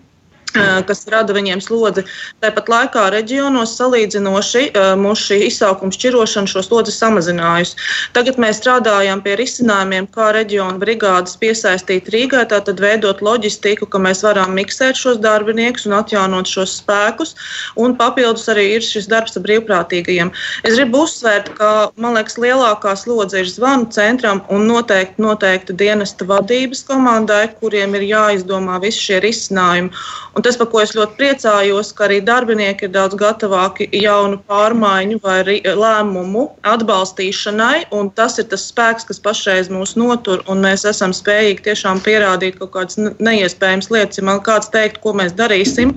kas 0.52 1.04
rada 1.12 1.34
viņiem 1.36 1.60
slodzi. 1.64 2.04
Tāpat 2.42 2.70
laikā 2.72 3.08
reģionos 3.14 3.74
salīdzinoši 3.78 4.64
mūsu 5.00 5.28
šī 5.28 5.38
izsaukuma 5.48 5.94
šķirošana 5.94 6.50
šo 6.50 6.62
slodzi 6.66 6.94
samazinājusi. 6.94 7.78
Tagad 8.16 8.40
mēs 8.40 8.60
strādājam 8.62 9.22
pie 9.24 9.36
risinājumiem, 9.40 10.08
kā 10.14 10.30
reģionu 10.36 10.80
brigādes 10.82 11.36
piesaistīt 11.40 12.10
Rīgai, 12.12 12.44
tātad 12.50 12.80
veidot 12.82 13.22
loģistiku, 13.24 13.88
ka 13.90 14.00
mēs 14.02 14.24
varam 14.26 14.54
miksēt 14.56 14.98
šos 14.98 15.20
darbiniekus 15.24 15.86
un 15.88 15.98
atjaunot 15.98 16.48
šos 16.48 16.78
spēkus. 16.82 17.34
Un 17.78 17.96
papildus 17.98 18.48
arī 18.52 18.68
ir 18.76 18.84
šis 18.84 19.08
darbs 19.10 19.36
ar 19.38 19.44
brīvprātīgajiem. 19.46 20.32
Es 20.68 20.78
gribu 20.78 21.04
uzsvērt, 21.06 21.52
ka 21.58 21.72
man 22.00 22.16
liekas, 22.18 22.38
lielākā 22.40 22.94
slodze 22.98 23.42
ir 23.42 23.50
zvanu 23.50 23.88
centram 23.94 24.42
un 24.52 24.66
noteikti, 24.70 25.20
noteikti 25.22 25.76
dienesta 25.78 26.26
vadības 26.28 26.84
komandai, 26.88 27.46
kuriem 27.60 27.96
ir 27.98 28.08
jāizdomā 28.08 28.78
visi 28.82 29.08
šie 29.08 29.22
risinājumi. 29.24 29.92
Un 30.38 30.44
tas, 30.46 30.54
par 30.54 30.68
ko 30.70 30.78
es 30.78 30.92
ļoti 30.94 31.16
priecājos, 31.18 31.88
ka 31.98 32.04
arī 32.06 32.20
darbinieki 32.22 32.86
ir 32.86 32.92
daudz 32.94 33.16
gatavāki 33.18 33.88
jaunu 33.98 34.36
pārmaiņu 34.46 35.18
vai 35.24 35.40
lēmumu 35.66 36.44
atbalstīšanai. 36.62 37.88
Tas 38.14 38.38
ir 38.38 38.46
tas 38.52 38.68
spēks, 38.70 39.08
kas 39.08 39.18
pašreiz 39.24 39.66
mūs 39.74 39.96
notur, 39.98 40.44
un 40.46 40.62
mēs 40.62 40.86
esam 40.86 41.10
spējīgi 41.16 41.66
tiešām 41.66 42.04
pierādīt 42.06 42.60
kaut 42.60 42.70
kādas 42.76 43.00
neiespējamas 43.18 43.90
lietas. 43.90 44.22
Ja 44.22 44.28
man 44.30 44.38
kāds 44.46 44.70
teikt, 44.70 45.02
ko 45.02 45.16
mēs 45.18 45.34
darīsim 45.34 45.96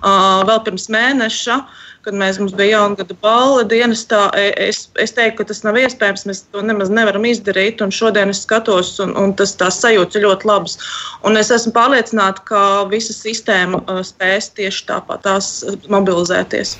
vēl 0.00 0.64
pirms 0.64 0.88
mēneša, 0.96 1.60
kad 2.02 2.16
mēs, 2.18 2.38
mums 2.42 2.54
bija 2.58 2.80
jaungada 2.80 3.14
balva 3.22 3.62
dienestā. 3.68 4.24
E, 4.38 4.50
es, 4.68 4.84
es 5.02 5.14
teiktu, 5.16 5.38
ka 5.40 5.48
tas 5.52 5.62
nav 5.66 5.78
iespējams. 5.80 6.26
Mēs 6.28 6.44
to 6.50 6.64
nemaz 6.66 6.90
nevaram 6.92 7.26
izdarīt. 7.28 7.82
Šodien 7.94 8.32
es 8.34 8.42
skatos, 8.46 8.94
un, 9.04 9.14
un 9.18 9.34
tas 9.38 9.54
tās 9.58 9.80
sajūtas 9.84 10.18
ir 10.18 10.26
ļoti 10.26 10.50
labas. 10.50 10.78
Un 11.26 11.38
es 11.40 11.52
esmu 11.54 11.74
pārliecināta, 11.76 12.44
ka 12.48 12.62
visa 12.90 13.14
sistēma 13.16 13.84
uh, 13.86 14.02
spēs 14.06 14.50
tieši 14.58 14.86
tāpat 14.90 15.26
tās 15.28 15.54
mobilizēties. 15.92 16.76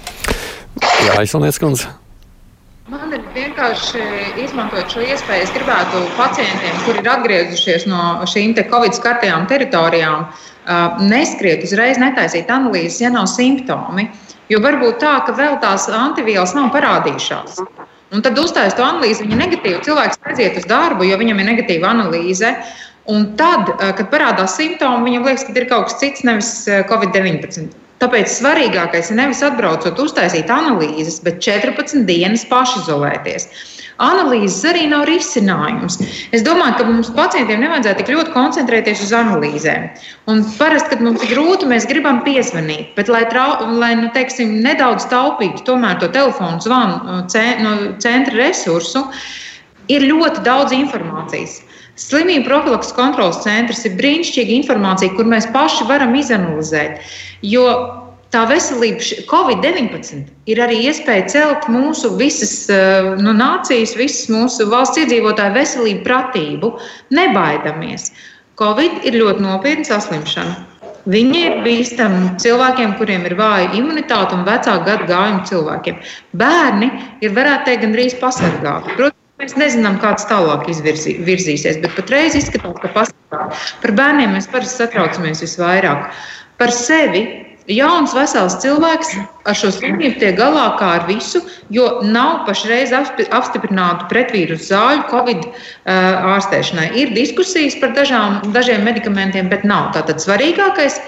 Jā, 1.06 1.18
aizsaniec, 1.20 1.58
kundze. 1.62 2.01
Man 2.90 3.12
ir 3.14 3.20
vienkārši 3.30 4.00
izmantojot 4.42 4.90
šo 4.90 5.02
iespēju, 5.06 5.44
es 5.46 5.52
gribētu 5.54 6.00
pacientiem, 6.16 6.80
kuri 6.82 6.98
ir 6.98 7.10
atgriezušies 7.12 7.84
no 7.86 8.00
šīm 8.26 8.56
te 8.56 8.64
Covid 8.66 8.96
skartajām 8.96 9.44
teritorijām, 9.46 10.24
uh, 10.26 10.96
neskriet 11.06 11.62
uzreiz, 11.62 12.00
netaisīt 12.02 12.50
analīzes, 12.50 12.98
ja 13.04 13.12
nav 13.14 13.28
simptomi. 13.30 14.08
Jo 14.50 14.58
var 14.64 14.80
būt 14.80 14.98
tā, 15.04 15.12
ka 15.22 15.34
vēl 15.38 15.60
tās 15.62 15.86
antivielas 15.94 16.56
nav 16.58 16.72
parādījušās. 16.74 17.60
Un 18.12 18.24
tad 18.26 18.40
uztaisīt 18.42 18.74
to 18.80 18.84
analīzi, 18.84 19.28
viņa 19.28 19.38
negatīva. 19.44 19.84
Cilvēks 19.86 20.18
aiziet 20.32 20.58
uz 20.58 20.66
darbu, 20.68 21.06
jo 21.06 21.20
viņam 21.22 21.38
ir 21.38 21.48
negatīva 21.52 21.92
analīze. 21.94 22.50
Un 23.12 23.30
tad, 23.38 23.70
eh, 23.78 23.94
kad 23.98 24.10
parādās 24.10 24.58
simptomi, 24.58 25.06
viņam 25.06 25.30
liekas, 25.30 25.46
ka 25.46 25.54
ir 25.54 25.70
kaut 25.70 25.86
kas 25.86 26.00
cits, 26.02 26.26
nevis 26.26 26.52
eh, 26.66 26.82
Covid-19. 26.90 27.70
Tāpēc 28.02 28.32
svarīgākais 28.34 29.12
ir 29.12 29.20
nevis 29.20 29.44
atbraucot, 29.46 30.00
uztaisīt 30.02 30.50
analīzes, 30.50 31.20
bet 31.22 31.38
14 31.44 32.02
dienas 32.08 32.42
pašizolēties 32.50 33.46
analīzes 34.02 34.62
arī 34.68 34.86
nav 34.90 35.04
risinājums. 35.08 35.98
Es 36.34 36.44
domāju, 36.46 36.78
ka 36.78 36.86
mums 36.88 37.10
pacientiem 37.16 37.62
nevajadzētu 37.62 38.02
tik 38.02 38.12
ļoti 38.14 38.34
koncentrēties 38.34 39.04
uz 39.06 39.12
analīzēm. 39.16 39.88
Un 40.32 40.42
parasti, 40.58 40.94
kad 40.94 41.04
mums 41.04 41.24
ir 41.24 41.34
grūti, 41.34 41.68
mēs 41.70 41.86
gribam 41.90 42.22
piezvanīt, 42.26 42.94
bet 42.96 43.10
lai, 43.12 43.24
trau, 43.30 43.58
lai 43.78 43.94
nu, 44.00 44.10
teiksim, 44.16 44.58
nedaudz 44.64 45.06
taupītu 45.12 45.66
to 45.66 45.78
telefonu 46.08 46.60
zvanu 46.62 47.00
no 47.04 47.20
centra 48.02 48.38
resursu, 48.38 49.06
ir 49.92 50.08
ļoti 50.08 50.42
daudz 50.46 50.74
informācijas. 50.76 51.60
Slimību 52.00 52.46
profilakses 52.48 52.94
kontrolas 52.96 53.42
centrs 53.44 53.82
ir 53.84 53.98
brīnišķīga 53.98 54.54
informācija, 54.62 55.12
kur 55.16 55.28
mēs 55.28 55.48
paši 55.52 55.84
varam 55.90 56.14
izanalizēt. 56.16 57.02
Jo 57.44 57.66
tā 58.32 58.46
veselība, 58.48 59.04
Covid-19 59.28 60.22
ir 60.48 60.62
arī 60.64 60.80
iespēja 60.88 61.28
celt 61.34 61.68
mūsu 61.72 62.14
visas 62.16 62.54
nu, 63.20 63.36
nācijas, 63.36 63.92
visas 64.00 64.30
mūsu 64.32 64.70
valsts 64.72 65.04
iedzīvotāju 65.04 65.56
veselību, 65.58 66.04
pratību. 66.08 66.74
Nebaidamies! 67.12 68.12
Covid 68.60 69.04
ir 69.08 69.16
ļoti 69.20 69.44
nopietna 69.44 69.88
saslimšana. 69.88 70.60
Viņi 71.12 71.38
ir 71.42 71.54
bīstami 71.64 72.36
cilvēkiem, 72.38 72.92
kuriem 72.98 73.24
ir 73.26 73.34
vāja 73.34 73.72
imunitāte 73.74 74.36
un 74.36 74.44
vecāku 74.46 74.86
gadu 74.86 75.08
gājumu 75.08 75.42
cilvēkiem. 75.48 75.96
Bērni 76.38 76.92
ir, 77.24 77.32
varētu 77.34 77.66
teikt, 77.68 77.82
gandrīz 77.82 78.14
pasargāti. 78.20 78.94
Protams, 79.00 79.21
Mēs 79.42 79.56
nezinām, 79.58 79.96
kāds 79.98 80.22
tālāk 80.30 80.68
izvirzīsies, 80.70 81.80
bet 81.82 81.96
patreiz 81.96 82.36
izskatās, 82.38 82.76
ka 82.78 82.90
pastāv. 82.94 83.62
Par 83.82 83.92
bērniem 83.98 84.36
mēs 84.36 84.46
parasti 84.52 84.84
satraucamies 84.84 85.42
visvairāk. 85.42 86.12
Par 86.62 86.70
sevi 86.70 87.24
Jauns, 87.70 88.10
vesels 88.14 88.56
cilvēks 88.62 89.12
ar 89.46 89.54
šo 89.54 89.68
slimību 89.74 90.18
tiek 90.18 90.34
galā 90.38 90.64
kā 90.80 90.88
ar 90.96 91.04
visu, 91.06 91.38
jo 91.70 91.88
nav 92.02 92.44
pašreiz 92.48 92.90
apstiprinātu 92.94 94.08
pretvīrusu 94.10 94.66
zāļu 94.72 95.04
Covid 95.10 95.44
ārstēšanai. 95.86 96.88
Ir 96.98 97.14
diskusijas 97.14 97.78
par 97.82 97.94
dažām, 97.98 98.40
dažiem 98.54 98.82
medikamentiem, 98.86 99.50
bet 99.50 99.66
nav. 99.66 99.92
Tātad 99.94 100.22
svarīgākais. 100.22 100.98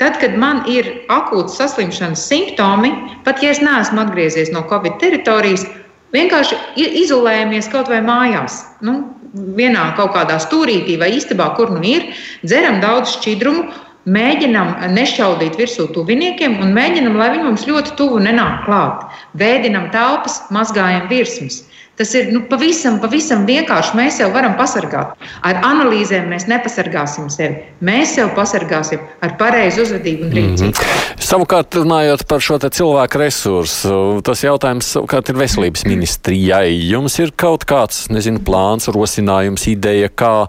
Tad, 0.00 0.16
kad 0.20 0.36
man 0.40 0.64
ir 0.68 0.88
akūts 1.12 1.56
saslimšanas 1.60 2.24
simptomi, 2.28 2.90
pat 3.24 3.44
ja 3.44 3.52
es 3.54 3.60
neesmu 3.64 4.02
atgriezies 4.04 4.52
no 4.52 4.64
Covid 4.68 4.96
teritorijas, 5.00 5.68
vienkārši 6.14 6.60
izolējamies 7.04 7.70
kaut 7.72 7.90
vai 7.92 8.00
mājās. 8.04 8.62
Nu, 8.86 9.00
vienā 9.34 9.90
kaut 9.98 10.14
kādā 10.14 10.38
stūrītī 10.42 10.98
vai 11.00 11.10
istabā, 11.16 11.50
kur 11.58 11.72
nu 11.74 11.82
ir, 11.84 12.12
dzeram 12.46 12.80
daudz 12.84 13.18
šķidrumu 13.18 13.72
Mēģinam 14.04 14.74
nešķaudīt 14.92 15.54
virsū 15.56 15.86
tuviniekiem 15.94 16.58
un 16.60 16.74
mēģinam, 16.76 17.14
lai 17.16 17.30
viņi 17.32 17.46
mums 17.46 17.62
ļoti 17.64 17.94
tuvu 17.96 18.18
nenāk 18.20 18.66
klāt. 18.66 19.06
Vēdinam 19.40 19.86
telpas, 19.94 20.42
mazgājam 20.52 21.06
virsmas. 21.08 21.62
Tas 21.94 22.10
ir 22.18 22.32
nu, 22.34 22.40
pavisam, 22.50 22.96
pavisam 22.98 23.44
vienkārši. 23.46 23.94
Mēs 23.94 24.16
jau 24.18 24.26
varam 24.34 24.56
pasargāt. 24.58 25.14
Ar 25.46 25.60
analīzēm 25.62 26.26
mēs 26.32 26.48
nepasargāsim 26.50 27.28
sevi. 27.30 27.60
Mēs 27.86 28.16
sev 28.16 28.32
pasargāsim 28.34 29.04
ar 29.22 29.36
pareizu 29.38 29.84
uzvedību 29.84 30.26
un 30.26 30.34
rīcību. 30.34 30.72
Mm 30.72 30.74
-hmm. 30.74 31.22
Savukārt, 31.22 31.78
runājot 31.78 32.26
par 32.28 32.42
šo 32.42 32.58
cilvēku 32.58 33.18
resursu, 33.18 34.20
tas 34.26 34.42
jautājums 34.42 34.90
savukārt 34.96 35.30
ir 35.30 35.38
veselības 35.38 35.84
ministrijai. 35.84 36.74
Jums 36.90 37.18
ir 37.18 37.30
kaut 37.36 37.64
kāds, 37.64 38.10
nezinu, 38.10 38.42
plāns, 38.42 38.90
rosinājums, 38.90 39.68
ideja, 39.70 40.08
kā 40.08 40.48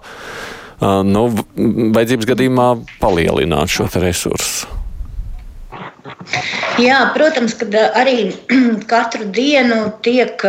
nu, 0.82 1.28
vajadzības 1.94 2.26
gadījumā 2.26 2.70
palielināt 3.00 3.70
šo 3.70 3.86
resursu. 3.94 4.66
Jā, 6.78 7.12
protams, 7.14 7.54
ka 7.54 7.66
arī 7.94 8.34
katru 8.92 9.30
dienu 9.30 9.92
tiek 10.02 10.42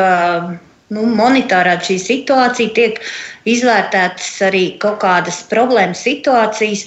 nu, 0.94 1.04
monitorēta 1.18 1.90
šī 1.90 1.98
situācija, 2.04 2.74
tiek 2.76 3.02
izvērtētas 3.48 4.32
arī 4.48 4.64
kaut 4.82 5.00
kādas 5.04 5.42
problēmas 5.52 6.04
situācijas. 6.08 6.86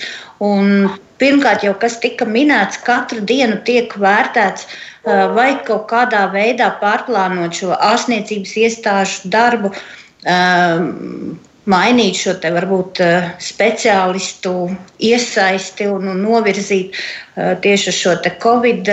Pirmkārt, 1.21 1.67
jau 1.67 1.75
kas 1.77 1.99
tika 2.01 2.25
minēts, 2.25 2.81
katru 2.87 3.21
dienu 3.29 3.59
tiek 3.67 3.93
vērtēts, 4.01 4.65
vai 5.37 5.51
kaut 5.67 5.85
kādā 5.91 6.25
veidā 6.33 6.71
pārplānot 6.81 7.61
šo 7.61 7.77
ārstniecības 7.77 8.57
iestāžu 8.65 9.29
darbu 9.33 9.73
mainīt 11.71 12.17
šo 12.17 12.35
te 12.41 12.51
varbūt 12.53 13.01
speciālistu 13.41 14.55
iesaisti 15.11 15.89
un, 15.93 16.09
novirzīt 16.25 16.97
tieši 17.37 17.95
šo 18.01 18.17
te 18.25 18.33
Covid 18.41 18.89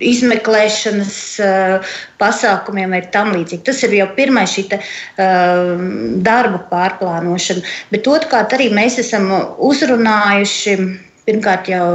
izmeklēšanas 0.00 1.20
uh, 1.42 1.94
pasākumiem 2.22 2.96
vai 2.96 3.02
tam 3.14 3.32
līdzīgi. 3.36 3.64
Tas 3.66 3.82
ir 3.86 3.94
jau 3.98 4.08
pirmais 4.16 4.52
šī 4.54 4.66
uh, 4.72 4.82
darba 6.24 6.62
pārplānošana. 6.72 7.64
Bet 7.92 8.08
otrkārt 8.10 8.56
arī 8.56 8.70
mēs 8.74 8.98
esam 9.02 9.30
uzrunājuši 9.62 10.76
pirmkārt 11.26 11.70
jau 11.70 11.86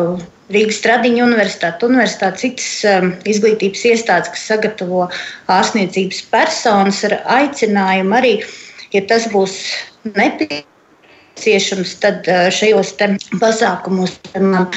Rīgas 0.54 0.80
Tradiņu 0.80 1.26
universitāte, 1.26 1.90
universitāte, 1.90 2.40
citas 2.46 2.70
um, 2.88 3.12
izglītības 3.28 3.84
iestādes, 3.90 4.32
kas 4.32 4.46
sagatavo 4.54 5.10
ārstniecības 5.52 6.22
personas 6.32 7.02
ar 7.10 7.18
aicinājumu 7.42 8.16
arī, 8.16 8.34
ja 8.96 9.04
tas 9.10 9.28
būs 9.34 9.58
nepieciešams, 10.08 10.77
tad 12.02 12.28
uh, 12.28 12.48
šajos 12.54 12.94
pasākumos 13.42 14.18
uh, 14.36 14.68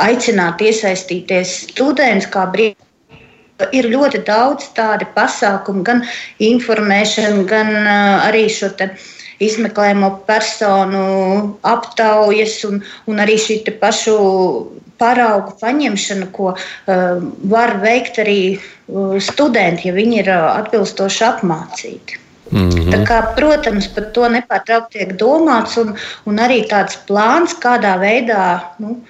aicināt 0.00 0.62
iesaistīties 0.64 1.56
students 1.70 2.28
kā 2.30 2.46
brīvības. 2.52 2.86
Ir 3.76 3.90
ļoti 3.92 4.22
daudz 4.24 4.70
tādu 4.72 5.04
pasākumu, 5.12 5.82
gan 5.84 6.04
informēšana, 6.40 7.44
gan 7.48 7.74
uh, 7.76 8.28
arī 8.28 8.46
šo 8.48 8.70
te, 8.78 8.88
izmeklējamo 9.40 10.10
personu 10.28 11.04
aptaujas 11.68 12.60
un, 12.68 12.80
un 13.08 13.20
arī 13.24 13.36
šī 13.40 13.62
pašu 13.80 14.16
paraugu 15.00 15.56
paņemšana, 15.60 16.28
ko 16.36 16.52
uh, 16.54 17.20
var 17.52 17.76
veikt 17.84 18.20
arī 18.20 18.40
uh, 18.56 19.16
studenti, 19.20 19.88
ja 19.88 19.96
viņi 19.96 20.18
ir 20.22 20.32
uh, 20.32 20.48
atbilstoši 20.60 21.24
apmācīti. 21.30 22.20
Mm 22.50 22.68
-hmm. 22.68 23.06
Kā, 23.06 23.34
protams, 23.36 23.88
par 23.88 24.04
to 24.14 24.28
nepārtraukti 24.28 24.98
tiek 24.98 25.12
domāts, 25.18 25.76
un, 25.80 25.94
un 26.26 26.36
arī 26.36 26.66
tāds 26.68 26.98
plāns, 27.08 27.54
kādā 27.62 27.98
veidā 27.98 28.60
nu, 28.78 29.00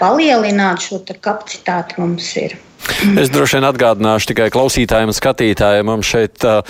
palielināt 0.00 0.80
šo 0.80 1.00
kapacitāti 1.20 1.94
mums 1.98 2.36
ir. 2.36 2.56
Es 3.20 3.30
droši 3.30 3.56
vien 3.56 3.66
atgādināšu 3.68 4.32
tikai 4.32 4.48
klausītājiem 4.50 5.12
un 5.12 5.16
skatītājiem. 5.16 5.86
Mums 5.86 6.06
šeit 6.06 6.44
uh, 6.44 6.62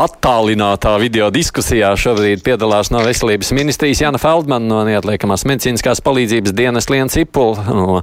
attālinātā 0.00 0.94
video 1.02 1.28
diskusijā 1.34 1.92
šobrīd 1.98 2.42
piedalās 2.46 2.90
no 2.94 3.02
Veselības 3.04 3.52
ministrijas 3.56 4.02
Jana 4.02 4.20
Feldmana, 4.20 4.66
no 4.66 4.80
neatliekamās 4.88 5.46
medicīniskās 5.48 6.02
palīdzības 6.04 6.54
dienas 6.56 6.90
Liens 6.92 7.18
Ipul, 7.20 7.56
no 7.68 8.00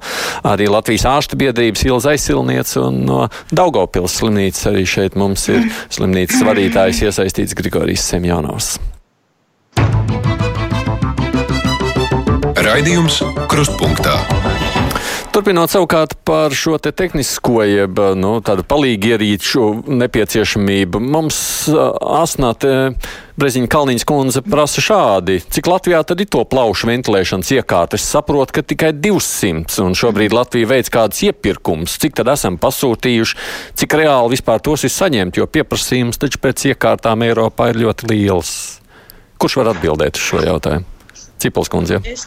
arī 0.47 0.69
Latvijas 0.71 1.07
ārstu 1.09 1.39
biedrības 1.41 1.83
Ilza 1.87 2.13
Aizsilniece 2.15 2.79
un 2.83 3.03
no 3.09 3.19
Daugopils 3.51 4.19
slimnīcas 4.21 4.71
arī 4.71 4.85
šeit 4.87 5.19
mums 5.19 5.47
ir 5.51 5.67
slimnīcas 5.91 6.45
vadītājs 6.47 7.03
iesaistīts 7.09 7.57
Grigorijs 7.59 8.07
Semjonovs. 8.13 8.77
Raidījums 12.61 13.23
Krustpunktā. 13.51 14.19
Turpinot 15.31 15.71
savukārt 15.71 16.17
par 16.27 16.51
šo 16.51 16.73
te 16.83 16.91
tehnisko, 16.91 17.61
jeb 17.63 17.99
nu, 18.19 18.33
tādu 18.43 18.65
palīgi 18.67 19.13
ierīču 19.13 19.61
nepieciešamību, 19.87 20.99
mums 20.99 21.37
asnāte 21.71 22.73
Breziņa 23.39 23.69
Kalniņas 23.71 24.05
kundze 24.09 24.41
prasa 24.43 24.83
šādi. 24.83 25.37
Cik 25.55 25.69
Latvijā 25.71 26.01
tad 26.03 26.19
ir 26.19 26.27
to 26.35 26.43
plaušu 26.51 26.89
ventilēšanas 26.91 27.53
iekārtas? 27.55 28.09
Saprotu, 28.11 28.57
ka 28.57 28.65
tikai 28.73 28.91
200, 28.97 29.79
un 29.85 29.95
šobrīd 29.95 30.35
Latvija 30.35 30.73
veids 30.73 30.91
kādas 30.91 31.23
iepirkums. 31.29 31.95
Cik 32.03 32.19
tad 32.19 32.33
esam 32.35 32.59
pasūtījuši, 32.59 33.39
cik 33.79 33.97
reāli 34.03 34.35
vispār 34.35 34.59
tos 34.59 34.83
ir 34.83 34.91
saņemt, 34.91 35.39
jo 35.39 35.47
pieprasījums 35.47 36.19
taču 36.19 36.43
pēc 36.43 36.67
iekārtām 36.73 37.23
Eiropā 37.29 37.71
ir 37.71 37.85
ļoti 37.85 38.11
liels. 38.11 38.53
Kurš 39.39 39.61
var 39.63 39.71
atbildēt 39.77 40.19
uz 40.19 40.27
šo 40.27 40.43
jautājumu? 40.43 40.83
Cipels 41.39 41.71
kundze. 41.71 42.03
Ja? 42.03 42.19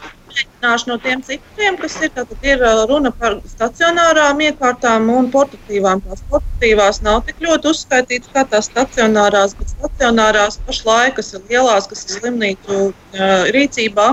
Nāšu 0.65 0.89
no 0.89 0.97
tiem 1.01 1.21
cipriem, 1.25 1.77
kas 1.77 1.95
ir, 2.01 2.11
tad 2.15 2.31
ir 2.45 2.63
runa 2.89 3.11
par 3.13 3.37
stacionārām 3.49 4.39
iekārtām 4.47 5.09
un 5.13 5.27
portatīvām. 5.33 6.01
Tās 6.05 6.23
portatīvās 6.31 7.01
nav 7.05 7.21
tik 7.27 7.43
ļoti 7.45 7.69
uzskaitītas 7.71 8.31
kā 8.33 8.45
tās 8.49 8.69
stacionārās, 8.71 9.53
bet 9.59 9.73
stacionārās 9.75 10.57
pašlaik, 10.65 11.17
kas 11.19 11.33
ir 11.35 11.43
lielās, 11.51 11.89
kas 11.91 12.05
ir 12.07 12.15
slimnīcu 12.17 12.79
uh, 12.87 13.45
rīcībā, 13.53 14.07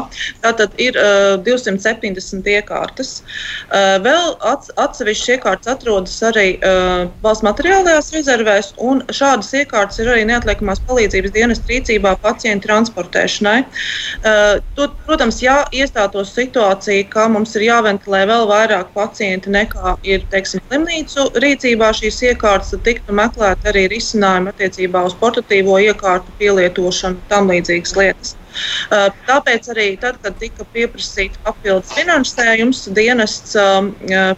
tātad 0.45 0.77
ir 0.83 0.99
uh, 1.01 1.39
270 1.47 2.51
iekārtas. 2.57 3.15
Uh, 3.23 3.97
vēl 4.05 4.37
atsevišķas 4.85 5.33
iekārtas 5.37 5.73
atrodas 5.73 6.19
arī 6.27 6.47
valsts 7.23 7.45
materiālajās 7.47 8.11
rezervēs, 8.15 8.73
un 8.83 9.01
šādas 9.15 9.53
iekārtas 9.57 10.01
ir 10.03 10.11
arī 10.13 10.27
neatliekamās 10.29 10.83
palīdzības 10.89 11.35
dienas 11.35 11.63
rīcībā 11.69 12.15
pacientu 12.23 12.69
transportēšanai. 12.69 13.59
To, 14.77 14.89
protams, 15.07 15.41
ja 15.43 15.63
iestātos 15.75 16.35
situācija, 16.43 17.07
ka 17.15 17.29
mums 17.33 17.57
ir 17.59 17.67
jāventilē 17.69 18.23
vēl 18.31 18.47
vairāk 18.51 18.93
pacienti 18.99 19.53
nekā 19.55 19.97
ir 20.15 20.27
teiksim, 20.35 20.63
slimnīcu 20.69 21.29
rīcībā 21.45 21.91
šīs 21.99 22.23
iekārtas, 22.33 22.75
tad 22.75 22.85
tiktu 22.91 23.17
meklēt 23.23 23.73
arī 23.73 23.87
risinājumi 23.95 24.53
attiecībā 24.55 25.07
uz 25.09 25.19
portatīvo 25.23 25.81
iekārtu 25.89 26.37
pielietošanu 26.43 27.21
un 27.23 27.27
tam 27.33 27.51
līdzīgas 27.53 27.99
lietas. 28.01 28.37
Tāpēc 29.29 29.69
arī 29.75 29.87
tad, 30.03 30.19
kad 30.23 30.37
tika 30.41 30.67
pieprasīts 30.75 31.41
papildus 31.45 31.93
finansējums, 31.97 32.85
dienests 32.97 33.57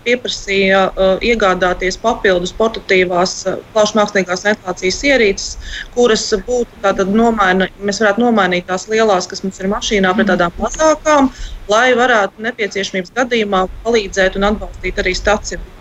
pieprasīja 0.05 0.83
iegādāties 1.25 1.99
papildus 2.03 2.55
portatīvās 2.59 3.37
plašmākslīgās 3.75 4.47
ventilācijas 4.49 5.03
ierīces, 5.11 5.59
kuras 5.97 6.27
būtu 6.47 6.95
nomaina, 7.15 7.69
mēs 7.81 8.01
varētu 8.03 8.25
nomainīt 8.25 8.69
tās 8.71 8.89
lielās, 8.91 9.29
kas 9.31 9.45
mums 9.45 9.61
ir 9.61 9.71
mašīnā, 9.73 10.15
pret 10.17 10.31
tādām 10.33 10.55
mazākām, 10.61 11.31
lai 11.71 11.87
varētu 11.99 12.45
nepieciešamības 12.45 13.15
gadījumā 13.17 13.67
palīdzēt 13.85 14.39
un 14.39 14.51
atbalstīt 14.53 15.01
arī 15.03 15.15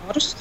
stacionārus. 0.04 0.34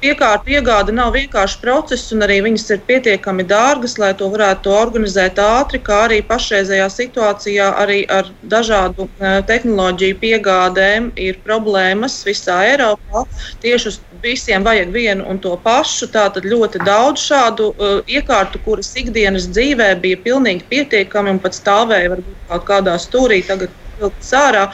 Piekārtu 0.00 0.52
iegāde 0.52 0.92
nav 0.92 1.12
vienkāršs 1.14 1.60
process, 1.62 2.12
un 2.12 2.22
arī 2.22 2.40
viņas 2.44 2.70
ir 2.70 2.80
pietiekami 2.86 3.44
dārgas, 3.44 3.98
lai 3.98 4.12
to 4.14 4.28
varētu 4.28 4.70
organizēt 4.70 5.38
ātri, 5.38 5.80
kā 5.80 6.04
arī 6.08 6.20
pašreizējā 6.22 6.88
situācijā 6.88 7.72
arī 7.82 8.04
ar 8.08 8.28
dažādu 8.42 9.08
tehnoloģiju 9.46 10.18
piegādēm 10.20 11.12
ir 11.16 11.40
problēmas 11.44 12.24
visā 12.26 12.60
Eiropā. 12.72 13.24
Tieši 13.62 13.88
uz 13.88 14.00
visiem 14.22 14.64
vajag 14.64 14.90
vienu 14.92 15.24
un 15.30 15.38
to 15.38 15.56
pašu. 15.62 16.08
Tātad 16.10 16.44
ļoti 16.44 16.82
daudz 16.84 17.22
šādu 17.22 17.68
uh, 17.70 18.00
iekārtu, 18.10 18.58
kuras 18.64 18.90
ikdienas 18.98 19.46
dzīvē 19.52 19.92
bija 20.02 20.18
pilnīgi 20.24 20.66
pietiekami 20.68 21.36
un 21.36 21.38
pat 21.38 21.54
stāvēja 21.54 22.16
varbūt 22.16 22.48
kaut 22.48 22.66
kādā 22.66 22.96
stūrī. 22.98 23.44
Tagad 23.46 23.70
vilktas 24.00 24.32
ārā. 24.38 24.64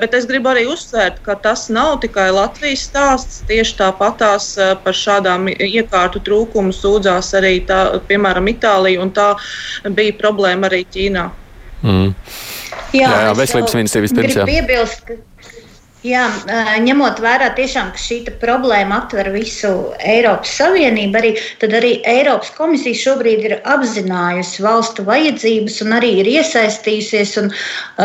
Bet 0.00 0.14
es 0.16 0.26
gribu 0.30 0.52
arī 0.52 0.66
uzsvērt, 0.70 1.22
ka 1.26 1.36
tas 1.42 1.66
nav 1.72 1.98
tikai 2.04 2.28
Latvijas 2.34 2.86
stāsts. 2.88 3.40
Tieši 3.50 3.78
tāpatās 3.80 4.52
par 4.84 4.96
šādām 4.96 5.48
iekārtu 5.52 6.22
trūkumu 6.26 6.74
sūdzās 6.74 7.32
arī, 7.38 7.58
tā, 7.68 7.80
piemēram, 8.08 8.52
Itālija, 8.52 9.02
un 9.02 9.12
tā 9.16 9.32
bija 9.96 10.16
problēma 10.20 10.70
arī 10.70 10.84
Ķīnā. 10.90 11.28
Mm. 11.82 12.14
Jā, 12.96 13.08
jā, 13.10 13.22
jā 13.26 13.32
veselības 13.36 13.74
ministrija 13.76 14.06
vispirms. 14.06 14.36
Jā. 14.38 14.44
Piebilst, 14.48 15.02
ka 15.06 15.18
Jā, 16.06 16.26
ņemot 16.84 17.18
vērā, 17.24 17.48
tiešām, 17.56 17.88
ka 17.94 17.98
šī 17.98 18.18
problēma 18.42 19.00
aptver 19.00 19.30
visu 19.34 19.70
Eiropas 19.98 20.52
Savienību, 20.60 21.18
arī, 21.18 21.32
tad 21.62 21.74
arī 21.78 21.96
Eiropas 22.06 22.52
komisija 22.54 22.98
šobrīd 23.00 23.46
ir 23.48 23.54
apzinājusi 23.66 24.62
valstu 24.62 25.06
vajadzības 25.08 25.80
un 25.86 25.96
arī 25.98 26.12
ir 26.20 26.30
iesaistījusies. 26.36 27.34
Un, 27.42 27.50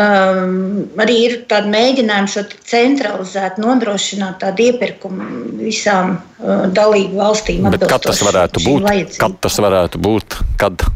um, 0.02 0.82
arī 1.04 1.18
ir 1.28 1.38
tādi 1.52 1.70
mēģinājumi 1.76 2.34
šo 2.34 2.46
centralizēt, 2.72 3.62
nodrošināt 3.62 4.40
tādu 4.42 4.70
iepirkumu 4.72 5.62
visām 5.62 6.16
uh, 6.18 6.66
dalību 6.74 7.22
valstīm. 7.22 7.70
Kad 7.86 8.08
tas 8.10 8.24
varētu 8.26 8.66
būt? 8.66 9.18
Kad 9.22 9.42
tas 9.46 9.62
varētu 9.62 10.02
būt? 10.02 10.40
Kad? 10.62 10.88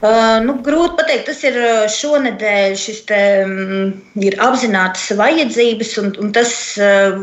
Uh, 0.00 0.38
nu, 0.40 0.54
grūti 0.64 0.96
pateikt, 0.96 1.26
tas 1.28 1.42
ir 1.44 1.56
šonadēļ. 1.92 2.76
Šis 2.80 3.02
te, 3.10 3.20
um, 3.44 3.90
ir 4.24 4.36
apzināts 4.40 5.10
vajadzības, 5.18 5.90
un, 6.00 6.08
un 6.24 6.30
tas 6.32 6.54
uh, 6.80 7.18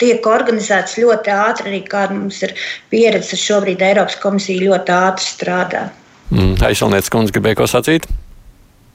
tiek 0.00 0.28
organizēts 0.28 0.98
ļoti 1.00 1.32
ātri. 1.32 1.70
Arī 1.72 1.80
kāda 1.88 2.18
mums 2.18 2.42
ir 2.44 2.52
pieredze, 2.92 3.38
šobrīd 3.40 3.80
Eiropas 3.88 4.20
komisija 4.20 4.60
ļoti 4.60 4.92
ātri 4.98 5.30
strādā. 5.30 5.86
Mm, 6.28 6.58
Aizsalnieks 6.68 7.08
kundze 7.12 7.32
gribēja 7.32 7.62
ko 7.62 7.70
sacīt? 7.70 8.04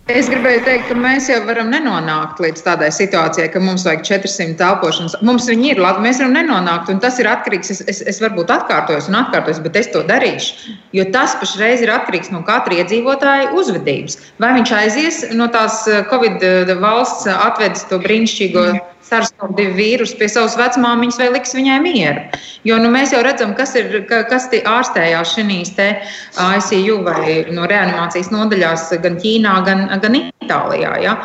Es 0.07 0.29
gribēju 0.31 0.61
teikt, 0.63 0.85
ka 0.87 0.95
mēs 0.95 1.25
jau 1.27 1.41
varam 1.43 1.67
nenonākt 1.67 2.37
līdz 2.39 2.61
tādai 2.63 2.87
situācijai, 2.95 3.49
ka 3.51 3.59
mums 3.59 3.83
vajag 3.83 4.05
400 4.07 4.63
elpošanas. 4.63 5.17
Mums 5.27 5.49
viņi 5.51 5.73
ir 5.73 5.81
labi, 5.83 6.05
mēs 6.05 6.21
varam 6.21 6.37
nenonākt, 6.37 6.87
un 6.93 7.01
tas 7.03 7.19
ir 7.19 7.27
atkarīgs. 7.27 7.73
Es, 7.75 7.81
es, 7.91 7.99
es 8.13 8.21
varbūt 8.23 8.53
atkārtojos 8.55 9.09
un 9.11 9.19
atkārtojos, 9.19 9.59
bet 9.65 9.75
es 9.81 9.91
to 9.91 10.05
darīšu. 10.07 10.77
Jo 10.95 11.09
tas 11.11 11.35
pašreiz 11.41 11.83
ir 11.83 11.91
atkarīgs 11.91 12.31
no 12.31 12.39
katra 12.47 12.79
iedzīvotāja 12.79 13.51
uzvedības. 13.59 14.15
Vai 14.39 14.53
viņš 14.55 14.75
aizies 14.79 15.23
no 15.35 15.51
tās 15.51 15.83
eh, 15.91 16.05
Covid 16.07 16.39
eh, 16.39 16.75
valsts, 16.79 17.27
atvedis 17.35 17.83
to 17.91 17.99
brīnišķīgo. 18.07 18.69
Mm 18.77 18.96
SARS-CoV-2 19.07 19.73
vīrusu 19.77 20.17
pie 20.19 20.29
savas 20.31 20.57
vecmāmiņas 20.59 21.19
vai 21.21 21.29
liks 21.35 21.55
viņai 21.57 21.77
mieru. 21.83 22.23
Jo 22.67 22.79
nu, 22.81 22.91
mēs 22.93 23.13
jau 23.15 23.21
redzam, 23.25 23.53
kas 23.57 23.75
ir 23.79 24.01
ka, 24.09 24.23
kas 24.29 24.49
ārstējās 24.57 25.35
šīs 25.37 25.73
ICU 25.77 26.97
vai 27.05 27.37
no 27.55 27.67
reanimācijas 27.69 28.31
nodaļās 28.33 28.89
gan 29.03 29.19
Ķīnā, 29.21 29.53
gan, 29.67 29.87
gan 30.03 30.19
Itālijā. 30.21 30.93
Ja? 31.03 31.17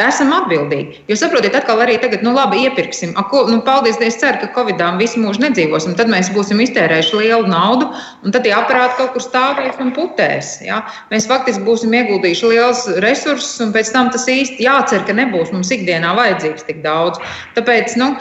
Esam 0.00 0.32
atbildīgi. 0.36 1.02
Jo 1.10 1.16
saprotiet, 1.16 1.54
atkal 1.56 1.80
arī 1.84 1.96
tagad, 2.02 2.20
nu 2.26 2.34
labi, 2.36 2.62
iepirksim. 2.66 3.14
A, 3.16 3.24
ko, 3.30 3.44
nu, 3.48 3.62
paldies, 3.64 3.96
es 4.04 4.18
ceru, 4.20 4.40
ka 4.42 4.50
Covidām 4.54 5.00
visu 5.00 5.20
mūžu 5.22 5.42
nedzīvosim. 5.44 5.96
Tad 5.98 6.10
mēs 6.12 6.28
būsim 6.34 6.60
iztērējuši 6.64 7.20
lielu 7.22 7.48
naudu, 7.50 7.88
un 8.24 8.34
tad 8.34 8.44
tie 8.46 8.52
aparāti 8.56 8.98
kaut 9.00 9.14
kur 9.14 9.24
stāvēs 9.24 9.80
un 9.82 9.94
putēs. 9.96 10.56
Ja? 10.66 10.82
Mēs 11.12 11.28
faktiski 11.30 11.64
būsim 11.66 11.96
ieguldījuši 11.96 12.52
liels 12.52 12.84
resursus, 13.04 13.56
un 13.64 13.72
pēc 13.76 13.92
tam 13.94 14.12
tas 14.14 14.28
īsti 14.30 14.66
jācer, 14.66 15.06
ka 15.08 15.16
nebūs 15.16 15.54
mums 15.56 15.72
ikdienā 15.74 16.12
vajadzīgs 16.18 16.68
tik 16.68 16.84
daudz. 16.84 17.22
Tāpēc, 17.56 17.96
nu, 18.00 18.12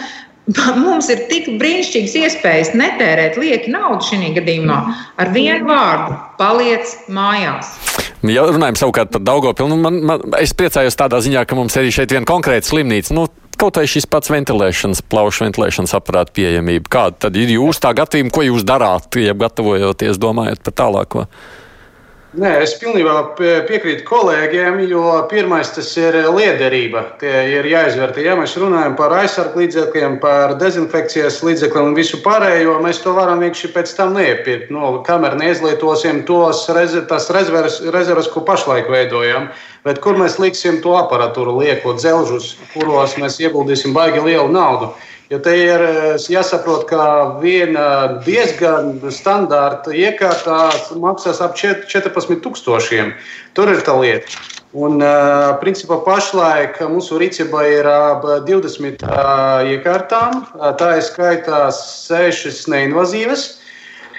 Mums 0.85 1.09
ir 1.09 1.25
tik 1.29 1.47
brīnišķīgas 1.59 2.15
iespējas 2.21 2.73
netērēt 2.77 3.39
lieki 3.41 3.71
naudu 3.73 4.05
šajā 4.05 4.33
gadījumā. 4.37 4.77
Ar 5.17 5.31
vienu 5.33 5.69
vārdu- 5.69 6.19
paliec 6.41 6.91
mājās. 7.09 7.73
Ja 8.25 8.45
runājam 8.49 8.77
savukārt 8.79 9.11
par 9.13 9.21
Daugopilu, 9.21 9.69
nu 9.69 9.77
man, 9.81 9.99
man, 10.05 10.21
es 10.41 10.53
priecājos 10.57 10.97
tādā 10.97 11.19
ziņā, 11.21 11.45
ka 11.45 11.57
mums 11.57 11.75
arī 11.77 11.91
šeit 11.93 12.13
viena 12.13 12.25
konkrēta 12.25 12.69
slimnīca. 12.69 13.13
Nu, 13.13 13.27
kaut 13.57 13.77
vai 13.77 13.85
šis 13.89 14.07
pats 14.09 14.31
ventilēšanas, 14.33 15.03
plaušu 15.09 15.45
ventilēšanas 15.45 15.93
aparāta 15.97 16.33
pieejamība. 16.35 16.89
Kāda 16.89 17.27
tad 17.27 17.37
ir 17.39 17.53
jūsu 17.57 17.83
tā 17.85 17.93
gatavība, 17.97 18.33
ko 18.33 18.45
jūs 18.47 18.65
darāt, 18.65 19.09
ja 19.21 19.35
gatavojoties, 19.37 20.21
domājot 20.21 20.65
par 20.65 20.77
tālāko? 20.81 21.27
Nē, 22.35 22.49
es 22.65 22.73
pilnībā 22.81 23.13
piekrītu 23.37 24.03
kolēģiem, 24.09 24.81
jo 24.89 25.03
pirmais 25.31 25.69
tas 25.71 25.87
ir 25.95 26.17
liederība. 26.35 27.05
Tie 27.21 27.31
ir 27.53 27.67
jāizvērtē. 27.69 28.25
Ja 28.25 28.33
mēs 28.35 28.57
runājam 28.59 28.97
par 28.99 29.15
aizsargu 29.15 29.61
līdzekļiem, 29.61 30.17
par 30.19 30.57
dezinfekcijas 30.59 31.37
līdzekļiem 31.47 31.93
un 31.93 31.95
visu 31.95 32.19
pārējo, 32.25 32.75
mēs 32.83 32.99
to 33.05 33.13
varam 33.15 33.39
vienkārši 33.45 33.71
pēc 33.77 33.95
tam 33.95 34.17
neiepirkt. 34.19 34.67
No, 34.75 34.97
kamēr 35.07 35.37
neizlietosim 35.39 36.25
tos 36.27 36.65
rez, 36.75 36.97
rezerves, 37.07 37.79
rezerves, 37.95 38.27
ko 38.33 38.43
pašlaik 38.43 38.91
veidojam, 38.91 39.47
bet 39.87 40.03
kur 40.03 40.19
mēs 40.19 40.35
liksim 40.41 40.81
to 40.83 40.97
aparatūru, 40.99 41.55
liekot 41.63 42.03
dzelžus, 42.03 42.57
kuros 42.75 43.15
mēs 43.21 43.39
ieguldīsim 43.47 43.95
baigi 43.95 44.27
lielu 44.27 44.51
naudu. 44.51 44.91
Jo 45.31 45.39
te 45.41 45.55
ir 45.57 45.81
jāsaprot, 46.29 46.83
ka 46.89 47.05
viena 47.41 48.21
diezgan 48.25 48.99
standarta 49.09 49.89
iekārta 49.89 50.69
maksās 51.01 51.41
ap 51.41 51.55
14,000. 51.57 53.15
Tur 53.57 53.71
ir 53.73 53.81
tā 53.87 53.95
lieta. 53.97 54.45
Un, 54.75 54.99
principā, 55.61 56.01
pašlaik 56.03 56.81
mūsu 56.91 57.17
rīcībā 57.21 57.61
ir 57.71 57.87
ap 57.87 58.25
20 58.45 59.05
eh, 59.07 59.73
iekārtām. 59.73 60.41
Tā 60.77 60.89
ir 60.99 61.05
skaitā 61.07 61.61
6 61.73 62.65
neinvazīvas. 62.73 63.47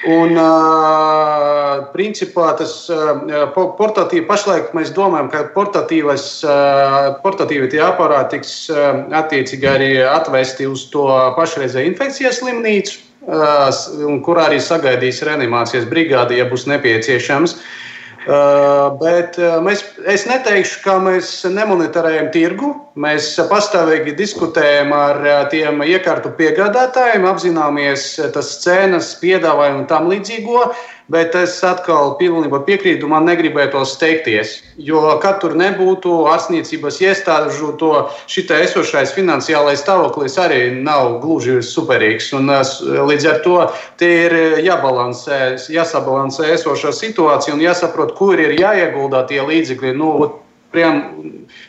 Un, 0.04 0.36
uh, 0.36 1.86
principā, 1.94 2.50
tas 2.58 2.74
uh, 2.92 3.48
portatīvi, 3.54 4.26
pašlaik 4.28 4.74
mēs 4.76 4.92
domājam, 4.94 5.30
ka 5.32 5.40
portatīvas, 5.54 6.26
uh, 6.44 7.16
portatīvi 7.24 7.70
tie 7.72 7.80
aparāti 7.86 8.36
tiks 8.36 8.52
uh, 8.70 9.06
attiecīgi 9.16 9.70
arī 9.70 9.90
atvesti 10.04 10.68
uz 10.68 10.84
to 10.92 11.08
pašreizēju 11.38 11.94
infekcijas 11.94 12.42
slimnīcu, 12.42 13.00
uh, 13.24 14.20
kur 14.26 14.42
arī 14.44 14.60
sagaidīs 14.62 15.24
reanimācijas 15.26 15.88
brigādi, 15.90 16.42
ja 16.42 16.46
būs 16.52 16.68
nepieciešams. 16.70 17.56
Uh, 17.56 17.85
bet 18.26 19.36
uh, 19.38 19.60
mēs, 19.62 19.84
es 20.10 20.24
neteikšu, 20.26 20.80
ka 20.82 20.96
mēs 21.02 21.30
nemonitorējam 21.46 22.32
tirgu. 22.34 22.72
Mēs 22.98 23.28
pastāvīgi 23.50 24.16
diskutējam 24.18 24.90
ar 24.96 25.20
uh, 25.22 25.36
tiem 25.52 25.84
iekārtu 25.86 26.32
piegādātājiem, 26.38 27.26
apzināmies 27.30 28.08
tas 28.34 28.50
cenas, 28.64 29.12
piedāvājumu 29.22 29.84
un 29.84 29.88
tam 29.90 30.10
līdzīgo. 30.10 30.66
Bet 31.12 31.36
es 31.38 31.52
atkal 31.62 32.16
pilnībā 32.18 32.58
piekrītu, 32.66 33.06
man 33.06 33.28
negribētos 33.28 33.92
steigties. 33.94 34.56
Jo, 34.82 35.04
kad 35.22 35.38
tur 35.42 35.54
nebūtu 35.54 36.24
ārstniecības 36.32 36.98
iestāžu, 37.04 37.68
to 37.78 37.92
šitā 38.26 38.58
esošais 38.64 39.12
finansiālais 39.14 39.84
stāvoklis 39.84 40.34
arī 40.42 40.60
nav 40.74 41.20
gluži 41.22 41.60
superīgs. 41.62 42.32
Un, 42.34 42.50
līdz 42.50 43.28
ar 43.30 43.38
to 43.44 43.60
ir 44.02 44.34
jābalansē, 44.66 45.38
jāsabalansē 45.70 46.50
esošā 46.56 46.90
situācija 46.90 47.54
un 47.54 47.62
jāsaprot, 47.62 48.16
kur 48.18 48.42
ir 48.42 48.58
jāieguldā 48.58 49.22
tie 49.30 49.44
līdzekļi. 49.46 49.94
Nu, 50.02 50.10
Priem, 50.76 50.98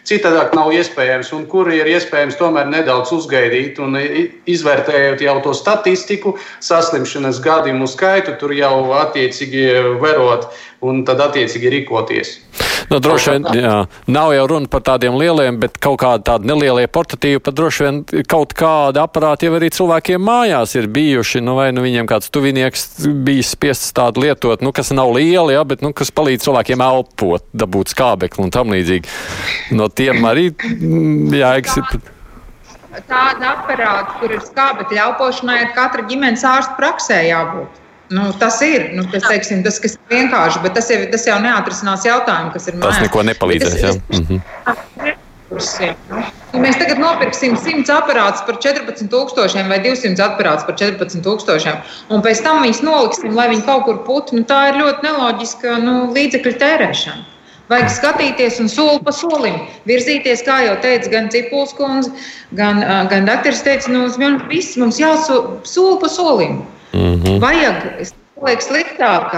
citādāk 0.04 0.52
nav 0.58 0.74
iespējams, 0.76 1.30
un 1.38 1.46
kur 1.48 1.70
ir 1.72 1.88
iespējams 1.88 2.36
tomēr 2.36 2.67
nedaudz 2.67 3.13
uzgaidīt, 3.15 3.80
un 3.80 3.96
izvērtējot 3.96 5.24
jau 5.24 5.36
to 5.46 5.54
statistiku, 5.56 6.34
saslimšanas 6.67 7.39
gadījumu 7.46 7.88
skaitu, 7.88 8.36
tur 8.41 8.52
jau 8.58 8.74
attiecīgi 9.00 9.63
verot 10.04 10.50
un 10.86 11.04
tad 11.08 11.22
attiecīgi 11.24 11.72
rīkoties. 11.74 12.34
Nu, 12.88 13.00
droši 13.04 13.34
vien 13.34 13.48
jā, 13.58 13.74
nav 14.13 14.32
jau 14.32 14.44
runa 14.48 14.70
par 14.72 14.84
tādiem 14.86 15.18
lieliem, 15.20 15.58
bet 15.60 15.76
kaut 15.84 15.98
kādi 16.04 16.24
tādi 16.30 16.48
nelielie 16.48 16.86
portatīvi, 16.88 17.42
pat 17.44 17.58
droši 17.58 17.84
vien 17.84 18.02
kaut 18.30 18.54
kādi 18.58 19.02
aparāti 19.02 19.50
jau 19.50 19.58
arī 19.58 19.72
cilvēkiem 19.76 20.24
mājās 20.24 20.76
ir 20.78 20.88
bijuši. 20.96 21.42
Nu, 21.44 21.58
vai 21.60 21.70
nu 21.76 21.84
viņiem 21.84 22.08
kāds 22.08 22.32
tuvinieks 22.32 23.08
bijis 23.28 23.52
spiests 23.58 23.96
tādu 23.98 24.24
lietot, 24.24 24.63
nu, 24.63 24.72
kas 24.76 24.94
nav 24.96 25.12
lieli, 25.18 25.58
jā, 25.58 25.63
bet 25.68 25.84
nu, 25.84 25.92
kas 25.98 26.13
palīdz 26.16 26.48
cilvēkiem 26.48 26.84
elpot, 26.86 27.48
dabūt 27.58 27.92
skābekli 27.96 28.46
un 28.46 28.54
tam 28.56 28.72
līdzīgi. 28.76 29.18
No 29.76 29.90
tiem 29.92 30.24
arī 30.30 30.52
mm, 30.54 31.34
jāeksistē 31.42 32.06
tāda 33.06 33.52
aparāta, 33.54 34.16
kur 34.18 34.32
ir 34.34 34.42
skābekļa 34.42 35.04
elpošanai, 35.04 35.58
ir 35.66 35.76
katra 35.76 36.06
ģimenes 36.10 36.46
ārsta 36.48 36.74
praksē 36.80 37.20
jābūt. 37.28 37.84
Nu, 38.10 38.30
tas 38.39 38.62
ir 38.64 38.93
nu, 38.95 39.03
tas, 39.12 39.26
teiksim, 39.28 39.64
tas, 39.66 39.82
kas 39.84 39.97
ir 39.97 40.14
vienkārši, 40.14 40.62
bet 40.64 40.78
tas 40.78 40.88
jau, 40.91 40.99
tas 41.12 41.28
jau 41.28 41.38
neatrisinās 41.43 42.05
jautājumu, 42.08 42.53
kas 42.55 42.70
ir 42.70 42.78
mājās. 42.78 42.99
Tas 43.01 43.08
neko 43.08 43.24
nepalīdzēs. 43.28 43.80
Tas, 43.84 43.97
mhm. 44.16 44.43
Ja 45.47 46.60
mēs 46.60 46.76
tagad 46.80 46.99
nopirksim 46.99 47.55
100 47.55 47.91
aparātus 47.95 48.43
par 48.47 48.58
14,000 48.64 49.72
vai 49.72 49.78
200 49.84 50.24
aparātus 50.26 50.68
par 50.68 50.76
14,000, 50.80 51.76
un 52.12 52.24
pēc 52.26 52.41
tam 52.43 52.64
viņus 52.66 52.84
noliksim, 52.84 53.36
lai 53.36 53.47
viņi 53.53 53.64
kaut 53.68 53.86
kur 53.88 54.01
putu, 54.08 54.36
nu, 54.39 54.43
tā 54.47 54.60
ir 54.72 54.80
ļoti 54.82 55.08
neloģiska 55.08 55.80
nu, 55.84 55.97
līdzekļu 56.16 56.53
tērēšana. 56.64 57.26
Vajag 57.68 57.89
skatīties 57.91 58.62
un 58.64 58.70
soli 58.72 59.01
pa 59.03 59.12
solim 59.12 59.58
virzīties, 59.89 60.43
kā 60.47 60.62
jau 60.64 60.78
teica 60.84 61.12
gan 61.12 61.28
Cipuls 61.32 61.74
kundze, 61.76 62.14
gan, 62.55 62.80
gan 63.12 63.28
Dakteris 63.28 63.64
teica, 63.66 63.91
nu, 63.91 64.08
viss 64.47 64.80
mums 64.80 64.99
jāsoli 65.01 65.60
soli 65.68 65.99
pa 66.03 66.12
solim. 66.12 66.62
Mm 66.94 67.22
-hmm. 67.22 67.40
Vajag, 67.40 67.84
es 68.00 68.14
lieku 68.46 68.62
sliktāk, 68.62 69.34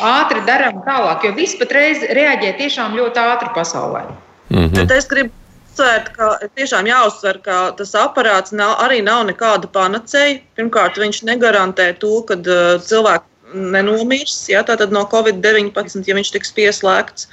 ātri 0.00 0.40
darām 0.46 0.82
tālāk, 0.86 1.24
jo 1.24 1.32
viss 1.34 1.58
patreiz 1.58 2.02
reaģē 2.02 2.56
tiešām 2.58 2.96
ļoti 2.96 3.18
ātri 3.18 3.50
pasaulē. 3.54 4.02
Mm 4.48 4.58
-hmm. 4.58 4.76
Bet 4.76 4.90
es 4.90 5.08
gribu 5.08 5.30
uzsvērt, 5.78 6.08
ka 6.16 6.38
tiešām 6.56 6.86
jāuzsver, 6.86 7.38
ka 7.42 7.72
tas 7.78 7.94
aparāts 7.94 8.52
nav, 8.52 8.78
arī 8.82 9.02
nav 9.02 9.26
nekāda 9.26 9.68
panacēja. 9.70 10.40
Pirmkārt, 10.56 10.98
viņš 10.98 11.22
negarantē 11.24 11.92
to, 11.98 12.22
ka 12.22 12.34
uh, 12.34 12.80
cilvēki 12.82 13.27
nenomirs, 13.54 14.36
ja, 14.50 14.62
tātad 14.66 14.92
no 14.94 15.04
Covid-19, 15.08 16.04
ja 16.06 16.16
viņš 16.18 16.30
tiks 16.34 16.54
pieslēgts. 16.56 17.28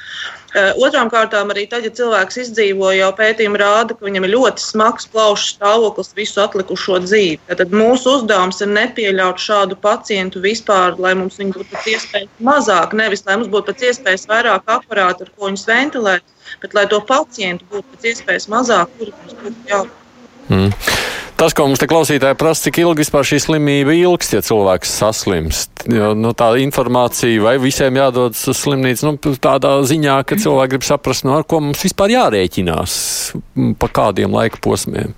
Eh, 0.56 0.72
otrām 0.80 1.10
kārtām, 1.12 1.50
arī 1.52 1.66
tad, 1.68 1.84
ja 1.84 1.92
cilvēks 1.92 2.38
izdzīvo, 2.46 2.94
jau 2.96 3.10
pētījumi 3.18 3.60
rāda, 3.60 3.98
ka 3.98 4.08
viņam 4.08 4.24
ir 4.24 4.32
ļoti 4.38 4.64
smags 4.64 5.10
plaušu 5.12 5.50
stāvoklis 5.58 6.14
visu 6.16 6.40
atlikušo 6.46 7.02
dzīvi. 7.04 7.42
Tad 7.60 7.76
mūsu 7.76 8.14
uzdevums 8.22 8.64
ir 8.64 8.72
nepieļaut 8.72 9.42
šādu 9.44 9.76
pacientu 9.84 10.40
vispār, 10.46 10.96
lai 10.96 11.12
mums 11.20 11.42
būtu 11.42 11.68
pēc 11.74 11.92
iespējas 11.98 12.32
mazāk, 12.40 12.96
nevis 12.96 13.26
lai 13.28 13.36
mums 13.42 13.52
būtu 13.52 13.74
pēc 13.74 13.86
iespējas 13.92 14.26
vairāk 14.32 14.74
aparātu, 14.78 15.28
ar 15.28 15.36
ko 15.36 15.52
viņus 15.52 15.68
ventilēt, 15.68 16.34
bet 16.64 16.80
lai 16.80 16.88
to 16.88 17.04
pacientu 17.04 17.68
būtu 17.76 17.92
pēc 17.92 18.10
iespējas 18.14 18.48
mazāk, 18.56 18.96
kuri 18.96 19.12
mums 19.20 19.40
būtu 19.44 19.72
jābūt. 19.74 20.05
Mm. 20.50 20.72
Tas, 21.36 21.52
ko 21.52 21.66
mums 21.68 21.82
te 21.82 21.88
klausītāji 21.92 22.38
prasa, 22.40 22.70
cik 22.70 22.78
ilgi 22.80 23.04
vispār 23.04 23.26
šī 23.28 23.42
slimība 23.44 23.92
ilgst, 23.98 24.38
ja 24.38 24.44
cilvēks 24.46 24.94
saslimst. 25.02 25.84
Jo, 25.92 26.14
nu, 26.16 26.32
tā 26.38 26.54
informācija 26.64 27.44
vai 27.44 27.58
visiem 27.60 28.00
jādodas 28.00 28.46
uz 28.48 28.62
slimnīcu, 28.62 29.10
nu, 29.10 29.36
tādā 29.44 29.74
ziņā, 29.84 30.22
ka 30.24 30.40
cilvēki 30.40 30.78
grib 30.78 30.88
saprast, 30.88 31.28
nu, 31.28 31.36
ar 31.36 31.44
ko 31.44 31.60
mums 31.66 31.84
vispār 31.84 32.16
jārēķinās, 32.16 32.96
pa 33.82 33.92
kādiem 34.00 34.32
laika 34.38 34.64
posmiem. 34.64 35.12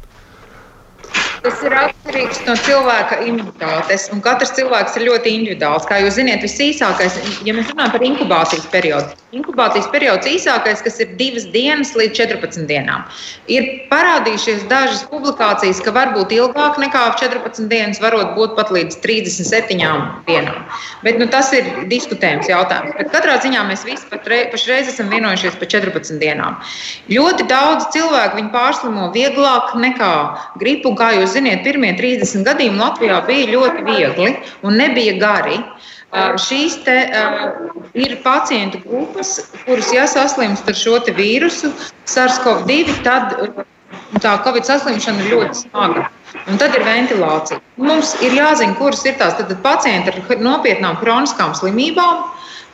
Tas 1.44 1.62
ir 1.64 1.74
atkarīgs 1.78 2.42
no 2.48 2.56
cilvēka 2.66 3.20
individualitātes. 3.24 4.08
Katrs 4.26 4.52
cilvēks 4.58 4.98
ir 4.98 5.06
ļoti 5.08 5.34
individuāls. 5.38 5.86
Kā 5.88 6.02
jūs 6.02 6.18
zināt, 6.18 6.44
visīsākais, 6.44 7.16
ja 7.48 7.54
mēs 7.56 7.70
runājam 7.72 7.94
par 7.94 8.04
inkubācijas 8.08 8.66
periodu, 8.74 9.16
inkubācijas 9.38 9.88
periods 9.94 10.28
īsākais, 10.28 10.82
kas 10.84 11.00
ir 11.04 11.14
divas 11.20 11.46
dienas 11.54 11.94
līdz 11.98 12.18
14 12.18 12.68
dienām. 12.70 13.06
Ir 13.52 13.68
parādījušies 13.92 14.66
dažas 14.72 15.06
publikācijas, 15.12 15.80
ka 15.86 15.94
var 15.96 16.12
būt 16.18 16.34
ilgāk 16.36 16.80
nekā 16.82 17.04
14 17.22 17.70
dienas, 17.72 18.02
varot 18.04 18.34
būt 18.36 18.58
pat 18.60 18.74
līdz 18.74 19.00
37 19.06 19.78
dienām. 20.28 20.66
Bet 21.06 21.22
nu, 21.22 21.30
tas 21.32 21.54
ir 21.56 21.70
diskutējums 21.92 22.50
jautājums. 22.52 22.98
Bet 22.98 23.14
katrā 23.14 23.38
ziņā 23.44 23.64
mēs 23.70 23.86
visi 23.88 24.10
pašreiz 24.12 24.92
esam 24.92 25.14
vienojušies 25.14 25.60
par 25.62 25.72
14 25.78 26.20
dienām. 26.24 26.60
Ļoti 27.12 27.48
daudz 27.52 27.88
cilvēku 27.96 28.48
pārslimo 28.52 29.10
vieglāk 29.16 29.76
nekā 29.80 30.14
gripu, 30.62 30.96
kā 31.00 31.12
jūs 31.16 31.36
ziniet, 31.36 31.64
pirmie 31.66 31.94
30 31.98 32.46
gadījumi 32.48 32.82
Latvijā 32.82 33.22
bija 33.28 33.52
ļoti 33.54 33.86
viegli 33.88 34.34
un 34.66 34.78
nebija 34.82 35.16
gari. 35.22 35.62
Šīs 36.42 36.78
te, 36.86 36.96
ir 38.00 38.14
pacientu 38.24 38.80
grupas, 38.86 39.34
kuras, 39.66 39.90
ja 39.94 40.06
saslimst 40.08 40.70
ar 40.70 40.78
šo 40.78 41.02
vīrusu, 41.18 41.74
SARS-CoV-2, 42.08 43.02
tad 43.04 43.36
tā 44.24 44.38
Covid 44.46 44.70
saslimšana 44.70 45.26
ir 45.26 45.36
ļoti 45.36 45.66
smaga. 45.66 46.08
Un 46.48 46.60
tad 46.60 46.76
ir 46.76 46.84
ventilācija. 46.88 47.60
Mums 47.82 48.14
ir 48.24 48.36
jāzina, 48.36 48.76
kuras 48.80 49.04
ir 49.08 49.18
tās 49.20 49.36
pacienti 49.64 50.14
ar 50.14 50.42
nopietnām 50.44 51.00
kroniskām 51.02 51.54
slimībām, 51.60 52.24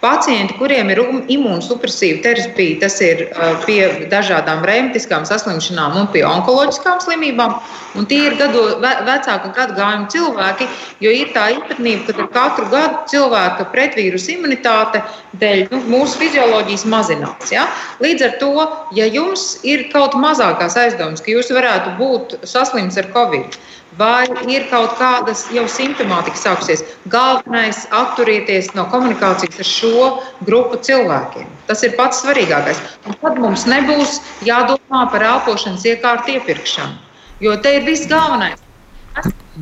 Pacienti, 0.03 0.57
kuriem 0.59 0.89
ir 0.91 0.99
um, 0.99 1.21
imūnsupresīva 1.31 2.19
terapija, 2.25 2.81
tas 2.81 2.97
ir 3.05 3.21
uh, 3.29 3.53
pie 3.63 3.85
dažādām 4.11 4.65
rēmatiskām 4.67 5.23
saslimšanām 5.29 5.95
un 6.01 6.09
pie 6.11 6.25
onkoloģiskām 6.27 6.99
slimībām, 7.05 7.55
un 7.95 8.07
tie 8.11 8.19
ir 8.27 8.35
gado, 8.35 8.65
ve, 8.83 8.91
vecāka 9.07 9.53
gadagājuma 9.55 10.09
cilvēki, 10.11 10.67
jo 11.05 11.13
ir 11.15 11.31
tā 11.31 11.45
īpatnība, 11.55 12.17
ka 12.17 12.27
katru 12.35 12.67
gadu 12.73 12.99
cilvēka 13.13 13.69
pretvīrusu 13.71 14.35
imunitāte 14.35 14.99
dēļ 15.39 15.69
nu, 15.71 15.79
mūsu 15.95 16.19
fizioloģijas 16.19 16.83
mazinās. 16.91 17.53
Ja? 17.55 17.69
Līdz 18.03 18.27
ar 18.27 18.35
to, 18.43 18.51
ja 18.99 19.07
jums 19.07 19.53
ir 19.63 19.87
kaut 19.95 20.19
mazākās 20.19 20.75
aizdomas, 20.83 21.23
ka 21.23 21.31
jūs 21.31 21.53
varētu 21.55 21.95
būt 22.01 22.41
saslims 22.43 22.99
ar 22.99 23.07
covid, 23.15 23.55
vai 23.97 24.25
ir 24.49 24.67
kaut 24.71 24.95
kādas 24.99 25.45
jau 25.53 25.65
simptomātika 25.69 26.39
sākusies. 26.39 26.83
Galvenais- 27.11 27.85
atturieties 28.01 28.73
no 28.75 28.85
komunikācijas 28.91 29.59
ar 29.59 29.69
šo 29.69 30.09
grupu 30.45 30.77
cilvēkiem. 30.77 31.47
Tas 31.67 31.83
ir 31.83 31.95
pats 31.97 32.23
svarīgākais. 32.23 32.81
Un 33.05 33.13
tad 33.21 33.37
mums 33.37 33.65
nebūs 33.65 34.19
jādomā 34.41 35.05
par 35.11 35.21
elpošanas 35.21 35.85
iekārtu 35.85 36.39
iepirkšanu, 36.39 36.97
jo 37.39 37.55
te 37.57 37.75
ir 37.77 37.83
viss 37.83 38.07
galvenais. 38.07 38.59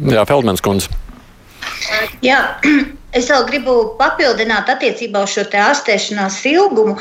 Jā, 0.07 0.25
Feldmans 0.25 0.61
kundze. 0.61 0.87
Jā. 2.25 2.41
Es 3.11 3.25
vēl 3.27 3.41
gribu 3.49 3.73
papildināt 3.99 4.69
attiecībā 4.71 5.25
uz 5.25 5.33
šo 5.35 5.43
ārstēšanās 5.59 6.37
ilgumu, 6.47 6.93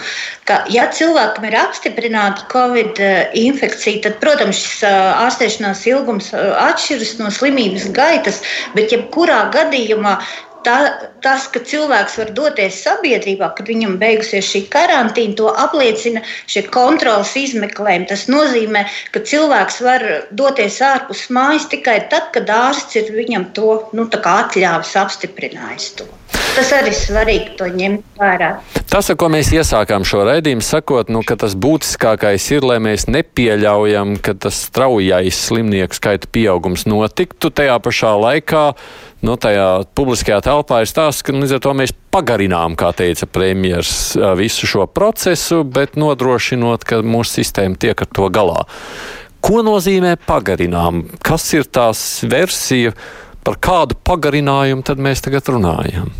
ka, 0.49 0.57
ja 0.75 0.89
cilvēkam 0.91 1.47
ir 1.47 1.55
apstiprināta 1.61 2.49
covid 2.51 2.99
eh, 2.99 3.31
infekcija, 3.39 4.03
tad, 4.09 4.17
protams, 4.19 4.59
šis 4.59 4.83
eh, 4.89 4.97
ārstēšanās 5.23 5.85
ilgums 5.87 6.33
eh, 6.35 6.51
atšķiras 6.65 7.15
no 7.21 7.31
slimības 7.31 7.87
gaitas, 7.95 8.43
bet 8.75 8.91
jebkurā 8.91 9.45
gadījumā 9.55 10.17
tā, 10.67 10.77
tas, 11.25 11.47
ka 11.53 11.63
cilvēks 11.67 12.19
var 12.21 12.33
doties 12.37 12.81
sabiedrībā, 12.85 13.51
kad 13.57 13.71
viņam 13.71 13.99
beigusies 14.03 14.49
šī 14.51 14.65
karantīna, 14.73 15.37
to 15.39 15.51
apliecina 15.65 16.23
šie 16.51 16.65
kontrolas 16.75 17.35
izmeklējumi. 17.39 18.09
Tas 18.11 18.27
nozīmē, 18.33 18.87
ka 19.15 19.25
cilvēks 19.33 19.81
var 19.87 20.07
doties 20.31 20.81
ārpus 20.85 21.27
mājas 21.35 21.69
tikai 21.73 22.01
tad, 22.13 22.31
kad 22.37 22.51
ārsts 22.51 23.01
ir 23.01 23.13
viņam 23.15 23.51
to 23.57 23.77
nu, 23.97 24.09
atļāvis, 24.11 24.97
apstiprinājis 25.01 25.95
to. 26.01 26.09
Tas 26.51 26.73
arī 26.75 26.91
svarīgi 26.95 27.53
to 27.59 27.69
ņemt 27.71 28.19
vērā. 28.19 28.51
Tas, 28.91 29.07
ar 29.13 29.17
ko 29.21 29.29
mēs 29.31 29.53
iesākām 29.55 30.03
šo 30.07 30.25
raidījumu, 30.27 30.65
sakot, 30.67 31.11
nu, 31.13 31.23
ka 31.27 31.37
tas 31.39 31.55
būtiskākais 31.55 32.49
ir, 32.57 32.67
lai 32.67 32.81
mēs 32.83 33.07
nepieļaujam, 33.07 34.17
ka 34.25 34.35
tas 34.35 34.59
straujais 34.67 35.39
slimnieku 35.47 35.95
skaita 35.95 36.31
pieaugums 36.35 36.89
notiktu 36.91 37.53
tajā 37.55 37.79
pašā 37.85 38.17
laikā 38.19 38.65
nu, 39.27 39.37
tajā 39.41 39.69
publiskajā 39.97 40.41
telpā 40.47 40.83
ir 40.83 40.91
stāsts, 40.91 41.25
ka 41.27 41.35
līdz 41.37 41.57
ar 41.57 41.63
to 41.65 41.75
mēs 41.77 41.95
pagarinām, 42.15 42.77
kā 42.79 42.93
teica 42.97 43.29
premjeras, 43.31 44.15
visu 44.39 44.69
šo 44.71 44.87
procesu, 44.91 45.63
bet 45.65 45.99
nodrošinot, 46.01 46.87
ka 46.89 47.03
mūsu 47.07 47.41
sistēma 47.41 47.79
tiek 47.81 48.05
ar 48.05 48.11
to 48.17 48.31
galā. 48.33 48.65
Ko 49.41 49.63
nozīmē 49.65 50.17
pagarinām? 50.27 51.07
Kas 51.25 51.47
ir 51.57 51.65
tās 51.65 52.23
versija, 52.29 52.93
par 53.45 53.57
kādu 53.57 53.97
pagarinājumu 54.05 54.85
tad 54.85 55.01
mēs 55.01 55.25
tagad 55.25 55.49
runājam? 55.49 56.11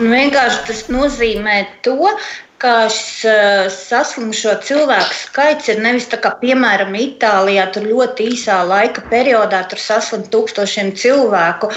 Vienkārši 0.00 0.62
tas 0.66 0.86
nozīmē 0.88 1.56
to, 1.84 2.14
ka 2.60 2.72
šis 2.92 3.76
saslimušo 3.88 4.54
cilvēku 4.66 5.16
skaits 5.16 5.70
ir 5.72 5.80
nevis 5.84 6.08
tā 6.12 6.18
kā, 6.22 6.32
piemēram, 6.42 6.92
Itālijā, 7.00 7.66
tur 7.74 7.86
ļoti 7.88 8.28
īsā 8.34 8.60
laika 8.68 9.04
periodā 9.12 9.62
tur 9.70 9.80
saslimt 9.80 10.28
tūkstošiem 10.34 10.92
cilvēku, 11.00 11.70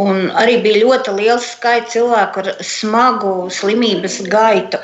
un 0.00 0.30
arī 0.40 0.58
bija 0.64 0.84
ļoti 0.84 1.16
liels 1.18 1.50
skaits 1.56 1.92
cilvēku 1.96 2.44
ar 2.44 2.52
smagu 2.64 3.34
slimības 3.52 4.20
gaitu, 4.30 4.80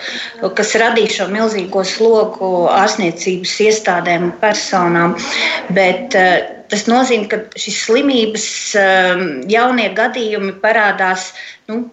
kas 0.59 0.75
radīja 0.83 1.21
šo 1.21 1.31
milzīgo 1.33 1.85
slogu 1.87 2.53
ārstniecības 2.73 3.57
iestādēm 3.69 4.29
un 4.31 4.37
personām. 4.43 5.17
Bet, 5.77 6.15
uh, 6.17 6.53
Tas 6.67 6.87
nozīmē, 6.91 7.29
ka 7.31 7.39
šīs 7.55 7.77
slimības 7.87 8.47
jaunie 9.53 9.87
gadījumi 9.95 10.57
parādās 10.63 11.29
nu, 11.71 11.85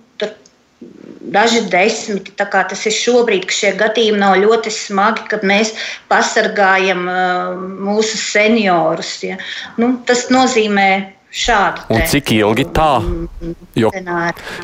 daži 1.34 1.64
desmiti. 1.72 2.34
Tas 2.38 2.86
ir 2.90 2.96
šobrīd, 2.96 3.48
ka 3.50 3.58
šie 3.58 3.74
gadījumi 3.80 4.22
nav 4.22 4.38
ļoti 4.42 4.74
smagi, 4.74 5.28
kad 5.32 5.46
mēs 5.48 5.74
pasargājam 6.12 7.08
uh, 7.10 7.58
mūsu 7.88 8.20
seniorus. 8.20 9.16
Ja. 9.26 9.40
Nu, 9.80 9.96
tas 10.08 10.28
nozīmē 10.34 10.90
šādu. 11.34 11.88
Un 11.94 12.04
cik 12.10 12.36
ilgi 12.38 12.68
tā? 12.76 12.92
Jo, 13.80 13.92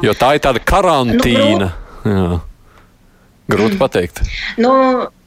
jo 0.05 0.17
tā 0.17 0.36
ir 0.38 0.43
tāda 0.45 0.63
karantīna. 0.63 1.74
Nu, 2.05 2.41
Grūti 3.49 3.80
pateikt. 3.82 4.22
Nu, 4.61 4.72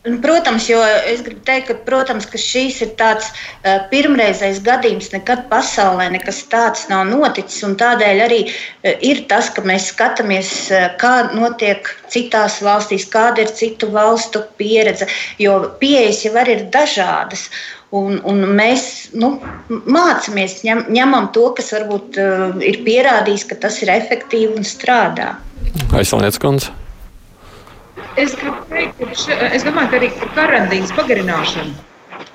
Protams, 0.02 0.64
jo 0.66 0.80
es 1.06 1.20
gribu 1.22 1.44
teikt, 1.46 1.68
ka, 1.68 1.74
protams, 1.86 2.24
ka 2.26 2.38
šīs 2.40 2.80
ir 2.82 2.88
tāds 2.98 3.28
uh, 3.30 3.84
pirmreizējs 3.92 4.58
gadījums. 4.66 5.12
Nekad 5.14 5.44
pasaulē 5.52 6.08
nekas 6.10 6.40
tāds 6.50 6.88
nav 6.90 7.04
noticis. 7.06 7.62
Tādēļ 7.78 8.22
arī 8.24 8.40
uh, 8.48 8.96
ir 8.98 9.22
tas, 9.30 9.52
ka 9.54 9.62
mēs 9.62 9.92
skatāmies, 9.92 10.50
uh, 10.74 10.88
kā 10.98 11.30
notiek 11.36 11.86
citās 12.10 12.58
valstīs, 12.66 13.06
kāda 13.14 13.46
ir 13.46 13.54
citu 13.54 13.92
valstu 13.94 14.42
pieredze. 14.58 15.06
Jo 15.38 15.60
pieejas 15.78 16.24
jau 16.26 16.34
ir 16.50 16.66
dažādas. 16.74 17.46
Un, 17.94 18.18
un 18.26 18.42
mēs 18.58 19.12
nu, 19.14 19.36
mācāmies, 19.70 20.64
ņem, 20.66 20.86
ņemam 20.98 21.30
to, 21.30 21.46
kas 21.54 21.70
varbūt 21.78 22.18
uh, 22.18 22.46
ir 22.58 22.82
pierādījis, 22.82 23.46
ka 23.46 23.62
tas 23.68 23.78
ir 23.86 23.94
efektīvi 23.94 24.56
un 24.58 24.66
strādā. 24.66 25.36
Aizsāniet, 25.94 26.42
kundze. 26.42 26.81
Es, 28.20 28.36
teikt, 28.68 29.00
še, 29.16 29.38
es 29.52 29.64
domāju, 29.66 29.92
ka 29.92 29.98
arī 30.02 30.12
karantīnas 30.36 30.92
pagarināšanu. 30.98 31.72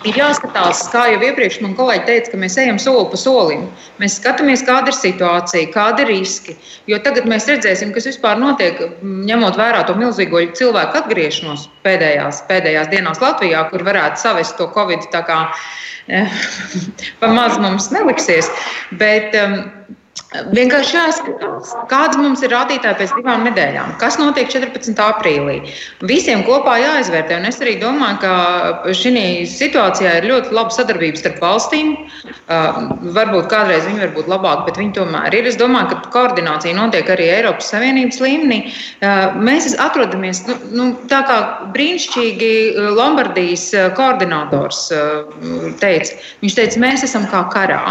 Ir 0.06 0.18
jāskatās, 0.20 0.84
kā 0.94 1.04
jau 1.10 1.20
iepriekš 1.26 1.58
man 1.64 1.74
kolēģi 1.78 2.06
teica, 2.08 2.32
ka 2.34 2.40
mēs 2.42 2.58
ejam 2.62 2.78
soli 2.82 3.06
pa 3.12 3.18
solim. 3.20 3.64
Mēs 4.02 4.18
skatāmies, 4.20 4.64
kāda 4.68 4.92
ir 4.92 4.98
situācija, 4.98 5.72
kādi 5.74 6.04
ir 6.04 6.12
riski. 6.12 6.56
Jo 6.92 7.00
tagad 7.04 7.26
mēs 7.30 7.48
redzēsim, 7.50 7.94
kas 7.96 8.08
vispār 8.10 8.38
notiek, 8.42 8.80
ņemot 9.02 9.58
vērā 9.58 9.84
to 9.88 9.96
milzīgo 9.98 10.44
cilvēku 10.60 11.02
atgriešanos 11.02 11.68
pēdējās, 11.88 12.44
pēdējās 12.52 12.92
dienās 12.94 13.24
Latvijā, 13.24 13.64
kur 13.72 13.86
varētu 13.88 14.22
savest 14.22 14.58
to 14.60 14.70
covid. 14.76 15.08
Tā 15.14 15.24
kā 15.28 15.40
eh, 16.08 16.42
pa 17.22 17.32
maz 17.34 17.58
mums 17.64 17.90
neliksies. 17.96 18.52
Bet, 19.02 19.34
um, 19.42 19.60
Vienkārši 20.28 20.96
jāskatās, 20.98 21.70
kāda 21.88 22.20
mums 22.20 22.42
ir 22.44 22.52
rādītāja 22.52 22.98
pēc 23.00 23.14
divām 23.16 23.46
nedēļām, 23.48 23.94
kas 24.02 24.18
notiek 24.20 24.50
14. 24.52 24.98
aprīlī. 25.00 25.56
Visiem 26.10 26.44
kopā 26.44 26.74
jāizvērtē. 26.82 27.38
Un 27.40 27.48
es 27.48 27.62
arī 27.64 27.78
domāju, 27.80 28.20
ka 28.26 28.92
šī 28.98 29.24
situācijā 29.48 30.18
ir 30.20 30.28
ļoti 30.28 30.52
laba 30.58 30.76
sadarbība 30.76 31.22
starp 31.22 31.40
valstīm. 31.44 31.94
Uh, 32.28 32.92
varbūt 33.16 33.48
kādreiz 33.54 33.88
viņi 33.88 34.04
var 34.04 34.14
būt 34.18 34.30
labāki, 34.34 34.68
bet 34.68 34.82
viņi 34.82 34.96
tomēr 35.00 35.40
ir. 35.40 35.48
Es 35.48 35.60
domāju, 35.60 35.96
ka 35.96 36.14
koordinācija 36.18 36.76
notiek 36.76 37.08
arī 37.16 37.32
Eiropas 37.38 37.72
Savienības 37.72 38.20
līmenī. 38.24 38.62
Uh, 38.68 39.38
mēs 39.48 39.72
atrodamies 39.80 40.44
nu, 40.50 40.60
nu, 40.76 40.90
tā 41.12 41.24
kā 41.30 41.42
brīnišķīgi 41.76 42.54
Lombardijas 43.00 43.70
koordinators 43.96 44.90
uh, 44.92 45.38
teica. 45.80 46.20
Viņš 46.44 46.60
teica, 46.60 46.84
mēs 46.84 47.08
esam 47.08 47.32
kā 47.32 47.48
karā. 47.56 47.86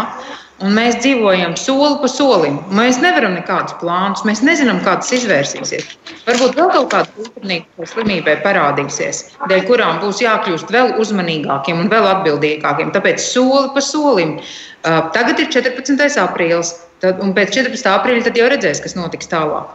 Un 0.65 0.73
mēs 0.73 0.95
dzīvojam 1.03 1.51
soli 1.59 1.99
pa 2.01 2.07
solim. 2.09 2.55
Mēs 2.73 2.97
nevaram 3.03 3.35
nekādus 3.37 3.75
plānus. 3.77 4.23
Mēs 4.25 4.41
nezinām, 4.41 4.79
kā 4.85 4.95
tas 4.97 5.11
izvērsīsies. 5.13 5.91
Varbūt 6.25 6.57
vēl 6.57 6.71
kaut 6.73 6.87
kāda 6.93 7.13
kultūrnīca 7.13 7.89
slimībai 7.91 8.39
parādīsies, 8.41 9.21
dēļ 9.51 9.67
kurām 9.69 10.01
būs 10.01 10.23
jākļūst 10.23 10.73
vēl 10.73 10.95
uzmanīgākiem 11.03 11.83
un 11.83 11.91
vēl 11.93 12.09
atbildīgākiem. 12.09 12.89
Tāpēc 12.95 13.21
soli 13.21 13.69
pa 13.75 13.85
solim. 13.85 14.37
Uh, 14.39 15.05
tagad 15.13 15.43
ir 15.43 15.51
14. 15.53 16.17
aprīlis. 16.25 16.73
Tad, 16.97 17.19
un 17.21 17.29
pēc 17.37 17.51
14. 17.53 17.87
aprīļa 17.91 18.31
jau 18.33 18.47
redzēs, 18.49 18.79
kas 18.81 18.95
notiks 18.97 19.29
tālāk. 19.29 19.69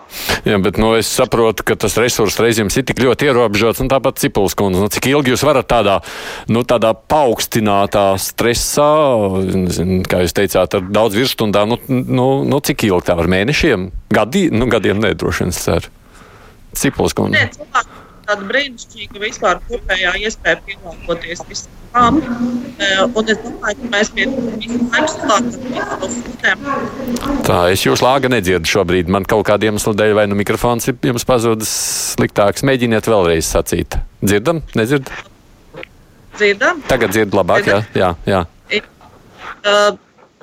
Jā, 0.49 0.57
bet 0.63 0.81
nu, 0.83 0.89
es 0.99 1.07
saprotu, 1.07 1.63
ka 1.69 1.77
tas 1.79 1.95
resurss 2.01 2.41
reizēm 2.43 2.67
ir 2.67 2.87
tik 2.89 2.99
ļoti 2.99 3.29
ierobežots, 3.31 3.79
un 3.85 3.91
tāpat 3.93 4.19
Cipuls 4.19 4.57
kundze, 4.59 4.83
nu, 4.83 4.91
cik 4.91 5.07
ilgi 5.13 5.31
jūs 5.31 5.45
varat 5.47 5.69
tādā, 5.71 6.01
nu, 6.51 6.65
tādā 6.67 6.91
paaugstinātā 6.99 8.09
stresā, 8.19 8.91
kā 10.11 10.25
jūs 10.25 10.35
teicāt, 10.35 10.75
ar 10.75 10.91
daudz 10.91 11.21
virsstundām, 11.21 11.77
nu, 11.77 12.03
nu, 12.03 12.29
nu, 12.43 12.59
cik 12.59 12.89
ilgi 12.91 13.13
tā 13.13 13.19
var 13.21 13.31
mēnešiem? 13.31 13.87
Gadi, 14.11 14.49
nu, 14.51 14.67
gadiem 14.73 14.99
nedroši 15.07 15.47
vien 15.47 15.55
ceru. 15.55 15.95
Cipuls 16.75 17.15
kundze. 17.15 17.39
Nē, 17.39 17.87
tāda 18.33 18.49
brīnišķīga 18.49 19.21
vispār 19.23 19.61
kopējā 19.69 20.13
iespēja 20.25 20.61
pielāgoties 20.67 21.43
visamām. 21.49 22.21
Eh, 22.81 23.03
un 23.05 23.29
es 23.29 23.41
domāju, 23.43 23.79
ka 23.81 23.91
mēs 23.93 24.13
pie 24.17 24.27
visu 24.61 24.79
laiku 24.89 25.11
strādājam. 25.13 26.63
Tā, 27.47 27.59
es 27.75 27.85
jūs 27.85 28.05
lāga 28.05 28.31
nedzirdu 28.33 28.71
šobrīd. 28.71 29.11
Man 29.13 29.29
kaut 29.29 29.45
kādiem 29.51 29.77
iemeslu 29.77 29.95
dēļ 29.99 30.17
vai 30.17 30.27
nu 30.31 30.39
mikrofons 30.39 30.89
ir 30.89 30.97
jums 31.13 31.29
pazudis 31.29 31.73
sliktāks. 32.15 32.65
Mēģiniet 32.67 33.11
vēlreiz 33.13 33.53
sacīt. 33.53 33.99
Dzirdam? 34.25 34.63
Nedzird? 34.79 35.13
Dzirdam? 36.39 36.81
Tagad 36.89 37.13
dzird 37.13 37.37
labāk, 37.37 37.69
jā. 37.69 37.83
jā, 37.99 38.15
jā. 38.29 38.47
Uh, 39.63 39.95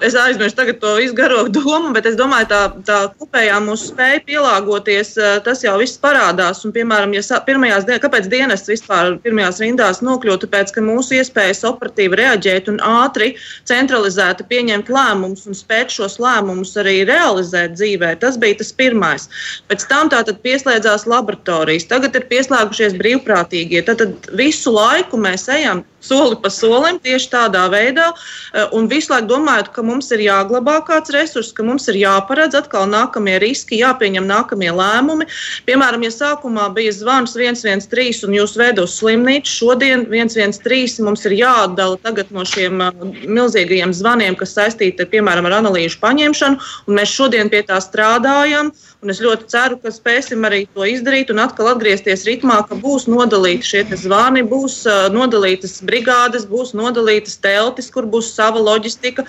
es 0.01 0.15
aizmirsu 0.15 0.55
tagad 0.55 0.79
to 0.79 0.95
garo 1.13 1.43
domu, 1.47 1.91
bet 1.93 2.05
es 2.09 2.15
domāju, 2.19 2.47
tā, 2.51 2.59
tā 2.87 2.97
kopējā 3.19 3.57
mūsu 3.63 3.91
spēja 3.91 4.21
pielāgoties, 4.27 5.15
eh, 5.17 5.39
tas 5.45 5.63
jau 5.63 5.75
viss 5.81 5.99
parādās. 6.01 6.63
Un, 6.65 6.73
piemēram, 6.75 7.13
ja 7.15 7.39
pirmajās 7.45 7.87
kāpēc 8.03 8.29
dienas 8.31 8.67
vispār 8.69 9.17
pirmajās 9.23 9.61
rindās 9.63 10.01
nokļūt? 10.05 10.45
Tāpēc, 10.45 10.73
ka 10.75 10.83
mūsu 10.85 11.19
iespējas 11.19 11.65
operatīvi 11.67 12.19
reaģēt 12.21 12.71
un 12.71 12.79
ātri 12.79 13.33
centralizēti 13.69 14.47
pieņemt 14.49 14.89
lēmumus 14.89 15.47
un 15.49 15.57
spēt 15.57 15.93
šos 15.95 16.19
lēmumus 16.21 16.75
arī 16.79 17.03
realizēt 17.09 17.75
dzīvē, 17.77 18.15
tas 18.23 18.39
bija 18.39 18.59
tas 18.61 18.71
pirmais. 18.71 19.29
Pēc 19.69 19.87
tam 19.89 20.11
tātad 20.13 20.41
pieslēdzās 20.45 21.07
laboratorijas, 21.09 21.89
tagad 21.91 22.15
ir 22.15 22.27
pieslēgušies 22.31 22.97
brīvprātīgie. 22.99 23.83
Tad 23.87 24.05
visu 24.37 24.73
laiku 24.75 25.19
mēs 25.19 25.49
ejam 25.51 25.83
soli 25.99 26.37
pa 26.41 26.49
solim 26.53 26.99
tieši 27.03 27.29
tādā 27.33 27.65
veidā 27.71 28.09
eh, 28.11 28.65
un 28.75 28.87
visu 28.91 29.13
laiku 29.13 29.33
domājot, 29.33 29.71
ka 29.75 29.83
mums 29.89 30.11
ir 30.15 30.23
jāglabā 30.23 30.79
kāds 30.87 31.13
resurss, 31.15 31.53
ka 31.55 31.65
mums 31.65 31.87
ir 31.91 31.99
jāparedz 31.99 32.57
atkal 32.59 32.87
nākamie 32.89 33.39
riski, 33.41 33.79
jāpieņem 33.81 34.27
nākamie 34.29 34.71
lēmumi. 34.75 35.27
Piemēram, 35.67 36.05
ja 36.05 36.13
sākumā 36.13 36.69
bija 36.75 36.93
zvans 36.95 37.35
113 37.35 38.27
un 38.27 38.37
jūs 38.37 38.55
vedat 38.59 38.83
uz 38.85 38.97
slimnīcu, 38.99 39.49
šodien 39.49 40.05
113 40.09 41.03
mums 41.05 41.25
ir 41.27 41.37
jāatdala 41.39 41.97
no 42.35 42.45
šiem 42.45 42.83
uh, 42.83 43.07
milzīgajiem 43.25 43.93
zvaniem, 43.95 44.37
kas 44.39 44.55
saistīti 44.57 45.07
piemēram 45.09 45.49
ar 45.49 45.59
analīžu 45.61 45.99
paņemšanu, 46.03 46.69
un 46.87 46.99
mēs 46.99 47.15
šodien 47.15 47.51
pie 47.51 47.63
tā 47.67 47.81
strādājam. 47.83 48.71
Un 48.99 49.13
es 49.13 49.21
ļoti 49.23 49.45
ceru, 49.47 49.77
ka 49.79 49.93
spēsim 49.95 50.43
arī 50.43 50.65
to 50.75 50.83
izdarīt 50.83 51.29
un 51.31 51.39
atkal 51.39 51.69
atgriezties 51.71 52.25
ritmā, 52.27 52.57
ka 52.67 52.75
būs 52.75 53.05
nodalīti 53.07 53.69
šie 53.69 53.83
zvani, 53.95 54.43
būs 54.43 54.81
uh, 54.89 55.05
nodalītas 55.13 55.77
brigādes, 55.87 56.43
būs 56.49 56.73
nodalītas 56.75 57.39
teltis, 57.39 57.87
kur 57.93 58.09
būs 58.11 58.33
sava 58.35 58.59
loģistika. 58.59 59.23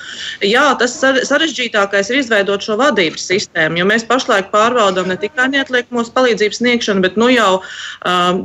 Jā, 0.51 0.67
tas 0.81 0.97
sarežģītākais 1.01 2.11
ir 2.11 2.21
izveidot 2.21 2.65
šo 2.65 2.77
vadības 2.81 3.29
sistēmu, 3.31 3.81
jo 3.81 3.87
mēs 3.91 4.07
pašlaik 4.09 4.51
pārvaldām 4.55 5.11
ne 5.11 5.19
tikai 5.21 5.49
neatliekamos 5.53 6.13
palīdzības 6.17 6.61
sniegšanu, 6.63 7.05
bet 7.05 7.19
nu 7.21 7.31
jau 7.33 7.61
um, 7.61 8.43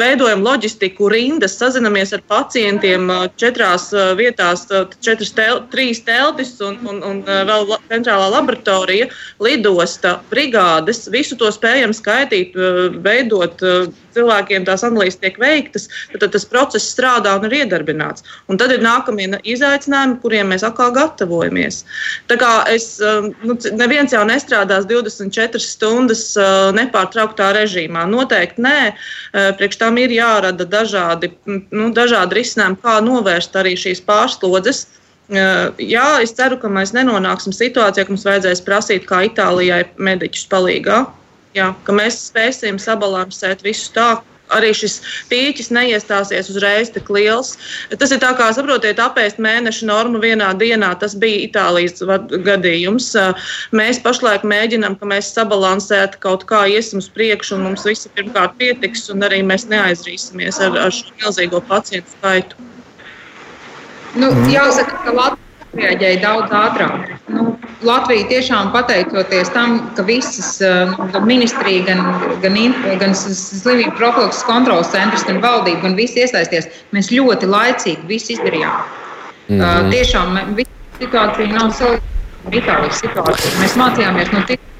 veidojam 0.00 0.44
loģistiku, 0.46 1.10
rindas, 1.12 1.58
sazinamies 1.60 2.14
ar 2.16 2.24
pacientiem 2.30 3.10
uh, 3.12 3.26
četrās 3.40 3.90
uh, 3.92 4.14
vietās, 4.18 4.66
uh, 4.72 4.88
četras 5.04 5.34
tel, 5.36 5.62
trīs 5.74 6.02
teltis 6.06 6.56
un, 6.64 6.80
un, 6.88 7.02
un 7.04 7.22
vēl 7.24 7.68
la, 7.68 7.80
centrālā 7.90 8.30
laboratorija, 8.38 9.10
lidosta, 9.44 10.18
brigāde 10.30 10.54
brigādes, 10.54 11.08
visu 11.10 11.36
to 11.36 11.50
spējam 11.52 11.92
skaitīt, 11.94 12.54
veidot 13.02 13.60
cilvēkiem, 14.14 14.66
tās 14.68 14.84
analīzes 14.86 15.20
tiek 15.22 15.38
veiktas, 15.40 15.88
tad 16.14 16.32
tas 16.34 16.46
process 16.48 16.88
strādā 16.94 17.34
un 17.38 17.48
ir 17.48 17.58
iedarbināts. 17.62 18.24
Un 18.48 18.60
tad 18.60 18.72
ir 18.74 18.84
nākamie 18.84 19.28
izaicinājumi, 19.42 20.20
kuriem 20.22 20.52
mēs 20.54 20.66
atkal 20.66 20.92
gatavojamies. 20.94 21.82
Tā 22.30 22.38
kā 22.40 22.52
es, 22.72 23.00
eh, 23.00 23.30
nu, 23.44 23.58
neviens 23.76 24.12
jau 24.12 24.24
nestrādās 24.28 24.88
24 24.90 25.60
stundas 25.60 26.24
nepārtrauktā 26.74 27.52
režīmā. 27.56 28.04
Noteikti 28.10 28.62
nē. 28.64 28.80
Priekš 29.58 29.78
tam 29.80 29.98
ir 29.98 30.12
jārada 30.14 30.66
dažādi, 30.68 31.32
nu, 31.46 31.90
dažādi 31.94 32.40
risinājumi, 32.40 32.80
kā 32.82 32.98
novērst 33.04 33.56
arī 33.58 33.74
šīs 33.78 34.02
pārslodzes. 34.06 34.86
Jā, 35.28 36.08
es 36.20 36.34
ceru, 36.36 36.58
ka 36.60 36.68
mēs 36.68 36.92
nenonāksim 36.92 37.54
situācijā, 37.56 38.04
ka 38.04 38.12
mums 38.12 38.26
vajadzēs 38.28 38.64
prasīt, 38.64 39.06
kā 39.08 39.24
Itālijai, 39.30 39.86
mediķus 39.96 40.48
palīgā. 40.52 41.04
Jā, 41.54 41.72
ka 41.86 41.94
mēs 41.94 42.18
spēsim 42.28 42.80
sabalansēt 42.82 43.62
visu 43.62 43.92
tā, 43.94 44.08
arī 44.52 44.72
šis 44.76 44.96
pīķis 45.30 45.70
neiestāsies 45.74 46.50
uzreiz 46.52 46.90
tik 46.94 47.08
liels. 47.12 47.54
Tas 47.98 48.12
ir 48.14 48.20
tā 48.22 48.32
kā, 48.38 48.50
saprotiet, 48.56 49.00
apēst 49.02 49.40
mēneša 49.42 49.88
normu 49.88 50.20
vienā 50.22 50.50
dienā. 50.60 50.92
Tas 51.00 51.16
bija 51.18 51.44
Itālijas 51.46 52.02
gadījums. 52.46 53.12
Mēs 53.76 54.02
pašlaik 54.04 54.44
mēģinām, 54.50 54.98
ka 55.00 55.08
mēs 55.14 55.32
sabalansētu 55.36 56.20
kaut 56.24 56.46
kā 56.50 56.64
iesim 56.70 57.02
uz 57.02 57.08
priekšu, 57.14 57.56
un 57.58 57.68
mums 57.70 57.86
visi 57.88 58.12
pirmkārt 58.16 58.58
pietiks, 58.60 59.08
un 59.14 59.24
arī 59.26 59.42
mēs 59.46 59.68
neaizrīsimies 59.70 60.60
ar, 60.64 60.78
ar 60.86 60.94
šo 60.94 61.14
milzīgo 61.22 61.62
pacientu 61.70 62.18
skaitu. 62.18 62.70
Nu, 64.14 64.30
jāsaka, 64.50 65.00
ka 65.02 65.14
Latvija 65.14 65.53
reaģēja 65.78 66.20
daudz 66.22 66.54
ātrāk. 66.54 67.12
Nu, 67.32 67.54
Latvija 67.84 68.26
tiešām 68.30 68.70
pateicoties 68.74 69.50
tam, 69.54 69.78
ka 69.96 70.04
visas 70.06 70.56
uh, 70.64 70.94
ministrija, 71.26 71.84
gan, 71.88 72.02
gan, 72.42 72.58
gan 73.00 73.16
slimību 73.18 73.96
profilakses 73.98 74.44
kontrolas 74.48 74.92
centrs, 74.94 75.26
gan 75.28 75.42
valdība, 75.44 75.82
gan 75.84 75.98
visi 75.98 76.22
iesaisties, 76.24 76.70
mēs 76.96 77.12
ļoti 77.12 77.50
laicīgi 77.50 78.08
visu 78.08 78.36
izdarījām. 78.36 78.76
Mm 79.48 79.60
-hmm. 79.60 79.86
uh, 79.86 79.90
tiešām 79.92 80.38
situācija 81.00 81.52
nav 81.52 81.74
salīdzināma 81.76 82.12
ar 82.44 82.60
Itālijas 82.60 83.02
situāciju. 83.02 83.58
Mēs 83.60 83.76
mācījāmies 83.80 84.32
no 84.32 84.46
citiem. 84.48 84.70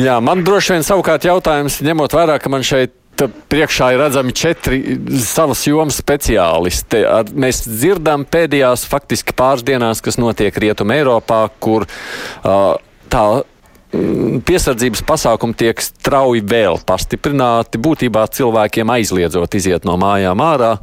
Jā, 0.00 0.20
man 0.24 0.44
droši 0.44 0.72
vien 0.72 0.86
savukārt 0.86 1.26
jautājums, 1.26 1.80
ņemot 1.84 2.14
vērā, 2.16 2.38
ka 2.40 2.48
man 2.48 2.62
šeit 2.64 2.94
priekšā 3.24 3.90
ir 3.94 4.02
redzami 4.04 4.34
četri 4.36 4.80
savas 5.24 5.64
jomas 5.66 5.98
speciālisti. 6.02 7.02
Mēs 7.36 7.64
dzirdam 7.66 8.26
pēdējās 8.28 8.86
faktiski 8.90 9.36
pāris 9.36 9.64
dienās, 9.66 10.02
kas 10.04 10.20
notiek 10.20 10.56
Rietumē 10.56 11.00
Eiropā, 11.00 11.42
kur 11.62 11.86
uh, 11.88 12.76
tā 13.12 13.24
mm, 13.40 14.40
piesardzības 14.46 15.04
pasākumi 15.08 15.56
tiek 15.58 15.82
strauji 15.84 16.44
vēl 16.46 16.80
pastiprināti, 16.86 17.80
būtībā 17.82 18.26
cilvēkiem 18.36 18.96
aizliedzot 18.98 19.58
iziet 19.58 19.88
no 19.88 19.96
mājām 20.00 20.42
ārā 20.44 20.76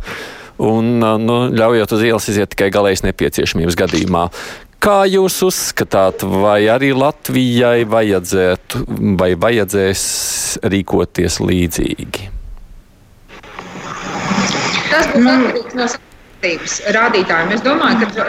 un 0.63 0.99
nu, 0.99 1.38
ļaujot 1.53 1.95
uz 1.95 2.03
ielas 2.05 2.29
iziet 2.29 2.53
tikai 2.53 2.69
galējas 2.73 3.03
nepieciešamības 3.07 3.77
gadījumā. 3.79 4.27
Kā 4.84 5.05
jūs 5.07 5.38
uzskatāt, 5.45 6.25
vai 6.27 6.65
arī 6.67 6.89
Latvijai 6.91 7.86
vajadzētu 7.88 8.81
vai 9.15 9.29
vajadzēs 9.39 10.01
rīkoties 10.73 11.38
līdzīgi? 11.39 12.25
Tas 14.91 15.07
būs 15.13 15.29
atkarīgs 15.31 15.77
no 15.79 15.88
sabiedrības 15.93 16.75
rādītājiem. 16.97 17.53
Es 17.55 17.63
domāju, 17.63 18.09
ka 18.11 18.27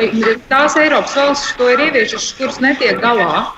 tās 0.52 0.78
Eiropas 0.78 1.16
valstis 1.18 1.58
to 1.58 1.72
ir 1.74 1.82
ieviešas, 1.88 2.30
kuras 2.38 2.62
netiek 2.62 3.02
galā. 3.02 3.48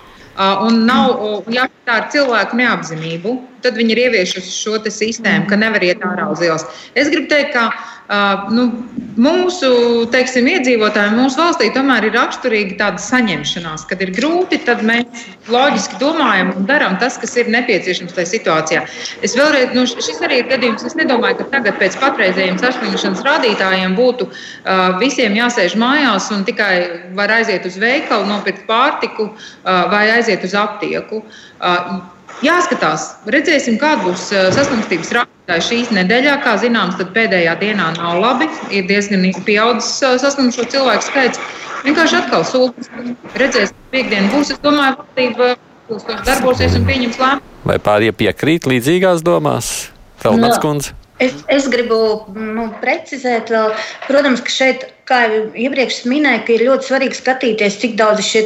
Un 0.64 0.82
nav 0.88 1.20
jāsaka 1.52 1.98
ar 1.98 2.08
cilvēku 2.12 2.56
neapzinību, 2.60 3.36
tad 3.64 3.76
viņi 3.76 3.92
ir 3.92 4.00
ieviešuši 4.06 4.56
šo 4.56 4.80
sistēmu, 4.84 5.46
ka 5.48 5.60
nevar 5.60 5.84
iet 5.84 6.00
ārā 6.04 6.26
uz 6.32 6.40
ielas. 6.44 6.64
Es 6.96 7.12
gribu 7.12 7.28
teikt, 7.28 7.52
ka 7.56 7.68
Uh, 8.06 8.46
nu, 8.54 8.64
mūsu 9.18 9.68
teiksim, 10.12 10.46
iedzīvotājiem, 10.46 11.16
mūsu 11.18 11.40
valstī 11.40 11.72
tomēr 11.74 12.04
ir 12.06 12.14
raksturīga 12.14 12.76
tāda 12.78 13.02
saņemšanās, 13.02 13.82
kad 13.90 14.04
ir 14.04 14.12
grūti, 14.14 14.60
tad 14.62 14.84
mēs 14.86 15.24
loģiski 15.50 15.98
domājam 15.98 16.52
un 16.54 16.68
darām 16.68 16.94
tas, 17.02 17.16
kas 17.18 17.34
ir 17.40 17.50
nepieciešams 17.50 18.14
tajā 18.14 18.30
situācijā. 18.30 18.84
Es 19.26 19.34
vēlreiz, 19.34 19.74
nu, 19.74 19.88
šis 19.90 20.22
arī 20.22 20.38
ir 20.44 20.50
gadījums, 20.52 20.86
es 20.86 20.94
nedomāju, 20.98 21.40
ka 21.40 21.48
tagad 21.56 21.80
pēc 21.82 21.98
patreizējiem 22.02 22.62
saslimšanas 22.62 23.26
rādītājiem 23.26 23.98
būtu 23.98 24.30
uh, 24.30 24.94
visiem 25.02 25.34
jāsēž 25.40 25.74
mājās 25.80 26.30
un 26.36 26.46
tikai 26.46 26.74
var 27.18 27.34
aiziet 27.40 27.66
uz 27.66 27.80
veikalu, 27.82 28.30
nopirkt 28.30 28.68
pārtiku 28.70 29.32
uh, 29.32 29.86
vai 29.90 30.06
aiziet 30.14 30.46
uz 30.46 30.54
aptieku. 30.54 31.24
Uh, 31.58 32.04
Jāskatās, 32.44 33.06
redzēsim, 33.32 33.78
kāda 33.80 34.02
būs 34.04 34.26
saslimstības 34.52 35.12
rādītāja 35.16 35.62
šīs 35.64 35.92
nedēļā. 35.96 36.34
Kā 36.44 36.56
zināms, 36.60 36.98
pēdējā 37.14 37.54
dienā 37.62 37.92
nav 37.96 38.18
labi. 38.20 38.50
Ir 38.76 38.84
diezgan 38.90 39.24
pieaudzis 39.46 40.02
saslimušo 40.20 40.66
cilvēku 40.74 41.06
skaits. 41.08 41.40
Vienkārši 41.86 42.18
atkal 42.20 42.44
sūdzas. 42.44 42.90
Redzēsim, 43.40 43.80
piekdiena 43.94 44.28
būs. 44.34 44.52
Es 44.52 44.60
domāju, 44.60 44.98
valdība 45.00 45.54
darbosies 46.26 46.76
un 46.76 46.84
pieņems 46.88 47.18
lēmumu. 47.22 47.56
Vai 47.66 47.80
pārējie 47.82 48.14
piekrīt 48.20 48.68
līdzīgās 48.68 49.24
domās? 49.26 49.72
Feldmans 50.20 50.60
kundze. 50.60 50.92
Es, 51.22 51.32
es 51.48 51.64
gribu 51.72 51.96
nu, 52.36 52.66
precizēt, 52.82 53.48
vēl, 53.48 53.70
protams, 54.04 54.42
ka 54.44 54.52
šeit, 54.52 54.82
kā 55.08 55.22
jau 55.24 55.46
iepriekš 55.56 56.02
minēju, 56.10 56.42
ir 56.52 56.64
ļoti 56.68 56.90
svarīgi 56.90 57.16
skatīties, 57.16 57.78
cik 57.80 57.96
daudz 57.96 58.20
šie 58.26 58.44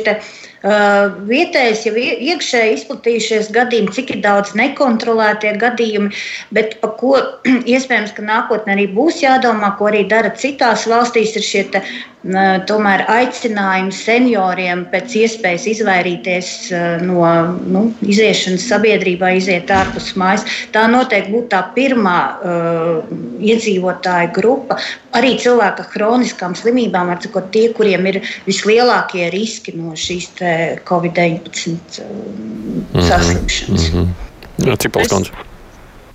vietējais 0.62 1.86
jau 1.86 1.94
iekšēji 1.96 2.74
izplatījušies 2.76 3.50
gadījumi, 3.54 3.94
cik 3.96 4.10
ir 4.14 4.20
daudz 4.24 4.52
nekontrolētie 4.58 5.54
gadījumi, 5.56 6.12
bet 6.52 6.76
par 6.82 6.96
ko 7.00 7.16
iespējams, 7.74 8.12
ka 8.16 8.26
nākotnē 8.26 8.76
arī 8.76 8.86
būs 8.92 9.22
jādomā, 9.24 9.72
ko 9.78 9.88
arī 9.88 10.04
dara 10.08 10.34
citās 10.36 10.86
valstīs, 10.90 11.32
ir 11.36 11.46
šie 11.46 11.64
te, 11.72 11.84
tomēr 12.68 13.06
aicinājumi 13.08 13.94
senioriem 13.96 14.84
pēc 14.92 15.14
iespējas 15.22 15.64
izvairīties 15.72 16.50
no 17.08 17.24
nu, 17.64 17.86
iziešanas 18.04 18.66
sabiedrībā, 18.68 19.32
iziet 19.38 19.70
ārpus 19.72 20.12
mājas. 20.20 20.44
Tā 20.74 20.84
noteikti 20.92 21.32
būtu 21.32 21.48
tā 21.54 21.62
pirmā 21.72 22.18
uh, 22.28 23.08
iedzīvotāja 23.40 24.34
grupa. 24.36 24.76
Arī 25.16 25.38
cilvēki 25.40 25.80
ar 25.86 25.88
kroniskām 25.94 26.54
slimībām, 26.54 27.08
ar 27.08 27.24
tie, 27.50 27.70
kuriem 27.72 28.06
ir 28.12 28.20
vislielākie 28.44 29.30
riski 29.32 29.72
no 29.78 29.96
šīs 29.96 30.28
Covid-19 30.88 32.02
uh, 32.02 33.06
saslimšanas. 33.08 33.92
Mm 33.92 34.08
-hmm. 34.58 34.76
Cik 34.76 34.92
pals 34.92 35.30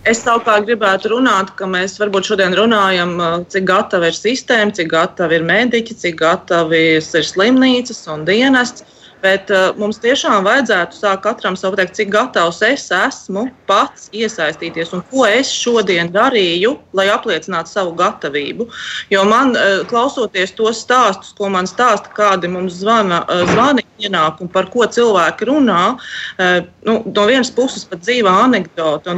Es 0.06 0.20
savukārt 0.22 0.68
gribētu 0.68 1.10
runāt, 1.10 1.56
ka 1.58 1.66
mēs 1.66 1.98
varbūt 1.98 2.28
šodien 2.30 2.54
runājam, 2.54 3.16
uh, 3.18 3.46
cik 3.50 3.64
gatava 3.66 4.12
ir 4.12 4.14
sistēma, 4.14 4.74
cik 4.74 4.88
gatavi 4.88 5.36
ir 5.36 5.44
mediķi, 5.44 5.96
cik 5.98 6.20
gatavi 6.20 6.82
ir 6.98 7.26
slimnīcas 7.26 8.08
un 8.14 8.26
dienests. 8.26 8.84
Bet 9.26 9.50
uh, 9.54 9.72
mums 9.80 9.98
tiešām 10.04 10.46
vajadzētu 10.46 10.98
sākt 11.00 11.24
katram 11.26 11.56
savu 11.58 11.74
pateikt, 11.74 11.96
cik 11.98 12.12
gatavs 12.14 12.62
es 12.68 12.86
esmu 12.94 13.48
pats 13.70 14.10
iesaistīties 14.14 14.94
un 14.94 15.02
ko 15.10 15.26
es 15.26 15.50
šodien 15.50 16.12
darīju, 16.14 16.76
lai 16.98 17.08
apliecinātu 17.14 17.74
savu 17.74 17.96
gatavību. 17.98 18.70
Jo 19.14 19.26
man, 19.30 19.56
uh, 19.58 19.82
klausoties 19.90 20.54
tos 20.60 20.84
stāstus, 20.86 21.34
ko 21.38 21.50
man 21.54 21.70
stāsta, 21.70 22.14
kādi 22.14 22.52
mums 22.52 22.78
zvana, 22.84 23.24
uh, 23.26 23.44
zvani 23.50 23.88
ienāk 24.06 24.44
un 24.46 24.52
par 24.52 24.70
ko 24.74 24.86
cilvēki 24.86 25.50
runā, 25.50 25.82
uh, 25.96 26.62
nu, 26.86 27.00
no 27.10 27.28
vienas 27.30 27.54
puses 27.56 27.88
pat 27.90 28.06
dzīvā 28.06 28.38
anekdote, 28.46 29.18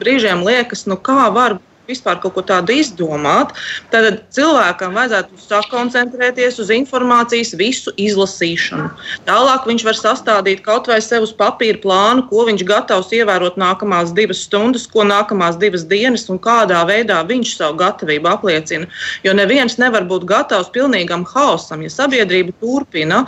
brīžiem 0.00 0.42
liekas, 0.46 0.88
nu 0.90 0.96
kā 0.98 1.28
var 1.34 1.58
būt 1.60 1.73
vispār 1.88 2.20
kaut 2.22 2.34
ko 2.36 2.42
tādu 2.46 2.74
izdomāt, 2.78 3.52
tad 3.92 4.22
cilvēkam 4.34 4.96
vajadzētu 4.96 5.40
sakoncentrēties 5.44 6.60
uz 6.62 6.72
informācijas 6.74 7.54
visu 7.60 7.92
izlasīšanu. 8.00 8.88
Tālāk 9.28 9.68
viņš 9.68 9.86
var 9.86 9.98
sastādīt 9.98 10.64
kaut 10.64 10.88
vai 10.90 11.00
sev 11.04 11.26
uz 11.26 11.34
papīra 11.36 11.80
plānu, 11.82 12.26
ko 12.30 12.46
viņš 12.48 12.64
gatavs 12.68 13.12
ievērot 13.16 13.58
nākamās 13.60 14.14
divas 14.16 14.44
stundas, 14.46 14.86
ko 14.90 15.06
nākamās 15.08 15.58
divas 15.60 15.86
dienas 15.90 16.28
un 16.32 16.40
kādā 16.42 16.82
veidā 16.88 17.20
viņš 17.28 17.56
savu 17.58 17.78
gatavību 17.82 18.32
apliecina. 18.32 18.88
Jo 19.26 19.36
neviens 19.36 19.78
nevar 19.80 20.08
būt 20.08 20.26
gatavs 20.28 20.72
pilnīgam 20.74 21.26
haosam, 21.34 21.84
ja 21.84 21.92
sabiedrība 21.92 22.56
turpina 22.60 23.24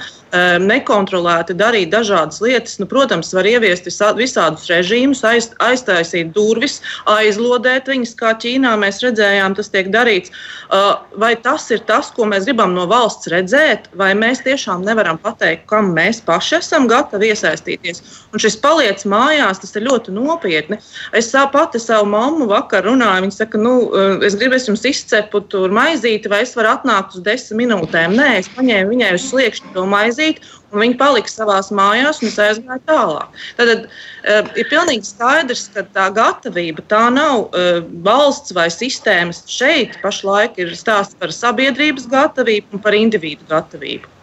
nekontrolēti 0.62 1.56
darīt 1.56 1.90
dažādas 1.92 2.40
lietas. 2.44 2.78
Nu, 2.80 2.86
protams, 2.90 3.32
var 3.36 3.46
ieviest 3.48 3.88
visādus 3.88 4.66
režīmus, 4.70 5.22
aiz, 5.26 5.50
aiztaisīt 5.62 6.32
durvis, 6.36 6.80
aizlodēt 7.10 7.90
viņas 7.90 8.14
kā 8.18 8.34
Ķīnā 8.42 8.74
mēs 8.80 9.02
redzējām, 9.04 9.56
tas 9.58 9.72
tiek 9.72 9.90
darīts. 9.94 10.32
Uh, 10.66 10.96
vai 11.18 11.34
tas 11.38 11.68
ir 11.74 11.82
tas, 11.86 12.10
ko 12.14 12.26
mēs 12.28 12.46
gribam 12.48 12.74
no 12.76 12.86
valsts 12.90 13.30
redzēt, 13.32 13.90
vai 13.98 14.12
mēs 14.18 14.42
tiešām 14.46 14.84
nevaram 14.86 15.18
pateikt, 15.22 15.66
kam 15.70 15.92
mēs 15.96 16.22
paši 16.26 16.58
esam 16.60 16.88
gatavi 16.90 17.30
iesaistīties? 17.32 18.02
Un 18.34 18.42
šis 18.42 18.58
paliec 18.62 19.04
mājās, 19.08 19.62
tas 19.62 19.76
ir 19.78 19.86
ļoti 19.86 20.14
nopietni. 20.16 20.80
Es 21.16 21.32
pati 21.52 21.80
savu 21.82 22.08
mammu 22.10 22.48
vakar 22.50 22.84
runāju, 22.86 23.26
viņa 23.26 23.38
saka, 23.38 23.60
nu, 23.62 23.76
uh, 23.90 24.18
es 24.26 24.38
gribu 24.38 24.58
es 24.58 24.68
jums 24.68 24.84
izcepu 24.88 25.42
tur 25.50 25.74
maizīti, 25.74 26.30
vai 26.32 26.42
es 26.44 26.56
varu 26.58 26.74
atnākt 26.74 27.16
uz 27.16 27.24
desmit 27.26 27.66
minūtēm. 27.66 28.16
Nē, 28.18 28.28
es 28.40 28.50
paņēmu 28.52 28.92
viņai 28.92 29.12
uz 29.16 29.26
sliekšņa 29.30 29.72
to 29.74 29.86
maizīti 29.88 30.25
un 30.72 30.82
viņi 30.82 30.98
palika 31.00 31.32
savā 31.32 31.58
mājās 31.78 32.22
un 32.22 32.30
es 32.30 32.38
aizgāju 32.46 32.82
tālāk. 32.88 33.38
Tad 33.58 33.72
uh, 33.74 34.50
ir 34.58 34.70
pilnīgi 34.72 35.10
skaidrs, 35.10 35.66
ka 35.74 35.86
tā 35.96 36.08
gatavība 36.16 36.84
tā 36.90 37.06
nav 37.14 37.46
uh, 37.46 37.80
valsts 38.06 38.56
vai 38.56 38.68
sistēmas. 38.72 39.44
Šeit 39.50 39.98
pašlaik 40.02 40.58
ir 40.62 40.74
stāsts 40.78 41.18
par 41.20 41.34
sabiedrības 41.34 42.10
gatavību 42.12 42.78
un 42.78 42.84
par 42.84 42.98
individu 42.98 43.46
gatavību. 43.50 44.15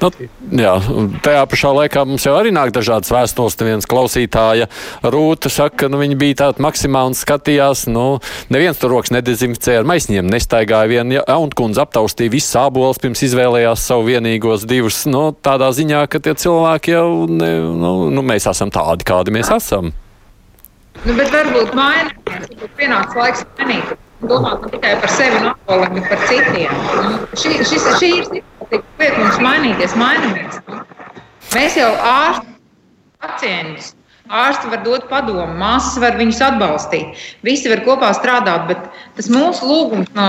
Nu, 0.00 0.08
jā, 0.56 0.72
tajā 1.20 1.42
pašā 1.50 1.70
laikā 1.76 2.06
mums 2.08 2.24
jau 2.24 2.32
arī 2.38 2.52
nāk 2.56 2.72
dažādas 2.72 3.12
vēstules. 3.12 3.58
Viens 3.60 3.88
klausītāja 3.88 4.70
rūta 5.04 5.52
saka, 5.52 5.82
ka 5.82 5.90
nu, 5.92 6.00
viņi 6.00 6.16
bija 6.20 6.38
tādi 6.44 6.64
maksimāli 6.64 7.12
un 7.12 7.18
skatījās. 7.18 7.84
Nu, 7.92 8.06
neviens 8.52 8.80
tur 8.80 8.94
rokas 8.94 9.12
nedezinficēja 9.12 9.82
ar 9.82 9.88
maisiņiem, 9.90 10.32
nestaigāja 10.32 10.88
viena 10.88 11.18
ja, 11.18 11.24
jaunkundze, 11.28 11.84
aptaustīja 11.84 12.32
visas 12.32 12.56
sāboles, 12.56 13.00
pirms 13.02 13.24
izvēlējās 13.28 13.86
savu 13.92 14.08
vienīgos 14.08 14.64
divus. 14.70 15.02
Nu, 15.10 15.30
tādā 15.36 15.68
ziņā, 15.76 16.06
ka 16.08 16.22
tie 16.24 16.36
cilvēki 16.46 16.96
jau, 16.96 17.08
ne, 17.28 17.52
nu, 17.84 17.94
nu, 18.14 18.24
mēs 18.24 18.48
esam 18.48 18.72
tādi, 18.72 19.04
kādi 19.08 19.36
mēs 19.36 19.52
esam. 19.52 19.92
Nu, 21.04 21.12
bet 21.12 21.28
varbūt 21.32 21.76
mainīt, 21.76 22.16
varbūt 22.24 22.80
pienāks 22.80 23.20
laiks 23.20 23.44
mainīt 23.60 23.98
domāt 24.28 24.66
tikai 24.72 24.96
par 25.02 25.12
sevi, 25.14 25.40
no 25.44 25.54
bet 25.68 26.08
par 26.08 26.26
citiem. 26.28 26.82
Šī, 27.40 27.54
šis, 27.70 27.88
šī 28.00 28.10
ir 28.18 28.26
situācija, 28.28 28.82
liek 29.00 29.22
mums 29.22 29.40
mainīties, 29.46 29.96
mainamies. 30.00 30.60
Nu. 30.68 30.82
Mēs 31.54 31.78
jau 31.80 31.90
ārsti 31.94 32.58
pacientus 33.20 33.94
ārsti 34.30 34.70
var 34.70 34.82
dot 34.86 35.06
padomu, 35.10 35.46
māsas 35.58 35.98
var 36.02 36.16
viņus 36.18 36.40
atbalstīt, 36.46 37.22
visi 37.46 37.70
var 37.72 37.82
kopā 37.86 38.12
strādāt, 38.14 38.68
bet 38.68 38.84
tas 39.16 39.30
mūsu 39.32 39.66
lūgums 39.66 40.12
no, 40.14 40.28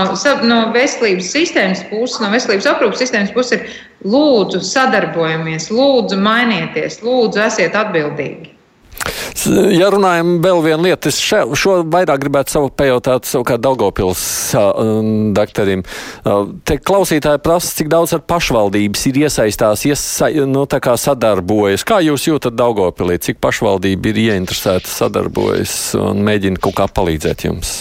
no 0.50 0.58
veselības 0.74 1.30
sistēmas 1.34 1.84
puses, 1.90 2.18
no 2.22 2.32
veselības 2.32 2.68
aprūpas 2.72 3.02
sistēmas 3.04 3.34
puses 3.36 3.60
ir 3.60 4.10
lūdzu 4.14 4.62
sadarbojamies, 4.66 5.70
lūdzu 5.70 6.18
mainieties, 6.18 6.98
lūdzu 7.06 7.46
esiet 7.46 7.78
atbildīgi. 7.78 8.50
Ja 9.72 9.88
runājam 9.90 10.36
vēl 10.44 10.60
vienu 10.62 10.86
lietu, 10.86 11.10
es 11.10 11.18
še, 11.22 11.42
šo 11.58 11.80
vairāk 11.90 12.20
gribētu 12.22 12.54
savu 12.54 12.70
pajautāt 12.76 13.26
savukārt 13.26 13.62
Daugopils 13.64 14.22
uh, 14.58 15.00
daktarim. 15.34 15.82
Uh, 16.22 16.52
te 16.68 16.78
klausītāji 16.78 17.42
prasa, 17.42 17.72
cik 17.80 17.90
daudz 17.92 18.14
ar 18.16 18.22
pašvaldības 18.28 19.06
ir 19.10 19.22
iesaistās, 19.24 19.86
iesa, 19.88 20.30
nu, 20.46 20.66
tā 20.70 20.82
kā 20.84 20.94
sadarbojas. 21.00 21.86
Kā 21.88 21.98
jūs 22.04 22.28
jūtat 22.28 22.58
Daugopilī, 22.58 23.18
cik 23.22 23.42
pašvaldība 23.42 24.12
ir 24.12 24.22
ieinteresēta 24.28 24.90
sadarbojas 24.90 25.96
un 25.98 26.22
mēģina 26.26 26.62
kaut 26.62 26.78
kā 26.78 26.86
palīdzēt 27.00 27.48
jums? 27.48 27.74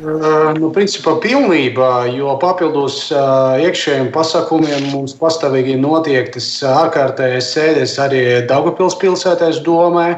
Nu, 0.00 0.70
principā 0.72 1.16
pilnībā, 1.20 1.90
jo 2.16 2.32
papildus 2.40 3.10
uh, 3.12 3.58
iekšējiem 3.60 4.08
pasākumiem 4.14 4.88
mums 4.92 5.12
pastāvīgi 5.18 5.76
notiek 5.80 6.30
tas 6.32 6.46
ārkārtējais 6.64 7.50
sēdes 7.52 7.98
arī 8.00 8.22
Daugapils 8.48 8.96
pilsētā, 9.02 9.50
es 9.52 9.60
domāju 9.66 10.16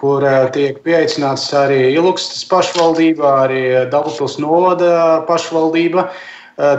kur 0.00 0.24
tiek 0.54 0.80
pieaicināts 0.84 1.50
arī 1.56 1.90
Ilukstas 1.92 2.46
pašvaldība, 2.48 3.32
arī 3.44 3.64
Dabupils 3.92 4.38
novada 4.40 5.20
pašvaldība. 5.28 6.08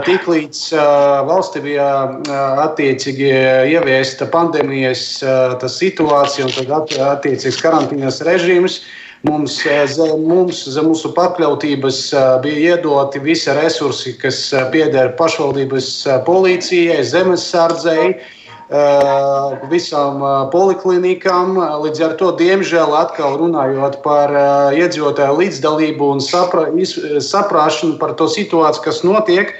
Tiklīdz 0.06 0.58
valstī 1.26 1.62
bija 1.64 1.86
attiecīgi 2.64 3.30
ieviesta 3.74 4.28
pandēmijas 4.30 5.04
situācija 5.74 6.46
un 6.46 6.52
tad 6.54 6.98
attiecīgs 7.08 7.58
karantīnas 7.62 8.20
režīms, 8.26 8.82
mums 9.28 9.56
zem, 9.62 10.22
mums, 10.26 10.64
zem 10.74 10.90
mūsu 10.90 11.12
pakļautības 11.16 12.02
bija 12.44 12.76
iedoti 12.76 13.22
visi 13.22 13.54
resursi, 13.56 14.16
kas 14.18 14.44
pieder 14.74 15.14
pašvaldības 15.18 15.90
policijai, 16.26 17.02
zemesardzei 17.06 18.06
Eh, 18.72 19.54
visām 19.68 20.22
eh, 20.24 20.34
poliklinikām. 20.48 21.58
Līdz 21.82 21.98
ar 22.06 22.12
to, 22.16 22.30
diemžēl, 22.38 22.94
atkal 22.96 23.34
runājot 23.36 23.98
par 24.04 24.32
eh, 24.32 24.78
iedzīvotāju 24.80 25.34
līdzdalību 25.42 26.08
un 26.14 26.22
sapra, 26.24 26.64
saprāšanu 27.26 27.98
par 28.00 28.14
to 28.16 28.30
situāciju, 28.32 28.84
kas 28.86 29.02
notiek. 29.04 29.54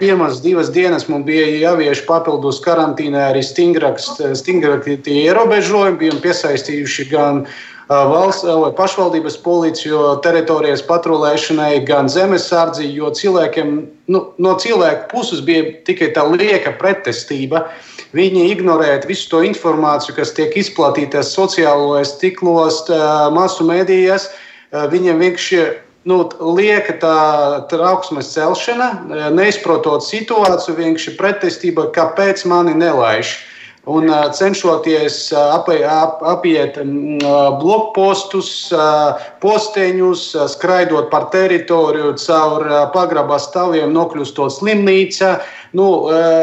Pirmās 0.00 0.38
divas 0.40 0.70
dienas 0.72 1.04
mums 1.10 1.26
bija 1.26 1.44
jāvieš 1.52 2.06
papildus 2.06 2.62
karantīnā 2.64 3.26
arī 3.28 3.42
stingrāki 3.44 4.94
ierobežojumi. 5.04 5.98
Bijām 6.00 6.22
piesaistījuši 6.24 7.04
gan 7.10 7.42
valsts 7.90 8.46
vai 8.46 8.70
pašvaldības 8.78 9.36
policiju 9.42 10.16
teritorijas 10.22 10.84
patrulēšanai, 10.86 11.82
gan 11.88 12.08
zemesardzi, 12.08 12.86
jo 12.94 13.10
cilvēkiem, 13.10 13.76
nu, 14.14 14.24
no 14.38 14.56
cilvēku 14.62 15.10
puses 15.10 15.42
bija 15.42 15.72
tikai 15.86 16.12
tā 16.14 16.22
lieka 16.30 16.76
pretestība. 16.78 17.66
Uh, 17.66 17.90
Viņi 18.16 18.48
ignorē 18.50 18.96
visu 19.06 19.28
to 19.30 19.40
informāciju, 19.46 20.16
kas 20.16 20.32
tiek 20.34 20.56
izplatīta 20.58 21.22
sociālajos 21.22 22.16
tīklos, 22.18 22.82
masu 23.36 23.66
mēdījos. 23.68 24.26
Viņiem 24.90 25.22
vienkārši 25.22 25.60
nu, 26.10 26.24
lieka 26.58 26.96
tā 27.02 27.20
trauksmes 27.70 28.32
celšana, 28.34 28.90
neizprotot 29.36 30.02
situāciju, 30.06 30.74
vienkārši 30.80 31.14
pretestība, 31.20 31.86
kāpēc 31.94 32.42
mani 32.50 32.74
nelaiž. 32.74 33.36
Un 33.88 34.10
cenšoties 34.36 35.30
apiet 35.32 36.76
blokpostus, 37.62 38.50
posteņus, 39.40 40.24
skraidot 40.52 41.08
par 41.10 41.30
teritoriju, 41.32 42.12
caur 42.20 42.66
pagrabā 42.92 43.40
stāviem 43.40 43.94
nokļūstot 43.96 44.52
slimnīcā, 44.58 45.38
nu, 45.80 45.86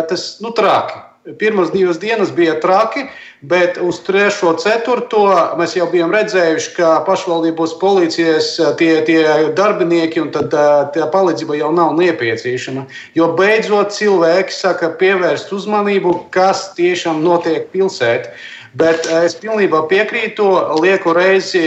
tas 0.09 0.31
nu, 0.41 0.49
traki. 0.57 1.06
Pirmās 1.35 1.73
divas 1.73 1.97
dienas 1.99 2.29
bija 2.31 2.53
traki, 2.63 3.03
bet 3.41 3.75
uz 3.83 3.99
trešo, 4.05 4.53
ceturto 4.61 5.25
mēs 5.59 5.73
jau 5.75 5.87
bijām 5.91 6.13
redzējuši, 6.15 6.69
ka 6.77 6.91
pašvaldības 7.07 7.73
policijas 7.81 8.53
eh, 8.59 8.69
tie, 8.79 8.91
tie 9.07 9.23
darbinieki 9.57 10.23
un 10.23 10.31
tad, 10.31 10.55
eh, 10.55 10.85
tā 10.95 11.09
palīdzība 11.11 11.59
jau 11.59 11.73
nav 11.75 11.97
nepieciešama. 11.99 12.85
Jo 13.19 13.33
beidzot 13.37 13.91
cilvēki 13.97 14.55
saka 14.55 14.93
pievērst 15.01 15.51
uzmanību, 15.53 16.13
kas 16.31 16.69
tiešām 16.79 17.19
notiek 17.25 17.67
pilsētā. 17.75 18.31
Bet 18.77 19.09
eh, 19.09 19.25
es 19.27 19.35
pilnībā 19.41 19.83
piekrītu, 19.91 20.47
lieku 20.79 21.11
reizi 21.17 21.65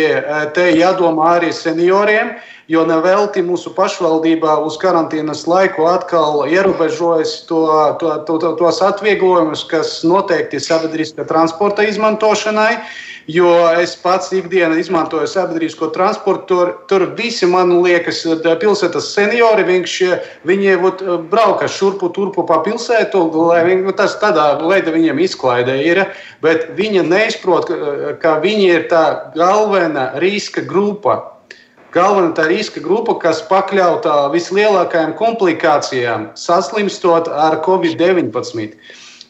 te 0.57 0.71
jādomā 0.73 1.37
arī 1.37 1.53
senioriem 1.53 2.33
jo 2.71 2.85
nevelti 2.87 3.43
mūsu 3.43 3.73
pašvaldībā 3.75 4.55
uz 4.63 4.77
karantīnas 4.79 5.43
laiku 5.51 5.89
atkal 5.91 6.45
ierobežojas 6.47 7.41
to, 7.49 7.65
to, 7.99 8.15
to, 8.29 8.39
to, 8.43 8.53
tos 8.61 8.79
atvieglojumus, 8.87 9.65
kas 9.71 10.01
noteikti 10.07 10.61
sabiedriskā 10.63 11.27
transporta 11.27 11.87
izmantošanai. 11.89 12.77
Jo 13.31 13.51
es 13.79 13.93
pats 14.01 14.33
ikdienā 14.35 14.79
izmantoju 14.81 15.29
sabiedrisko 15.29 15.91
transportu, 15.95 16.47
tur, 16.51 16.71
tur 16.91 17.05
visi 17.19 17.47
man 17.47 17.77
liekas, 17.85 18.23
pilsētas 18.63 19.11
seniori, 19.15 19.67
viņš, 19.69 19.97
viņi 20.49 20.79
būt, 20.83 21.05
brauka 21.31 21.69
šurpu 21.71 22.11
turpu 22.17 22.47
pa 22.49 22.59
pilsētu, 22.65 23.21
lai 23.51 23.61
viņi, 23.69 23.95
tas 23.99 24.17
tādā 24.23 24.49
veidā 24.65 24.95
viņiem 24.95 25.21
izklaidē 25.27 25.77
ir, 25.85 26.03
bet 26.43 26.73
viņi 26.79 27.05
neizprot, 27.07 27.71
ka 28.23 28.39
viņi 28.43 28.73
ir 28.73 28.89
tā 28.91 29.05
galvenā 29.37 30.11
riska 30.23 30.65
grupa 30.67 31.21
galvenā 31.95 32.47
riska 32.49 32.83
grupa, 32.85 33.17
kas 33.23 33.43
pakļauta 33.49 34.31
vislielākajām 34.35 35.15
komplikācijām, 35.19 36.31
saslimstot 36.39 37.31
ar 37.31 37.61
Covid-19. 37.67 38.77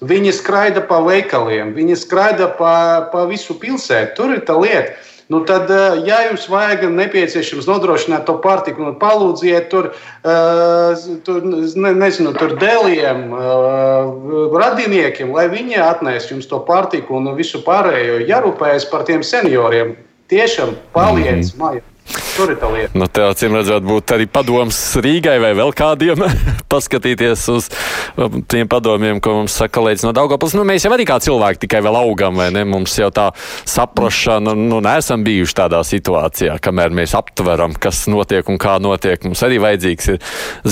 Viņi 0.00 0.32
skraida 0.32 0.80
pa 0.88 1.02
veikaliem, 1.04 1.74
viņi 1.76 1.98
skraida 2.00 2.48
pa, 2.56 2.74
pa 3.12 3.26
visu 3.28 3.56
pilsētu. 3.60 4.16
Tur 4.16 4.36
ir 4.38 4.44
tā 4.48 4.56
lieta. 4.56 4.96
Nu, 5.30 5.44
tad, 5.46 5.70
eh, 5.70 6.00
ja 6.08 6.16
jums 6.26 6.48
vajag 6.50 6.88
nepieciešams 6.90 7.68
nodrošināt 7.68 8.24
to 8.26 8.34
pārtiku, 8.42 8.82
nu, 8.82 8.94
palūdziet 8.98 9.68
tur, 9.70 9.92
uh, 10.26 11.04
tur, 11.22 11.44
ne, 11.46 11.92
nezinu, 11.94 12.32
tur 12.34 12.56
dēliem, 12.58 13.28
uh, 13.30 14.50
radiniekiem, 14.58 15.30
lai 15.30 15.46
viņi 15.52 15.78
atnēs 15.86 16.26
jums 16.32 16.50
to 16.50 16.58
pārtiku 16.66 17.20
un 17.20 17.30
visu 17.38 17.62
pārējo. 17.62 18.18
Jārūpējas 18.26 18.90
par 18.90 19.06
tiem 19.06 19.22
senioriem. 19.22 19.94
Tiešām 20.34 20.74
paliec 20.96 21.46
mm 21.46 21.62
mājās. 21.62 21.86
Tur 22.10 22.50
ir 22.52 22.58
tā 22.60 22.68
lieta. 22.72 22.96
Nu, 22.98 23.06
tā 23.10 23.28
acīm 23.30 23.54
redzot, 23.54 23.84
būtu 23.86 24.14
arī 24.16 24.26
padoms 24.30 24.78
Rīgai 25.02 25.36
vai 25.42 25.50
vēl 25.58 25.72
kādiem 25.76 26.22
paskatīties 26.72 27.44
uz 27.52 27.68
um, 28.20 28.40
tiem 28.50 28.68
padomiem, 28.70 29.20
ko 29.22 29.40
mums 29.40 29.56
saka 29.60 29.76
kolēģis 29.78 30.06
no 30.06 30.12
Daugavpils. 30.16 30.56
Nu, 30.58 30.64
mēs 30.68 30.86
jau 30.86 30.92
arī 30.94 31.06
kā 31.08 31.20
cilvēki 31.22 31.64
tikai 31.66 31.82
vēl 31.84 31.98
augam, 32.00 32.38
vai 32.40 32.48
ne? 32.54 32.64
Mums 32.68 32.96
jau 32.98 33.10
tā 33.14 33.28
saprašana, 33.68 34.54
nu, 34.58 34.80
neesam 34.84 35.24
bijuši 35.26 35.56
tādā 35.62 35.82
situācijā, 35.86 36.56
kamēr 36.62 36.94
mēs 37.00 37.14
aptveram, 37.18 37.76
kas 37.78 38.04
notiek 38.10 38.48
un 38.50 38.58
kā 38.62 38.78
notiek. 38.82 39.22
Mums 39.26 39.44
arī 39.46 39.60
vajadzīgs 39.62 40.12
ir 40.14 40.20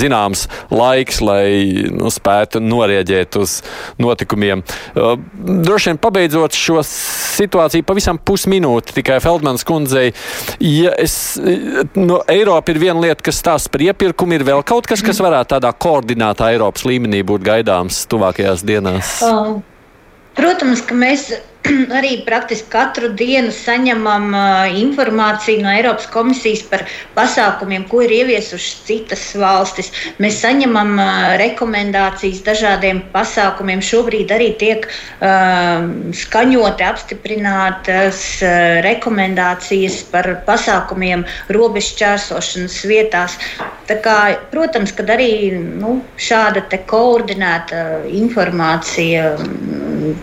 zināms 0.03 0.47
laiks, 0.75 1.23
lai 1.25 1.89
nu, 1.95 2.11
spētu 2.15 2.63
norieģēt 2.65 3.39
uz 3.43 3.61
notikumiem. 4.01 4.65
Uh, 4.95 5.15
droši 5.69 5.93
vien 5.93 6.03
pabeidzot 6.03 6.59
šo 6.59 6.83
situāciju 6.87 7.87
pavisam 7.87 8.19
pusminūti 8.19 8.99
tikai 8.99 9.21
Feldmanas 9.23 9.67
kundzei. 9.69 10.11
Ja 10.65 10.95
es 10.99 11.19
no 11.99 12.21
Eiropa 12.31 12.75
ir 12.75 12.81
viena 12.83 13.01
lieta, 13.03 13.23
kas 13.25 13.41
stāsta 13.43 13.73
par 13.75 13.85
iepirkumu, 13.89 14.37
ir 14.39 14.47
vēl 14.49 14.63
kaut 14.67 14.89
kas, 14.91 15.03
kas 15.05 15.21
varētu 15.25 15.57
tādā 15.57 15.73
koordinētā 15.87 16.53
Eiropas 16.55 16.87
līmenī 16.89 17.25
būt 17.27 17.45
gaidāms 17.47 18.05
tuvākajās 18.11 18.65
dienās? 18.67 19.19
Protams, 20.39 20.85
ka 20.87 20.95
mēs 20.95 21.33
arī 21.99 22.13
praktiski 22.27 22.71
katru 22.73 23.09
dienu 23.19 23.51
saņemam 23.55 24.29
uh, 24.31 24.77
informāciju 24.81 25.65
no 25.65 25.71
Eiropas 25.73 26.07
komisijas 26.13 26.63
par 26.71 26.85
pasākumiem, 27.17 27.85
ko 27.91 28.03
ir 28.05 28.15
ieviesušas 28.21 28.85
citas 28.87 29.25
valstis. 29.39 29.91
Mēs 30.23 30.39
saņemam 30.45 30.95
uh, 30.97 31.09
rekomendācijas 31.41 32.45
dažādiem 32.47 33.03
pasākumiem. 33.15 33.83
Šobrīd 33.85 34.33
arī 34.35 34.53
tiek 34.61 34.87
uh, 34.87 35.89
skaņoti 36.23 36.87
apstiprinātas 36.87 38.23
uh, 38.47 38.79
rekomendācijas 38.87 40.01
par 40.13 40.31
pasākumiem 40.49 41.27
robežu 41.59 41.99
čērsošanas 42.05 42.79
vietās. 42.89 43.39
Tā 43.89 43.99
kā, 44.05 44.19
protams, 44.53 44.95
ka 44.95 45.07
arī 45.17 45.51
nu, 45.59 45.99
šāda 46.21 46.65
koordinēta 46.89 48.05
informācija 48.15 49.33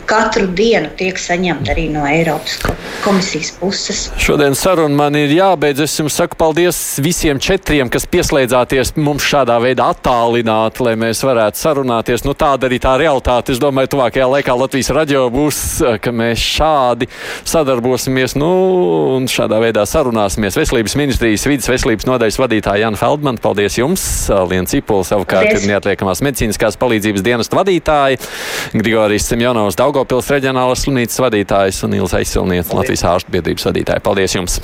katru 0.09 0.47
dienu 0.55 0.91
tiek 0.97 1.19
saņemta 1.19 1.73
arī 1.73 1.87
no 1.93 2.05
Eiropas 2.07 2.59
komisijas 3.03 3.51
puses. 3.59 4.05
Šodien 4.21 4.55
saruna 4.57 4.95
man 4.95 5.15
ir 5.19 5.33
jābeidz. 5.35 5.83
Es 5.85 5.97
jums 5.99 6.15
saku 6.17 6.37
paldies 6.39 6.77
visiem 7.03 7.39
četriem, 7.41 7.89
kas 7.93 8.07
pieslēdzāties 8.09 8.95
mums 8.97 9.25
šādā 9.25 9.57
veidā 9.61 9.89
attālināt, 9.93 10.79
lai 10.83 10.95
mēs 10.99 11.21
varētu 11.25 11.61
sarunāties. 11.61 12.25
Nu, 12.25 12.33
tāda 12.37 12.69
arī 12.69 12.79
tā 12.81 12.95
realitāte. 13.01 13.53
Es 13.53 13.61
domāju, 13.61 13.93
tuvākajā 13.95 14.29
laikā 14.31 14.55
Latvijas 14.57 14.91
radio 14.95 15.27
būs, 15.33 15.59
ka 16.01 16.13
mēs 16.15 16.41
šādi 16.41 17.09
sadarbosimies 17.45 18.37
nu, 18.39 18.51
un 19.17 19.29
šādā 19.31 19.59
veidā 19.63 19.85
sarunāsimies. 19.89 20.57
Veselības 20.59 20.97
ministrijas 20.99 21.45
vidas 21.49 21.69
veselības 21.69 22.09
nodaļas 22.09 22.39
vadītāja 22.41 22.85
Jana 22.85 22.99
Feldman, 22.99 23.39
paldies 23.41 23.77
jums! 23.79 24.05
Liena 24.49 24.69
Cipola 24.69 25.05
savukārt 25.07 25.49
paldies. 25.49 25.65
ir 25.65 25.73
neatliekamās 25.73 26.21
medicīniskās 26.25 26.79
palīdzības 26.81 27.25
dienesta 27.25 27.59
vadītāja. 27.59 28.19
Grigorijs 28.75 29.29
Semjonovs, 29.29 29.74
Daugopils 29.75 30.29
reģionālās 30.31 30.85
slimnīcas 30.85 31.19
vadītājs 31.19 31.81
un 31.85 31.95
Ilza 31.97 32.19
Aizsilniece, 32.21 32.73
Latvijas 32.75 33.03
ārstu 33.09 33.33
biedrības 33.33 33.67
vadītāja. 33.67 34.03
Paldies 34.03 34.35
jums! 34.37 34.57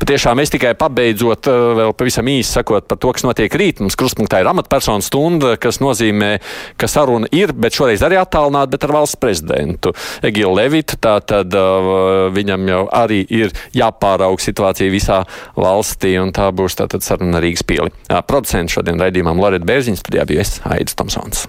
Patiešām 0.00 0.42
es 0.42 0.52
tikai 0.52 0.74
pabeidzot, 0.78 1.48
eh, 1.48 1.66
vēl 1.78 1.94
pavisam 1.96 2.28
īsi 2.28 2.58
sakot 2.58 2.88
par 2.88 3.00
to, 3.00 3.12
kas 3.16 3.24
notiek 3.24 3.52
rīt. 3.60 3.80
Mums 3.80 3.96
kruspunktā 3.98 4.42
ir 4.42 4.50
amatpersonu 4.50 5.04
stunda, 5.04 5.56
kas 5.56 5.80
nozīmē, 5.80 6.30
ka 6.76 6.88
saruna 6.90 7.30
ir, 7.32 7.52
bet 7.52 7.76
šoreiz 7.78 8.04
arī 8.04 8.20
attālināta, 8.20 8.70
bet 8.76 8.84
ar 8.84 8.94
valsts 8.98 9.20
prezidentu 9.20 9.94
Egilu 10.22 10.54
Levitu. 10.54 10.98
Tātad 11.00 11.54
uh, 11.56 12.28
viņam 12.34 12.68
jau 12.68 12.82
arī 12.92 13.22
ir 13.28 13.54
jāpāraug 13.76 14.40
situācija 14.42 14.92
visā 14.92 15.22
valstī, 15.56 16.16
un 16.20 16.32
tā 16.32 16.50
būs 16.52 16.76
tātad 16.80 17.06
saruna 17.06 17.40
Rīgas 17.44 17.64
pieli. 17.64 17.94
Uh, 18.08 18.20
producents 18.20 18.76
šodien 18.76 19.00
raidījumam 19.00 19.40
Loreta 19.40 19.68
Bērziņš, 19.68 20.04
studijā 20.04 20.28
bija 20.28 20.44
es, 20.44 20.58
Aidis 20.68 20.98
Tomsons. 20.98 21.48